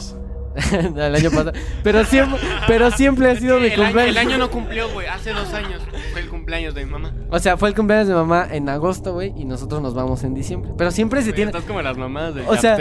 el 0.73 1.15
año 1.15 1.31
pasado. 1.31 1.53
Pero 1.83 2.05
siempre, 2.05 2.41
pero 2.67 2.91
siempre 2.91 3.31
ha 3.31 3.37
sido 3.41 3.59
mi 3.59 3.67
el, 3.67 3.73
año, 3.73 3.83
cumpleaños. 3.85 4.11
el 4.11 4.19
año 4.19 4.39
no 4.39 4.51
cumplió, 4.51 4.93
güey. 4.93 5.07
Hace 5.07 5.33
dos 5.33 5.53
años 5.55 5.83
fue 6.15 6.23
el 6.23 6.29
cumpleaños 6.29 6.75
de 6.75 6.85
mi 6.85 6.93
mamá. 6.93 7.13
O 7.29 7.41
sea, 7.41 7.57
fue 7.57 7.69
el 7.69 7.75
cumpleaños 7.75 8.07
de 8.07 8.15
mamá 8.15 8.47
en 8.49 8.69
agosto, 8.69 9.15
güey, 9.15 9.33
y 9.37 9.45
nosotros 9.45 9.83
nos 9.83 9.95
vamos 9.95 10.23
en 10.23 10.33
diciembre. 10.33 10.71
Pero 10.79 10.93
siempre 10.93 11.21
se 11.23 11.31
Güey, 11.31 11.35
tiene. 11.35 11.51
Estás 11.51 11.65
como 11.65 11.83
las 11.83 11.97
mamás 11.97 12.37
de 12.37 12.43
O 12.47 12.57
sea. 12.57 12.77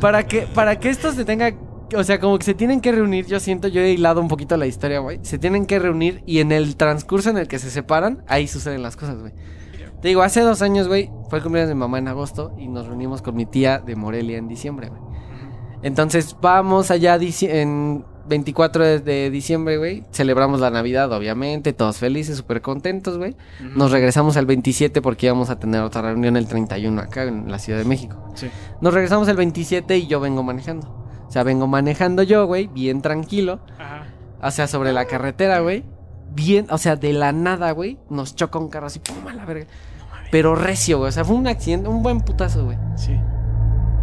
Para 0.00 0.26
que, 0.26 0.42
para 0.42 0.80
que 0.80 0.90
esto 0.90 1.12
se 1.12 1.24
tenga. 1.24 1.54
O 1.96 2.02
sea, 2.02 2.18
como 2.18 2.36
que 2.36 2.44
se 2.44 2.54
tienen 2.54 2.80
que 2.80 2.90
reunir, 2.90 3.26
yo 3.26 3.38
siento, 3.38 3.68
yo 3.68 3.80
he 3.80 3.92
hilado 3.92 4.20
un 4.20 4.26
poquito 4.26 4.56
la 4.56 4.66
historia, 4.66 4.98
güey. 4.98 5.20
Se 5.22 5.38
tienen 5.38 5.66
que 5.66 5.78
reunir 5.78 6.24
y 6.26 6.40
en 6.40 6.50
el 6.50 6.74
transcurso 6.74 7.30
en 7.30 7.38
el 7.38 7.46
que 7.46 7.60
se 7.60 7.70
separan, 7.70 8.24
ahí 8.26 8.48
suceden 8.48 8.82
las 8.82 8.96
cosas, 8.96 9.20
güey. 9.20 9.32
Te 10.02 10.08
digo, 10.08 10.22
hace 10.22 10.40
dos 10.40 10.60
años, 10.60 10.88
güey, 10.88 11.10
fue 11.30 11.38
el 11.38 11.44
cumpleaños 11.44 11.68
de 11.68 11.74
mi 11.74 11.80
mamá 11.80 11.98
en 11.98 12.08
agosto 12.08 12.52
y 12.58 12.66
nos 12.66 12.88
reunimos 12.88 13.22
con 13.22 13.36
mi 13.36 13.46
tía 13.46 13.78
de 13.78 13.94
Morelia 13.94 14.38
en 14.38 14.48
diciembre, 14.48 14.88
güey. 14.88 15.00
Entonces 15.82 16.36
vamos 16.40 16.90
allá 16.90 17.16
en 17.42 18.04
24 18.26 18.84
de, 18.84 18.98
de 19.00 19.30
diciembre, 19.30 19.76
güey. 19.78 20.04
Celebramos 20.12 20.60
la 20.60 20.70
Navidad, 20.70 21.12
obviamente, 21.12 21.72
todos 21.72 21.98
felices, 21.98 22.36
súper 22.36 22.62
contentos, 22.62 23.18
güey. 23.18 23.36
Nos 23.74 23.90
regresamos 23.90 24.36
al 24.36 24.46
27 24.46 25.02
porque 25.02 25.26
íbamos 25.26 25.50
a 25.50 25.58
tener 25.58 25.82
otra 25.82 26.02
reunión 26.02 26.36
el 26.36 26.46
31 26.46 27.00
acá 27.00 27.24
en 27.24 27.50
la 27.50 27.58
Ciudad 27.58 27.78
de 27.78 27.84
México. 27.84 28.16
Sí. 28.34 28.48
Nos 28.80 28.94
regresamos 28.94 29.28
el 29.28 29.36
27 29.36 29.96
y 29.98 30.06
yo 30.06 30.20
vengo 30.20 30.42
manejando. 30.42 30.88
O 31.26 31.30
sea, 31.30 31.42
vengo 31.42 31.66
manejando 31.66 32.22
yo, 32.22 32.46
güey, 32.46 32.66
bien 32.68 33.02
tranquilo. 33.02 33.60
Ajá. 33.78 34.06
O 34.42 34.50
sea, 34.50 34.66
sobre 34.66 34.92
la 34.92 35.06
carretera, 35.06 35.60
güey. 35.60 35.84
Bien, 36.34 36.66
o 36.70 36.78
sea, 36.78 36.96
de 36.96 37.12
la 37.12 37.32
nada, 37.32 37.70
güey. 37.70 37.98
Nos 38.10 38.34
choca 38.34 38.58
un 38.58 38.68
carro 38.68 38.88
así, 38.88 38.98
pum, 38.98 39.26
a 39.26 39.32
la 39.32 39.44
verga. 39.44 39.66
Pero 40.30 40.54
recio, 40.54 40.98
güey. 40.98 41.08
O 41.08 41.12
sea, 41.12 41.24
fue 41.24 41.36
un 41.36 41.46
accidente, 41.46 41.88
un 41.88 42.02
buen 42.02 42.20
putazo, 42.20 42.64
güey. 42.66 42.76
Sí. 42.96 43.18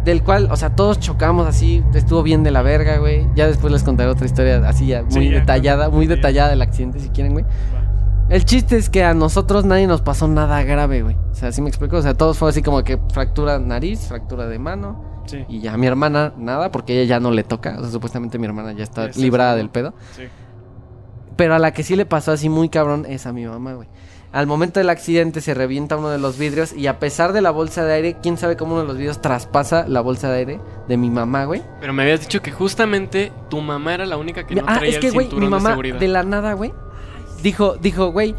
Del 0.04 0.22
cual, 0.22 0.48
o 0.50 0.56
sea, 0.56 0.74
todos 0.74 0.98
chocamos 0.98 1.46
así. 1.46 1.82
Estuvo 1.94 2.22
bien 2.22 2.42
de 2.42 2.50
la 2.50 2.62
verga, 2.62 2.98
güey. 2.98 3.26
Ya 3.36 3.46
después 3.46 3.72
les 3.72 3.84
contaré 3.84 4.10
otra 4.10 4.26
historia 4.26 4.66
así 4.66 4.86
ya 4.86 5.02
muy 5.02 5.12
Sí, 5.12 5.30
ya, 5.30 5.40
detallada, 5.40 5.90
muy 5.90 6.06
detallada 6.06 6.50
del 6.50 6.62
accidente, 6.62 6.98
si 6.98 7.08
quieren, 7.10 7.32
güey. 7.32 7.44
El 8.28 8.44
chiste 8.44 8.76
es 8.76 8.88
que 8.88 9.04
a 9.04 9.14
nosotros 9.14 9.64
nadie 9.64 9.86
nos 9.86 10.00
pasó 10.00 10.26
nada 10.26 10.62
grave, 10.62 11.02
güey. 11.02 11.16
O 11.30 11.34
sea, 11.34 11.50
así 11.50 11.60
me 11.60 11.68
explico. 11.68 11.96
O 11.96 12.02
sea, 12.02 12.14
todos 12.14 12.38
fue 12.38 12.48
así 12.48 12.62
como 12.62 12.82
que 12.82 12.98
fractura 13.12 13.58
nariz, 13.58 14.08
fractura 14.08 14.46
de 14.46 14.58
mano. 14.58 15.04
Sí. 15.26 15.44
Y 15.48 15.60
ya 15.60 15.74
a 15.74 15.76
mi 15.76 15.86
hermana 15.86 16.32
nada, 16.36 16.72
porque 16.72 16.94
ella 17.00 17.16
ya 17.16 17.20
no 17.20 17.30
le 17.30 17.44
toca. 17.44 17.76
O 17.78 17.82
sea, 17.82 17.90
supuestamente 17.90 18.38
mi 18.38 18.46
hermana 18.46 18.72
ya 18.72 18.82
está 18.82 19.08
librada 19.08 19.54
del 19.54 19.70
pedo. 19.70 19.94
Sí. 20.16 20.24
Pero 21.36 21.54
a 21.54 21.58
la 21.58 21.72
que 21.72 21.82
sí 21.82 21.94
le 21.94 22.06
pasó 22.06 22.32
así 22.32 22.48
muy 22.48 22.68
cabrón 22.68 23.06
es 23.08 23.26
a 23.26 23.32
mi 23.32 23.44
mamá, 23.44 23.74
güey. 23.74 23.88
Al 24.32 24.46
momento 24.46 24.80
del 24.80 24.88
accidente 24.88 25.40
se 25.42 25.52
revienta 25.52 25.96
uno 25.98 26.08
de 26.08 26.18
los 26.18 26.38
vidrios 26.38 26.72
y 26.72 26.86
a 26.86 26.98
pesar 26.98 27.34
de 27.34 27.42
la 27.42 27.50
bolsa 27.50 27.84
de 27.84 27.92
aire, 27.92 28.16
quién 28.22 28.38
sabe 28.38 28.56
cómo 28.56 28.72
uno 28.72 28.80
de 28.82 28.86
los 28.88 28.96
vidrios 28.96 29.20
traspasa 29.20 29.86
la 29.86 30.00
bolsa 30.00 30.30
de 30.30 30.38
aire 30.38 30.60
de 30.88 30.96
mi 30.96 31.10
mamá, 31.10 31.44
güey. 31.44 31.62
Pero 31.80 31.92
me 31.92 32.02
habías 32.02 32.20
dicho 32.20 32.40
que 32.40 32.50
justamente 32.50 33.30
tu 33.50 33.60
mamá 33.60 33.92
era 33.94 34.06
la 34.06 34.16
única 34.16 34.46
que 34.46 34.54
no 34.54 34.62
ah, 34.66 34.78
traía 34.78 34.90
es 34.94 34.98
que, 35.00 35.08
el 35.08 35.12
güey, 35.12 35.28
mi 35.34 35.48
mamá 35.48 35.68
de 35.68 35.72
seguridad. 35.74 35.98
de 36.00 36.08
la 36.08 36.22
nada, 36.22 36.54
güey, 36.54 36.72
dijo, 37.42 37.76
dijo, 37.76 38.10
güey, 38.10 38.34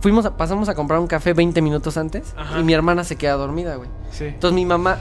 fuimos 0.00 0.24
a- 0.26 0.36
pasamos 0.36 0.68
a 0.68 0.74
comprar 0.74 0.98
un 0.98 1.06
café 1.06 1.32
20 1.32 1.62
minutos 1.62 1.96
antes 1.96 2.34
Ajá. 2.36 2.58
y 2.58 2.64
mi 2.64 2.72
hermana 2.72 3.04
se 3.04 3.14
queda 3.16 3.34
dormida, 3.34 3.76
güey. 3.76 3.88
Sí. 4.10 4.24
Entonces 4.24 4.54
mi 4.54 4.66
mamá 4.66 4.98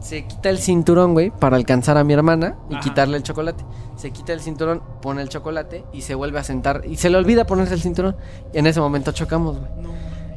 se 0.00 0.24
quita 0.24 0.48
el 0.50 0.58
cinturón, 0.58 1.12
güey, 1.12 1.30
para 1.30 1.56
alcanzar 1.56 1.96
a 1.98 2.04
mi 2.04 2.12
hermana 2.14 2.56
y 2.68 2.74
Ajá. 2.74 2.82
quitarle 2.82 3.16
el 3.18 3.22
chocolate. 3.22 3.64
Se 3.96 4.10
quita 4.10 4.32
el 4.32 4.40
cinturón, 4.40 4.82
pone 5.02 5.20
el 5.22 5.28
chocolate 5.28 5.84
y 5.92 6.00
se 6.00 6.14
vuelve 6.14 6.38
a 6.38 6.44
sentar. 6.44 6.82
Y 6.88 6.96
se 6.96 7.10
le 7.10 7.18
olvida 7.18 7.46
ponerse 7.46 7.74
el 7.74 7.80
cinturón. 7.80 8.16
Y 8.52 8.58
en 8.58 8.66
ese 8.66 8.80
momento 8.80 9.12
chocamos, 9.12 9.58
güey. 9.58 9.70
No. 9.82 9.90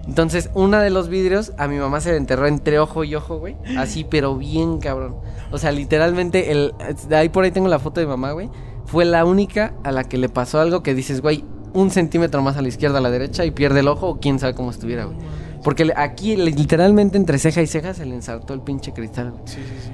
Entonces, 0.05 0.49
una 0.53 0.81
de 0.81 0.89
los 0.89 1.07
vidrios 1.07 1.53
a 1.57 1.67
mi 1.67 1.77
mamá 1.77 2.01
se 2.01 2.11
le 2.11 2.17
enterró 2.17 2.47
entre 2.47 2.77
ojo 2.77 3.05
y 3.05 3.15
ojo, 3.15 3.39
güey. 3.39 3.55
Así, 3.77 4.03
pero 4.03 4.35
bien 4.35 4.79
cabrón. 4.79 5.15
O 5.51 5.57
sea, 5.57 5.71
literalmente, 5.71 6.51
el, 6.51 6.73
de 7.07 7.15
ahí 7.15 7.29
por 7.29 7.45
ahí 7.45 7.51
tengo 7.51 7.69
la 7.69 7.79
foto 7.79 8.01
de 8.01 8.07
mamá, 8.07 8.33
güey. 8.33 8.49
Fue 8.85 9.05
la 9.05 9.23
única 9.23 9.75
a 9.83 9.91
la 9.91 10.03
que 10.03 10.17
le 10.17 10.27
pasó 10.27 10.59
algo 10.59 10.83
que 10.83 10.93
dices, 10.93 11.21
güey, 11.21 11.45
un 11.73 11.89
centímetro 11.89 12.41
más 12.41 12.57
a 12.57 12.61
la 12.61 12.67
izquierda, 12.67 12.97
a 12.97 13.01
la 13.01 13.09
derecha 13.09 13.45
y 13.45 13.51
pierde 13.51 13.79
el 13.79 13.87
ojo 13.87 14.09
o 14.09 14.19
quién 14.19 14.39
sabe 14.39 14.53
cómo 14.53 14.71
estuviera, 14.71 15.05
güey. 15.05 15.17
Porque 15.63 15.91
aquí, 15.95 16.35
literalmente, 16.35 17.17
entre 17.17 17.37
ceja 17.39 17.61
y 17.61 17.67
ceja, 17.67 17.93
se 17.93 18.05
le 18.05 18.15
ensartó 18.15 18.53
el 18.53 18.61
pinche 18.61 18.91
cristal. 18.93 19.31
güey. 19.31 19.43
Sí, 19.45 19.61
sí, 19.61 19.75
sí. 19.85 19.91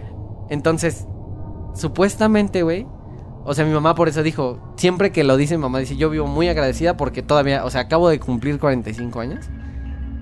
Entonces, 0.49 1.05
supuestamente, 1.75 2.63
güey. 2.63 2.87
O 3.45 3.53
sea, 3.53 3.65
mi 3.65 3.71
mamá 3.71 3.95
por 3.95 4.09
eso 4.09 4.21
dijo, 4.21 4.59
siempre 4.75 5.11
que 5.11 5.23
lo 5.23 5.37
dice 5.37 5.55
mi 5.57 5.61
mamá, 5.61 5.79
dice, 5.79 5.95
yo 5.95 6.09
vivo 6.09 6.27
muy 6.27 6.49
agradecida 6.49 6.97
porque 6.97 7.23
todavía, 7.23 7.65
o 7.65 7.69
sea, 7.71 7.81
acabo 7.81 8.09
de 8.09 8.19
cumplir 8.19 8.59
45 8.59 9.19
años 9.21 9.45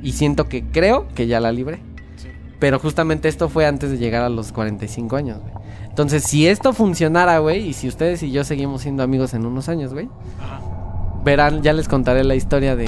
y 0.01 0.13
siento 0.13 0.47
que 0.47 0.63
creo 0.63 1.07
que 1.09 1.27
ya 1.27 1.39
la 1.39 1.51
libré. 1.51 1.77
Sí. 2.15 2.29
Pero 2.59 2.79
justamente 2.79 3.27
esto 3.27 3.49
fue 3.49 3.65
antes 3.65 3.89
de 3.89 3.97
llegar 3.97 4.23
a 4.23 4.29
los 4.29 4.51
45 4.53 5.15
años, 5.15 5.41
güey. 5.41 5.53
Entonces, 5.89 6.23
si 6.23 6.47
esto 6.47 6.73
funcionara, 6.73 7.39
güey, 7.39 7.67
y 7.69 7.73
si 7.73 7.87
ustedes 7.87 8.21
y 8.21 8.31
yo 8.31 8.43
seguimos 8.43 8.83
siendo 8.83 9.01
amigos 9.03 9.33
en 9.33 9.45
unos 9.45 9.67
años, 9.67 9.93
güey, 9.93 10.07
Ajá. 10.39 10.61
verán, 11.25 11.63
ya 11.63 11.73
les 11.73 11.87
contaré 11.89 12.23
la 12.23 12.35
historia 12.35 12.75
de, 12.75 12.87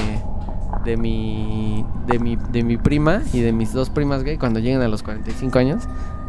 de 0.83 0.97
mi, 0.97 1.85
de 2.07 2.19
mi, 2.19 2.35
de 2.35 2.63
mi 2.63 2.77
prima 2.77 3.21
y 3.33 3.41
de 3.41 3.51
mis 3.51 3.73
dos 3.73 3.89
primas, 3.89 4.23
güey, 4.23 4.37
cuando 4.37 4.59
lleguen 4.59 4.81
a 4.81 4.87
los 4.87 5.03
45 5.03 5.59
años. 5.59 5.83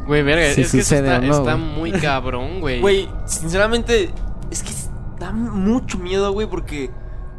Güey, 0.07 0.23
verga, 0.23 0.53
Si 0.55 0.63
es 0.63 0.73
que 0.73 0.79
eso 0.79 0.89
sucede 0.89 1.15
está, 1.15 1.21
no, 1.21 1.39
está 1.39 1.57
muy 1.57 1.93
cabrón, 1.93 2.61
güey. 2.61 2.81
Güey, 2.81 3.09
sinceramente, 3.27 4.11
es 4.51 4.63
que 4.63 4.73
da 5.19 5.33
mucho 5.33 5.99
miedo, 5.99 6.33
güey, 6.33 6.49
porque 6.49 6.91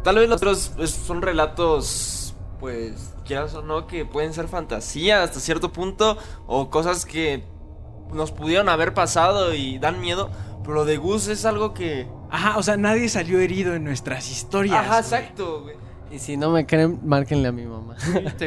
tal 0.04 0.16
vez 0.16 0.30
los 0.30 0.38
otros 0.38 0.72
pues, 0.76 0.92
son 0.92 1.22
relatos, 1.22 2.34
pues, 2.60 3.14
quieras 3.26 3.54
o 3.56 3.62
no, 3.62 3.88
que 3.88 4.06
pueden 4.06 4.34
ser 4.34 4.48
fantasía 4.48 5.24
hasta 5.24 5.40
cierto 5.40 5.72
punto, 5.74 6.18
o 6.48 6.70
cosas 6.70 7.06
que 7.06 7.44
nos 8.14 8.32
pudieron 8.32 8.70
haber 8.70 8.94
pasado 8.94 9.54
y 9.54 9.80
dan 9.80 10.00
miedo, 10.00 10.30
pero 10.64 10.76
lo 10.76 10.86
de 10.86 10.98
Gus 10.98 11.28
es 11.28 11.46
algo 11.46 11.74
que... 11.74 12.08
Ajá, 12.30 12.58
o 12.58 12.64
sea, 12.64 12.78
nadie 12.78 13.10
salió 13.10 13.40
herido 13.40 13.74
en 13.74 13.84
nuestras 13.84 14.30
historias. 14.32 14.86
Ajá, 14.86 15.00
exacto, 15.00 15.64
güey. 15.64 15.76
Y 16.12 16.20
si 16.20 16.36
no 16.36 16.50
me 16.52 16.66
creen, 16.66 17.00
márquenle 17.06 17.48
a 17.48 17.52
mi 17.54 17.66
mamá. 17.66 17.96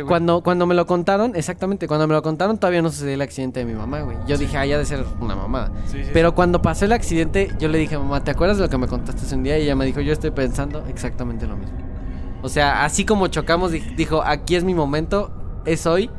Cuando, 0.06 0.42
cuando 0.42 0.66
me 0.66 0.74
lo 0.74 0.86
contaron, 0.86 1.34
exactamente, 1.34 1.88
cuando 1.88 2.06
me 2.06 2.12
lo 2.14 2.22
contaron 2.22 2.58
todavía 2.58 2.82
no 2.82 2.90
sucedió 2.90 3.14
el 3.14 3.22
accidente 3.22 3.60
de 3.60 3.66
mi 3.66 3.72
mamá, 3.72 4.02
güey. 4.02 4.18
Yo 4.26 4.36
dije, 4.36 4.58
ah, 4.58 4.66
ya 4.66 4.76
de 4.76 4.84
ser 4.84 5.02
una 5.20 5.34
mamada. 5.34 5.70
Sí, 5.86 6.04
sí, 6.04 6.10
Pero 6.12 6.34
cuando 6.34 6.60
pasó 6.60 6.84
el 6.84 6.92
accidente, 6.92 7.50
yo 7.58 7.68
le 7.68 7.78
dije, 7.78 7.96
mamá, 7.96 8.22
¿te 8.22 8.30
acuerdas 8.32 8.58
de 8.58 8.64
lo 8.64 8.68
que 8.68 8.76
me 8.76 8.86
contaste 8.86 9.22
hace 9.24 9.34
un 9.34 9.42
día? 9.44 9.58
Y 9.58 9.62
ella 9.62 9.76
me 9.76 9.86
dijo, 9.86 10.00
yo 10.02 10.12
estoy 10.12 10.30
pensando 10.30 10.84
exactamente 10.88 11.46
lo 11.46 11.56
mismo. 11.56 11.78
O 12.42 12.50
sea, 12.50 12.84
así 12.84 13.06
como 13.06 13.28
chocamos, 13.28 13.72
di- 13.72 13.80
dijo, 13.96 14.22
aquí 14.22 14.56
es 14.56 14.64
mi 14.64 14.74
momento, 14.74 15.32
es 15.64 15.86
hoy, 15.86 16.10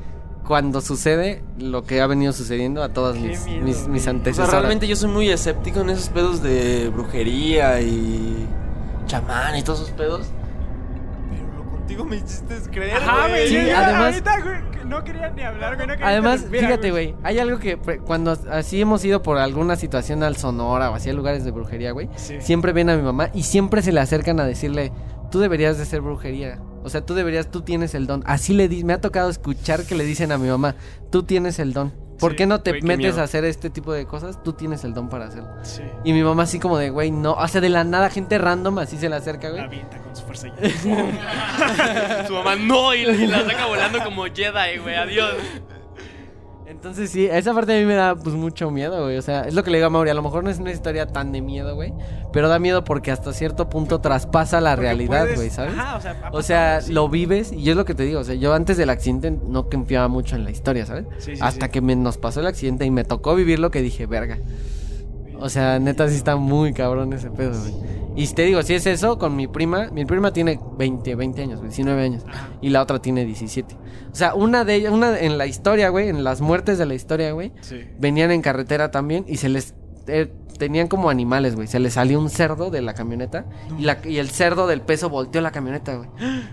cuando 0.47 0.81
sucede 0.81 1.43
lo 1.59 1.83
que 1.83 2.01
ha 2.01 2.07
venido 2.07 2.33
sucediendo 2.33 2.81
a 2.81 2.89
todas 2.89 3.15
mis, 3.17 3.45
miedo, 3.45 3.63
mis, 3.65 3.87
mis 3.87 4.01
O 4.01 4.03
sea, 4.05 4.11
antecesoras. 4.11 4.51
realmente 4.51 4.87
yo 4.87 4.95
soy 4.95 5.09
muy 5.11 5.29
escéptico 5.29 5.81
en 5.81 5.91
esos 5.91 6.09
pedos 6.09 6.41
de 6.41 6.89
brujería 6.89 7.81
y 7.81 8.47
chamán 9.05 9.55
y 9.57 9.61
todos 9.61 9.81
esos 9.81 9.91
pedos. 9.91 10.27
Contigo 11.85 12.03
me 12.05 12.15
hiciste 12.15 12.55
creer, 12.71 12.97
Ajá, 12.97 13.27
güey. 13.27 13.47
Sí, 13.47 13.57
además- 13.69 14.15
ahorita, 14.15 14.41
güey, 14.41 14.85
no 14.87 15.03
quería 15.03 15.29
ni 15.29 15.43
hablar, 15.43 15.75
güey. 15.75 15.85
No 15.87 15.93
quería 15.93 16.07
Además, 16.07 16.45
fíjate, 16.49 16.89
güey, 16.89 17.13
hay 17.21 17.37
algo 17.37 17.59
que 17.59 17.77
cuando 17.77 18.35
así 18.49 18.81
hemos 18.81 19.05
ido 19.05 19.21
por 19.21 19.37
alguna 19.37 19.75
situación 19.75 20.23
al 20.23 20.35
Sonora 20.35 20.89
o 20.89 20.95
así 20.95 21.11
a 21.11 21.13
lugares 21.13 21.45
de 21.45 21.51
brujería, 21.51 21.91
güey, 21.91 22.09
Sí. 22.15 22.37
siempre 22.41 22.73
ven 22.73 22.89
a 22.89 22.95
mi 22.97 23.03
mamá 23.03 23.29
y 23.35 23.43
siempre 23.43 23.83
se 23.83 23.91
le 23.91 23.99
acercan 23.99 24.39
a 24.39 24.45
decirle, 24.45 24.91
tú 25.29 25.37
deberías 25.39 25.77
de 25.77 25.83
hacer 25.83 26.01
brujería. 26.01 26.59
O 26.83 26.89
sea, 26.89 27.01
tú 27.05 27.13
deberías, 27.13 27.51
tú 27.51 27.61
tienes 27.61 27.93
el 27.93 28.07
don. 28.07 28.23
Así 28.25 28.55
le 28.55 28.67
di, 28.67 28.83
me 28.83 28.93
ha 28.93 28.99
tocado 29.01 29.29
escuchar 29.29 29.83
que 29.85 29.93
le 29.93 30.05
dicen 30.05 30.31
a 30.31 30.39
mi 30.39 30.47
mamá, 30.49 30.73
tú 31.11 31.21
tienes 31.21 31.59
el 31.59 31.71
don. 31.73 31.93
¿Por 32.19 32.31
Sí, 32.31 32.37
qué 32.37 32.45
no 32.45 32.61
te 32.61 32.71
güey, 32.71 32.81
metes 32.83 33.17
a 33.17 33.23
hacer 33.23 33.43
este 33.45 33.69
tipo 33.69 33.91
de 33.93 34.05
cosas? 34.05 34.41
Tú 34.43 34.53
tienes 34.53 34.83
el 34.83 34.93
don 34.93 35.09
para 35.09 35.25
hacerlo. 35.25 35.49
Sí. 35.63 35.81
Y 36.03 36.13
mi 36.13 36.23
mamá 36.23 36.43
así 36.43 36.59
como 36.59 36.77
de, 36.77 36.89
güey, 36.89 37.11
no, 37.11 37.33
o 37.33 37.47
sea, 37.47 37.61
de 37.61 37.69
la 37.69 37.83
nada 37.83 38.09
gente 38.09 38.37
random 38.37 38.79
así 38.79 38.97
se 38.97 39.09
le 39.09 39.15
acerca, 39.15 39.47
La 39.49 39.53
güey. 39.53 39.65
avienta 39.65 39.97
con 40.01 40.15
su 40.15 40.23
fuerza. 40.23 40.47
Su 42.27 42.33
mamá 42.33 42.55
no, 42.55 42.93
y, 42.93 42.99
y 43.01 43.27
la 43.27 43.43
saca 43.45 43.65
volando 43.65 44.03
como 44.03 44.23
Jedi, 44.25 44.77
güey. 44.81 44.95
Adiós. 44.95 45.33
Entonces 46.67 47.11
sí, 47.11 47.25
esa 47.27 47.53
parte 47.53 47.75
a 47.75 47.79
mí 47.79 47.85
me 47.85 47.93
da 47.93 48.15
pues 48.15 48.35
mucho 48.35 48.71
miedo, 48.71 49.03
güey. 49.03 49.17
O 49.17 49.21
sea, 49.21 49.41
es 49.43 49.53
lo 49.53 49.63
que 49.63 49.69
le 49.71 49.77
digo 49.77 49.87
a 49.87 49.89
Mauri, 49.91 50.09
a 50.09 50.13
lo 50.15 50.23
mejor 50.23 50.43
no 50.43 50.49
es 50.49 50.57
una 50.59 50.71
historia 50.71 51.05
tan 51.07 51.31
de 51.31 51.41
miedo, 51.41 51.75
güey. 51.75 51.93
Pero 52.33 52.49
da 52.49 52.57
miedo 52.59 52.83
porque 52.83 53.11
hasta 53.11 53.33
cierto 53.33 53.69
punto 53.69 54.01
traspasa 54.01 54.59
la 54.61 54.71
Porque 54.71 54.81
realidad, 54.87 55.21
puedes- 55.21 55.35
güey, 55.35 55.49
¿sabes? 55.51 55.73
Ajá, 55.77 55.95
o 55.97 56.01
sea, 56.01 56.11
ha 56.23 56.29
O 56.31 56.41
sea, 56.41 56.57
pasado, 56.75 56.87
sí. 56.87 56.93
lo 56.93 57.09
vives 57.09 57.51
y 57.51 57.61
yo 57.63 57.71
es 57.71 57.77
lo 57.77 57.85
que 57.85 57.93
te 57.93 58.03
digo, 58.03 58.19
o 58.19 58.23
sea, 58.23 58.35
yo 58.35 58.53
antes 58.53 58.77
del 58.77 58.89
accidente 58.89 59.31
no 59.31 59.69
confiaba 59.69 60.07
mucho 60.07 60.35
en 60.35 60.43
la 60.43 60.51
historia, 60.51 60.85
¿sabes? 60.85 61.05
Sí, 61.19 61.35
sí, 61.35 61.41
Hasta 61.41 61.69
que 61.69 61.81
me, 61.81 61.95
nos 61.95 62.17
pasó 62.17 62.39
el 62.39 62.47
accidente 62.47 62.83
y 62.85 62.91
me 62.91 63.03
tocó 63.03 63.35
vivir 63.35 63.59
lo 63.59 63.69
que 63.69 63.81
dije, 63.81 64.05
verga. 64.07 64.39
O 65.39 65.49
sea, 65.49 65.79
neta 65.79 66.07
sí 66.09 66.15
está 66.15 66.35
muy 66.35 66.73
cabrón 66.73 67.13
ese 67.13 67.29
pedo, 67.29 67.51
güey. 67.59 67.73
Y 68.15 68.27
te 68.33 68.43
digo, 68.43 68.61
si 68.63 68.73
es 68.73 68.85
eso, 68.85 69.17
con 69.19 69.35
mi 69.35 69.47
prima, 69.47 69.89
mi 69.91 70.05
prima 70.05 70.31
tiene 70.31 70.59
20, 70.77 71.15
20 71.15 71.41
años, 71.41 71.57
güey, 71.59 71.69
19 71.69 72.01
años. 72.03 72.23
Y 72.61 72.69
la 72.69 72.81
otra 72.81 72.99
tiene 73.01 73.25
17. 73.25 73.75
O 74.11 74.15
sea, 74.15 74.33
una 74.35 74.63
de 74.63 74.75
ellas, 74.75 74.93
una 74.93 75.19
en 75.19 75.37
la 75.37 75.45
historia, 75.47 75.89
güey, 75.89 76.07
en 76.09 76.23
las 76.23 76.39
muertes 76.41 76.77
de 76.77 76.85
la 76.85 76.93
historia, 76.93 77.31
güey, 77.33 77.51
Sí. 77.61 77.81
venían 77.99 78.31
en 78.31 78.41
carretera 78.41 78.89
también 78.91 79.25
y 79.27 79.37
se 79.37 79.49
les 79.49 79.75
eh, 80.07 80.31
tenían 80.59 80.87
como 80.87 81.09
animales, 81.09 81.55
güey. 81.55 81.67
Se 81.67 81.79
les 81.79 81.93
salió 81.93 82.19
un 82.19 82.29
cerdo 82.29 82.69
de 82.69 82.81
la 82.81 82.93
camioneta 82.93 83.45
y, 83.77 83.81
la- 83.83 83.97
y 84.05 84.19
el 84.19 84.29
cerdo 84.29 84.67
del 84.67 84.81
peso 84.81 85.09
volteó 85.09 85.41
la 85.41 85.51
camioneta, 85.51 85.95
güey. 85.95 86.09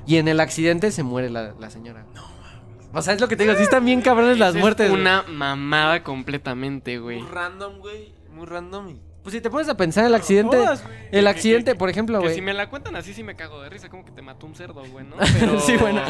Y 0.06 0.16
en 0.16 0.26
el 0.26 0.40
accidente 0.40 0.90
se 0.90 1.02
muere 1.02 1.28
la, 1.30 1.52
la 1.60 1.70
señora. 1.70 2.04
No 2.14 2.22
mames. 2.22 2.88
O 2.94 3.02
sea, 3.02 3.14
es 3.14 3.20
lo 3.20 3.28
que 3.28 3.36
te 3.36 3.44
digo, 3.44 3.54
sí 3.56 3.62
están 3.62 3.84
bien 3.84 4.00
cabrones 4.00 4.38
las 4.38 4.54
es 4.56 4.60
muertes. 4.60 4.90
una 4.90 5.22
mamada 5.28 6.02
completamente, 6.02 6.98
güey. 6.98 7.20
Muy 7.22 7.30
random, 7.30 7.78
güey. 7.78 8.14
Muy 8.34 8.46
random. 8.46 8.88
y- 8.88 9.00
Pues 9.22 9.34
si 9.34 9.40
te 9.40 9.50
pones 9.50 9.68
a 9.68 9.76
pensar 9.76 10.04
el 10.04 10.14
accidente, 10.16 10.56
Todas, 10.56 10.82
güey. 10.84 10.96
el 11.12 11.26
accidente, 11.28 11.72
que- 11.72 11.78
por 11.78 11.88
ejemplo, 11.88 12.20
güey. 12.20 12.34
si 12.34 12.40
me 12.42 12.52
la 12.52 12.68
cuentan 12.68 12.96
así, 12.96 13.14
sí 13.14 13.22
me 13.22 13.36
cago 13.36 13.62
de 13.62 13.68
risa. 13.70 13.88
Como 13.88 14.04
que 14.04 14.10
te 14.10 14.20
mató 14.20 14.46
un 14.46 14.54
cerdo, 14.56 14.82
güey, 14.90 15.04
¿no? 15.06 15.14
Sí, 15.60 15.76
bueno. 15.76 16.02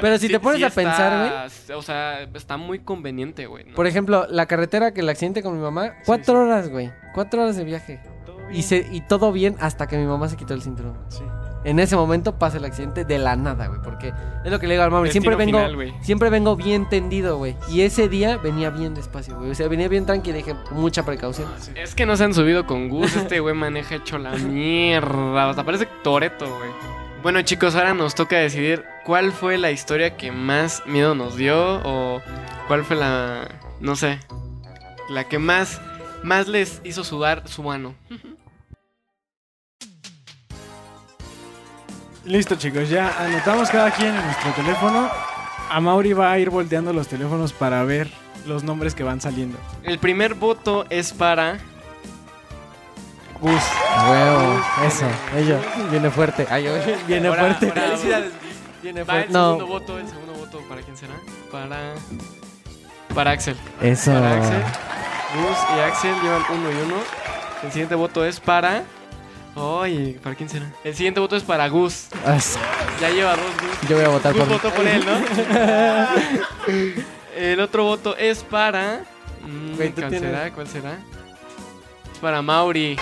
Pero 0.00 0.18
si 0.18 0.28
te 0.32 0.38
pones 0.38 0.62
a 0.62 0.68
está- 0.68 0.80
pensar, 0.80 1.50
O 1.76 1.82
sea, 1.82 2.20
está 2.22 2.56
muy 2.56 2.78
conveniente, 2.78 3.46
güey. 3.46 3.64
¿no? 3.64 3.74
Por 3.74 3.86
ejemplo, 3.88 4.26
la 4.30 4.46
carretera 4.46 4.92
que 4.94 5.00
el 5.00 5.08
accidente 5.08 5.42
con 5.42 5.54
mi 5.56 5.60
mamá, 5.62 5.94
cuatro 6.06 6.42
horas, 6.42 6.68
güey. 6.68 6.92
Cuatro 7.14 7.42
horas 7.42 7.56
de 7.56 7.64
viaje. 7.64 8.00
Todo 8.24 8.38
Y, 8.50 8.52
bien. 8.52 8.62
se, 8.62 8.86
y 8.92 9.00
todo 9.00 9.32
bien 9.32 9.56
hasta 9.60 9.88
que 9.88 9.96
mi 9.98 10.06
mamá 10.06 10.28
se 10.28 10.36
quitó 10.36 10.54
el 10.54 10.62
cinturón. 10.62 10.96
Sí. 11.08 11.24
En 11.62 11.78
ese 11.78 11.94
momento 11.94 12.38
pasa 12.38 12.56
el 12.56 12.64
accidente 12.64 13.04
de 13.04 13.18
la 13.18 13.36
nada, 13.36 13.66
güey. 13.66 13.80
Porque 13.82 14.12
es 14.44 14.50
lo 14.50 14.58
que 14.58 14.66
le 14.66 14.74
digo 14.74 14.84
al. 14.84 14.90
Destino 14.90 15.12
Siempre 15.12 15.36
vengo, 15.36 15.58
final, 15.58 15.94
siempre 16.02 16.30
vengo 16.30 16.56
bien 16.56 16.88
tendido, 16.88 17.36
güey. 17.36 17.56
Y 17.68 17.82
ese 17.82 18.08
día 18.08 18.38
venía 18.38 18.70
bien 18.70 18.94
despacio, 18.94 19.36
güey. 19.36 19.50
O 19.50 19.54
sea, 19.54 19.68
venía 19.68 19.88
bien 19.88 20.06
tranquilo 20.06 20.38
y 20.38 20.42
dije, 20.42 20.56
mucha 20.70 21.04
precaución. 21.04 21.48
Sí. 21.58 21.72
Es 21.76 21.94
que 21.94 22.06
no 22.06 22.16
se 22.16 22.24
han 22.24 22.34
subido 22.34 22.66
con 22.66 22.88
Gus. 22.88 23.14
Este 23.16 23.40
güey 23.40 23.54
maneja 23.54 23.96
hecho 23.96 24.18
la 24.18 24.30
mierda. 24.32 25.48
O 25.48 25.54
sea, 25.54 25.64
parece 25.64 25.86
Toreto, 26.02 26.46
güey. 26.46 26.70
Bueno, 27.22 27.42
chicos, 27.42 27.74
ahora 27.74 27.92
nos 27.92 28.14
toca 28.14 28.38
decidir 28.38 28.84
cuál 29.04 29.32
fue 29.32 29.58
la 29.58 29.70
historia 29.70 30.16
que 30.16 30.32
más 30.32 30.82
miedo 30.86 31.14
nos 31.14 31.36
dio. 31.36 31.80
O 31.84 32.22
cuál 32.68 32.84
fue 32.84 32.96
la. 32.96 33.48
No 33.80 33.96
sé. 33.96 34.18
La 35.10 35.24
que 35.24 35.38
más. 35.38 35.80
Más 36.22 36.48
les 36.48 36.80
hizo 36.84 37.04
sudar 37.04 37.46
su 37.46 37.62
mano. 37.62 37.94
Listo, 42.24 42.54
chicos, 42.56 42.88
ya 42.88 43.12
anotamos 43.18 43.70
cada 43.70 43.90
quien 43.90 44.14
en 44.14 44.24
nuestro 44.24 44.52
teléfono. 44.52 45.08
A 45.70 45.80
Mauri 45.80 46.12
va 46.12 46.32
a 46.32 46.38
ir 46.38 46.50
volteando 46.50 46.92
los 46.92 47.08
teléfonos 47.08 47.52
para 47.52 47.82
ver 47.84 48.10
los 48.46 48.62
nombres 48.64 48.94
que 48.94 49.02
van 49.02 49.20
saliendo. 49.20 49.56
El 49.84 49.98
primer 49.98 50.34
voto 50.34 50.84
es 50.90 51.12
para. 51.12 51.58
Gus. 53.40 53.62
Huevo, 54.08 54.60
eso, 54.86 55.06
ello. 55.36 55.58
Viene 55.90 56.10
fuerte. 56.10 56.46
Ay, 56.50 56.68
oye, 56.68 56.96
viene 57.06 57.28
Ahora- 57.28 57.40
fuerte. 57.54 57.68
ahora- 57.68 57.82
Felicidades. 57.96 58.32
Viene 58.82 59.02
Va 59.04 59.14
el 59.14 59.28
fuerte. 59.28 59.32
segundo 59.32 59.58
No, 59.58 59.66
voto. 59.66 59.98
El 59.98 60.08
segundo 60.08 60.32
voto, 60.34 60.60
¿para 60.68 60.82
quién 60.82 60.96
será? 60.96 61.14
Para. 61.50 61.94
Para 63.14 63.30
Axel. 63.30 63.56
eso. 63.80 64.12
Para 64.12 64.36
Axel. 64.36 64.62
Gus 65.36 65.58
y 65.76 65.80
Axel 65.80 66.14
llevan 66.22 66.42
uno 66.50 66.70
y 66.70 66.74
uno. 66.84 66.96
El 67.62 67.72
siguiente 67.72 67.94
voto 67.94 68.24
es 68.24 68.40
para. 68.40 68.82
Oye, 69.56 70.18
¿para 70.22 70.36
quién 70.36 70.48
será? 70.48 70.66
El 70.84 70.94
siguiente 70.94 71.20
voto 71.20 71.36
es 71.36 71.42
para 71.42 71.68
Gus. 71.68 72.06
Ya 73.00 73.10
lleva 73.10 73.36
dos 73.36 73.44
Gus. 73.60 73.88
Yo 73.88 73.96
voy 73.96 74.04
a 74.04 74.08
votar 74.08 74.32
Gus 74.32 74.42
por 74.44 74.52
votó 74.52 74.70
por 74.70 74.86
él, 74.86 75.04
¿no? 75.04 75.12
El 77.36 77.60
otro 77.60 77.84
voto 77.84 78.16
es 78.16 78.42
para. 78.44 79.02
mm, 79.46 79.76
¿Cuál 79.76 79.92
tienes- 79.94 80.20
será? 80.20 80.52
¿Cuál 80.52 80.66
será? 80.68 80.92
Es 82.12 82.18
para 82.20 82.42
Mauri. 82.42 82.96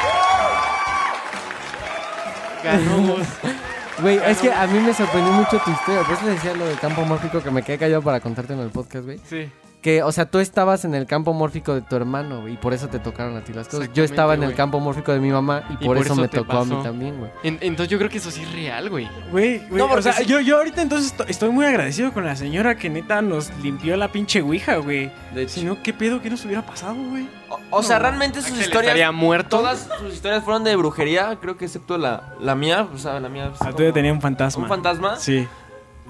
Ganó 2.64 2.96
Gus. 3.14 3.26
Güey, 4.00 4.20
es 4.26 4.38
que 4.38 4.52
a 4.52 4.64
mí 4.68 4.78
me 4.78 4.94
sorprendió 4.94 5.32
mucho 5.32 5.58
tu 5.58 5.72
historia. 5.72 6.02
Por 6.04 6.14
eso 6.14 6.26
decía 6.26 6.54
lo 6.54 6.66
del 6.66 6.78
campo 6.78 7.02
mórfico 7.04 7.42
que 7.42 7.50
me 7.50 7.64
quedé 7.64 7.78
callado 7.78 8.00
para 8.00 8.20
contarte 8.20 8.52
en 8.52 8.60
el 8.60 8.70
podcast, 8.70 9.04
güey. 9.04 9.18
Sí. 9.28 9.50
Que, 9.88 10.02
o 10.02 10.12
sea, 10.12 10.26
tú 10.30 10.38
estabas 10.38 10.84
en 10.84 10.94
el 10.94 11.06
campo 11.06 11.32
mórfico 11.32 11.74
de 11.74 11.80
tu 11.80 11.96
hermano, 11.96 12.42
güey, 12.42 12.52
y 12.52 12.56
por 12.58 12.74
eso 12.74 12.88
te 12.88 12.98
tocaron 12.98 13.34
a 13.38 13.40
ti 13.40 13.54
las 13.54 13.68
cosas. 13.68 13.88
Yo 13.94 14.04
estaba 14.04 14.34
en 14.34 14.42
el 14.42 14.54
campo 14.54 14.80
mórfico 14.80 15.12
de 15.12 15.18
mi 15.18 15.30
mamá 15.30 15.62
y, 15.70 15.72
Y 15.72 15.76
por, 15.76 15.86
por 15.86 15.96
eso, 15.96 16.12
eso 16.12 16.20
me 16.20 16.28
tocó 16.28 16.58
a 16.58 16.64
mí 16.66 16.76
también, 16.82 17.16
güey. 17.18 17.30
En- 17.42 17.56
entonces 17.62 17.88
yo 17.88 17.96
creo 17.96 18.10
que 18.10 18.18
eso 18.18 18.30
sí 18.30 18.42
es 18.42 18.52
real, 18.52 18.90
güey. 18.90 19.08
Güey, 19.30 19.60
güey, 19.60 19.78
No, 19.78 19.86
o 19.86 19.88
porque 19.88 20.02
sea, 20.02 20.12
sí. 20.12 20.26
yo, 20.26 20.40
yo 20.40 20.58
ahorita 20.58 20.82
entonces 20.82 21.12
esto- 21.12 21.24
estoy 21.26 21.48
muy 21.48 21.64
agradecido 21.64 22.12
con 22.12 22.26
la 22.26 22.36
señora 22.36 22.76
que 22.76 22.90
neta 22.90 23.22
nos 23.22 23.50
limpió 23.62 23.96
la 23.96 24.12
pinche 24.12 24.42
ouija, 24.42 24.76
güey. 24.76 25.10
De 25.34 25.48
Si 25.48 25.64
no, 25.64 25.82
¿qué 25.82 25.94
pedo? 25.94 26.20
¿Qué 26.20 26.28
nos 26.28 26.44
hubiera 26.44 26.66
pasado, 26.66 26.96
güey? 27.08 27.26
O, 27.48 27.58
o 27.78 27.82
sea, 27.82 27.98
realmente 27.98 28.42
sus 28.42 28.50
historias. 28.58 28.82
estaría 28.88 29.10
muerto. 29.10 29.56
Todas 29.56 29.88
sus 30.00 30.12
historias 30.12 30.44
fueron 30.44 30.64
de 30.64 30.76
brujería, 30.76 31.38
creo 31.40 31.56
que 31.56 31.64
excepto 31.64 31.96
la, 31.96 32.34
la 32.40 32.54
mía. 32.54 32.86
O 32.94 32.98
sea, 32.98 33.18
la 33.20 33.30
mía. 33.30 33.52
La 33.64 33.72
tuya 33.72 33.90
tenía 33.92 34.12
un 34.12 34.20
fantasma. 34.20 34.64
un 34.64 34.68
fantasma. 34.68 35.16
Sí. 35.16 35.48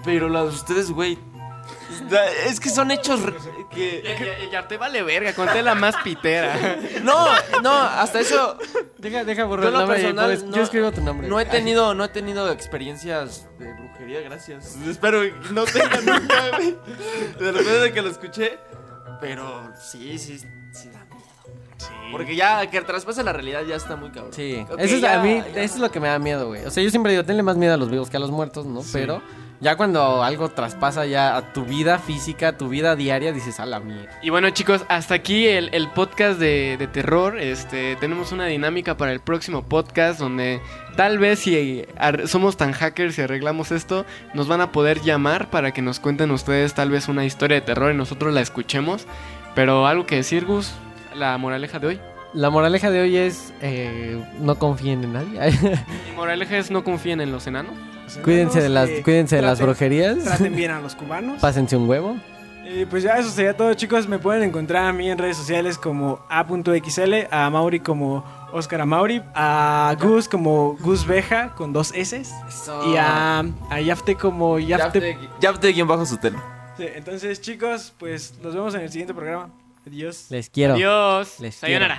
Pero 0.04 0.28
las 0.28 0.42
de 0.44 0.48
ustedes, 0.50 0.90
güey. 0.90 1.16
Es 2.46 2.60
que 2.60 2.68
son 2.70 2.90
hechos 2.90 3.20
que... 3.70 4.02
Ya, 4.50 4.50
ya 4.62 4.68
te 4.68 4.76
vale 4.76 5.02
verga, 5.02 5.32
conté 5.32 5.62
la 5.62 5.74
más 5.74 5.96
pitera. 6.04 6.76
No, 7.02 7.26
no, 7.62 7.72
hasta 7.72 8.20
eso... 8.20 8.56
Deja, 8.98 9.24
deja 9.24 9.44
borrar 9.44 9.64
Yo 9.64 9.68
el 9.70 9.74
nombre. 9.78 9.98
y 9.98 10.02
personal 10.02 10.24
puedes- 10.38 10.54
Yo 10.56 10.62
escribo 10.62 10.92
tu 10.92 11.00
nombre. 11.00 11.28
No 11.28 11.38
he 11.40 11.44
tenido, 11.46 11.94
no 11.94 12.04
he 12.04 12.08
tenido 12.08 12.50
experiencias 12.50 13.46
de 13.58 13.72
brujería, 13.72 14.20
gracias. 14.20 14.76
Espero 14.86 15.20
que 15.22 15.34
no 15.52 15.64
tenga 15.64 16.00
nunca, 16.00 16.34
güey. 16.56 16.76
De 17.38 17.52
repente 17.52 17.78
de 17.80 17.92
que 17.92 18.02
lo 18.02 18.10
escuché. 18.10 18.58
Pero 19.20 19.70
sí, 19.80 20.18
sí, 20.18 20.38
sí 20.38 20.90
da 20.90 21.04
miedo. 21.04 21.18
Porque 22.12 22.36
ya 22.36 22.68
que 22.70 22.80
traspase 22.82 23.22
la 23.22 23.32
realidad 23.32 23.62
ya 23.62 23.76
está 23.76 23.96
muy 23.96 24.10
cabrón. 24.10 24.32
Sí, 24.32 24.64
eso 24.78 24.96
es, 24.96 25.00
ya, 25.00 25.20
a 25.20 25.22
mí, 25.22 25.42
ya. 25.54 25.62
eso 25.62 25.74
es 25.74 25.80
lo 25.80 25.90
que 25.90 26.00
me 26.00 26.08
da 26.08 26.18
miedo, 26.18 26.46
güey. 26.48 26.64
O 26.64 26.70
sea, 26.70 26.82
yo 26.82 26.90
siempre 26.90 27.12
digo, 27.12 27.24
tenle 27.24 27.42
más 27.42 27.56
miedo 27.56 27.74
a 27.74 27.76
los 27.76 27.90
vivos 27.90 28.10
que 28.10 28.16
a 28.16 28.20
los 28.20 28.30
muertos, 28.30 28.66
¿no? 28.66 28.80
Pero 28.92 29.20
ya 29.60 29.76
cuando 29.76 30.22
algo 30.22 30.48
traspasa 30.50 31.06
ya 31.06 31.36
a 31.36 31.52
tu 31.52 31.64
vida 31.64 31.98
física, 31.98 32.48
a 32.48 32.56
tu 32.56 32.68
vida 32.68 32.94
diaria, 32.96 33.32
dices, 33.32 33.58
a 33.60 33.66
la 33.66 33.80
mierda. 33.80 34.18
Y 34.22 34.30
bueno 34.30 34.50
chicos, 34.50 34.84
hasta 34.88 35.14
aquí 35.14 35.46
el, 35.46 35.70
el 35.72 35.88
podcast 35.88 36.38
de, 36.38 36.76
de 36.78 36.86
terror. 36.86 37.38
Este, 37.38 37.96
tenemos 37.96 38.32
una 38.32 38.46
dinámica 38.46 38.96
para 38.96 39.12
el 39.12 39.20
próximo 39.20 39.62
podcast 39.62 40.20
donde 40.20 40.60
tal 40.96 41.18
vez 41.18 41.40
si 41.40 41.84
somos 42.26 42.56
tan 42.56 42.72
hackers 42.72 43.18
y 43.18 43.22
arreglamos 43.22 43.72
esto, 43.72 44.06
nos 44.34 44.48
van 44.48 44.60
a 44.60 44.72
poder 44.72 45.00
llamar 45.00 45.50
para 45.50 45.72
que 45.72 45.82
nos 45.82 46.00
cuenten 46.00 46.30
ustedes 46.30 46.74
tal 46.74 46.90
vez 46.90 47.08
una 47.08 47.24
historia 47.24 47.56
de 47.56 47.66
terror 47.66 47.92
y 47.92 47.96
nosotros 47.96 48.32
la 48.32 48.40
escuchemos. 48.40 49.06
Pero 49.54 49.86
algo 49.86 50.06
que 50.06 50.16
decir, 50.16 50.44
Gus, 50.44 50.72
la 51.16 51.36
moraleja 51.38 51.78
de 51.78 51.86
hoy. 51.88 52.00
La 52.34 52.50
moraleja 52.50 52.90
de 52.90 53.00
hoy 53.00 53.16
es, 53.16 53.54
eh, 53.62 54.22
no 54.38 54.56
confíen 54.58 55.02
en 55.02 55.14
nadie. 55.14 55.50
Mi 56.10 56.14
moraleja 56.14 56.58
es 56.58 56.70
no 56.70 56.84
confíen 56.84 57.20
en 57.20 57.32
los 57.32 57.46
enanos. 57.46 57.72
Cuídense 58.16 58.60
de 58.62 58.68
las, 58.68 58.88
Eh, 58.88 59.02
cuídense 59.04 59.36
de 59.36 59.42
las 59.42 59.60
brujerías. 59.60 60.18
Traten 60.24 60.54
bien 60.56 60.70
a 60.70 60.80
los 60.80 60.94
cubanos. 60.94 61.40
Pásense 61.40 61.76
un 61.76 61.88
huevo. 61.88 62.16
Eh, 62.64 62.86
pues 62.88 63.02
ya 63.02 63.14
eso 63.14 63.30
sería 63.30 63.56
todo, 63.56 63.72
chicos. 63.74 64.06
Me 64.08 64.18
pueden 64.18 64.42
encontrar 64.42 64.84
a 64.86 64.92
mí 64.92 65.10
en 65.10 65.16
redes 65.16 65.38
sociales 65.38 65.78
como 65.78 66.20
a.xl, 66.28 67.14
a 67.30 67.48
Mauri 67.48 67.80
como 67.80 68.22
Oscar 68.52 68.82
Amauri, 68.82 69.22
a 69.34 69.96
Gus 69.98 70.28
como 70.28 70.76
Gus 70.80 71.06
Beja 71.06 71.54
con 71.54 71.72
dos 71.72 71.92
S 71.94 72.22
y 72.86 72.96
a, 72.96 73.40
a 73.70 73.80
Yafte 73.80 74.16
como 74.16 74.58
Yafte. 74.58 75.18
Yafte 75.40 75.72
guion 75.72 75.88
bajo 75.88 76.04
su 76.04 76.18
telo. 76.18 76.38
Sí, 76.76 76.84
entonces, 76.94 77.40
chicos, 77.40 77.94
pues 77.98 78.34
nos 78.42 78.54
vemos 78.54 78.74
en 78.74 78.82
el 78.82 78.90
siguiente 78.90 79.14
programa. 79.14 79.48
Adiós. 79.86 80.26
Les 80.28 80.50
quiero. 80.50 80.74
Adiós. 80.74 81.40
Les 81.40 81.54
Sayonara. 81.54 81.98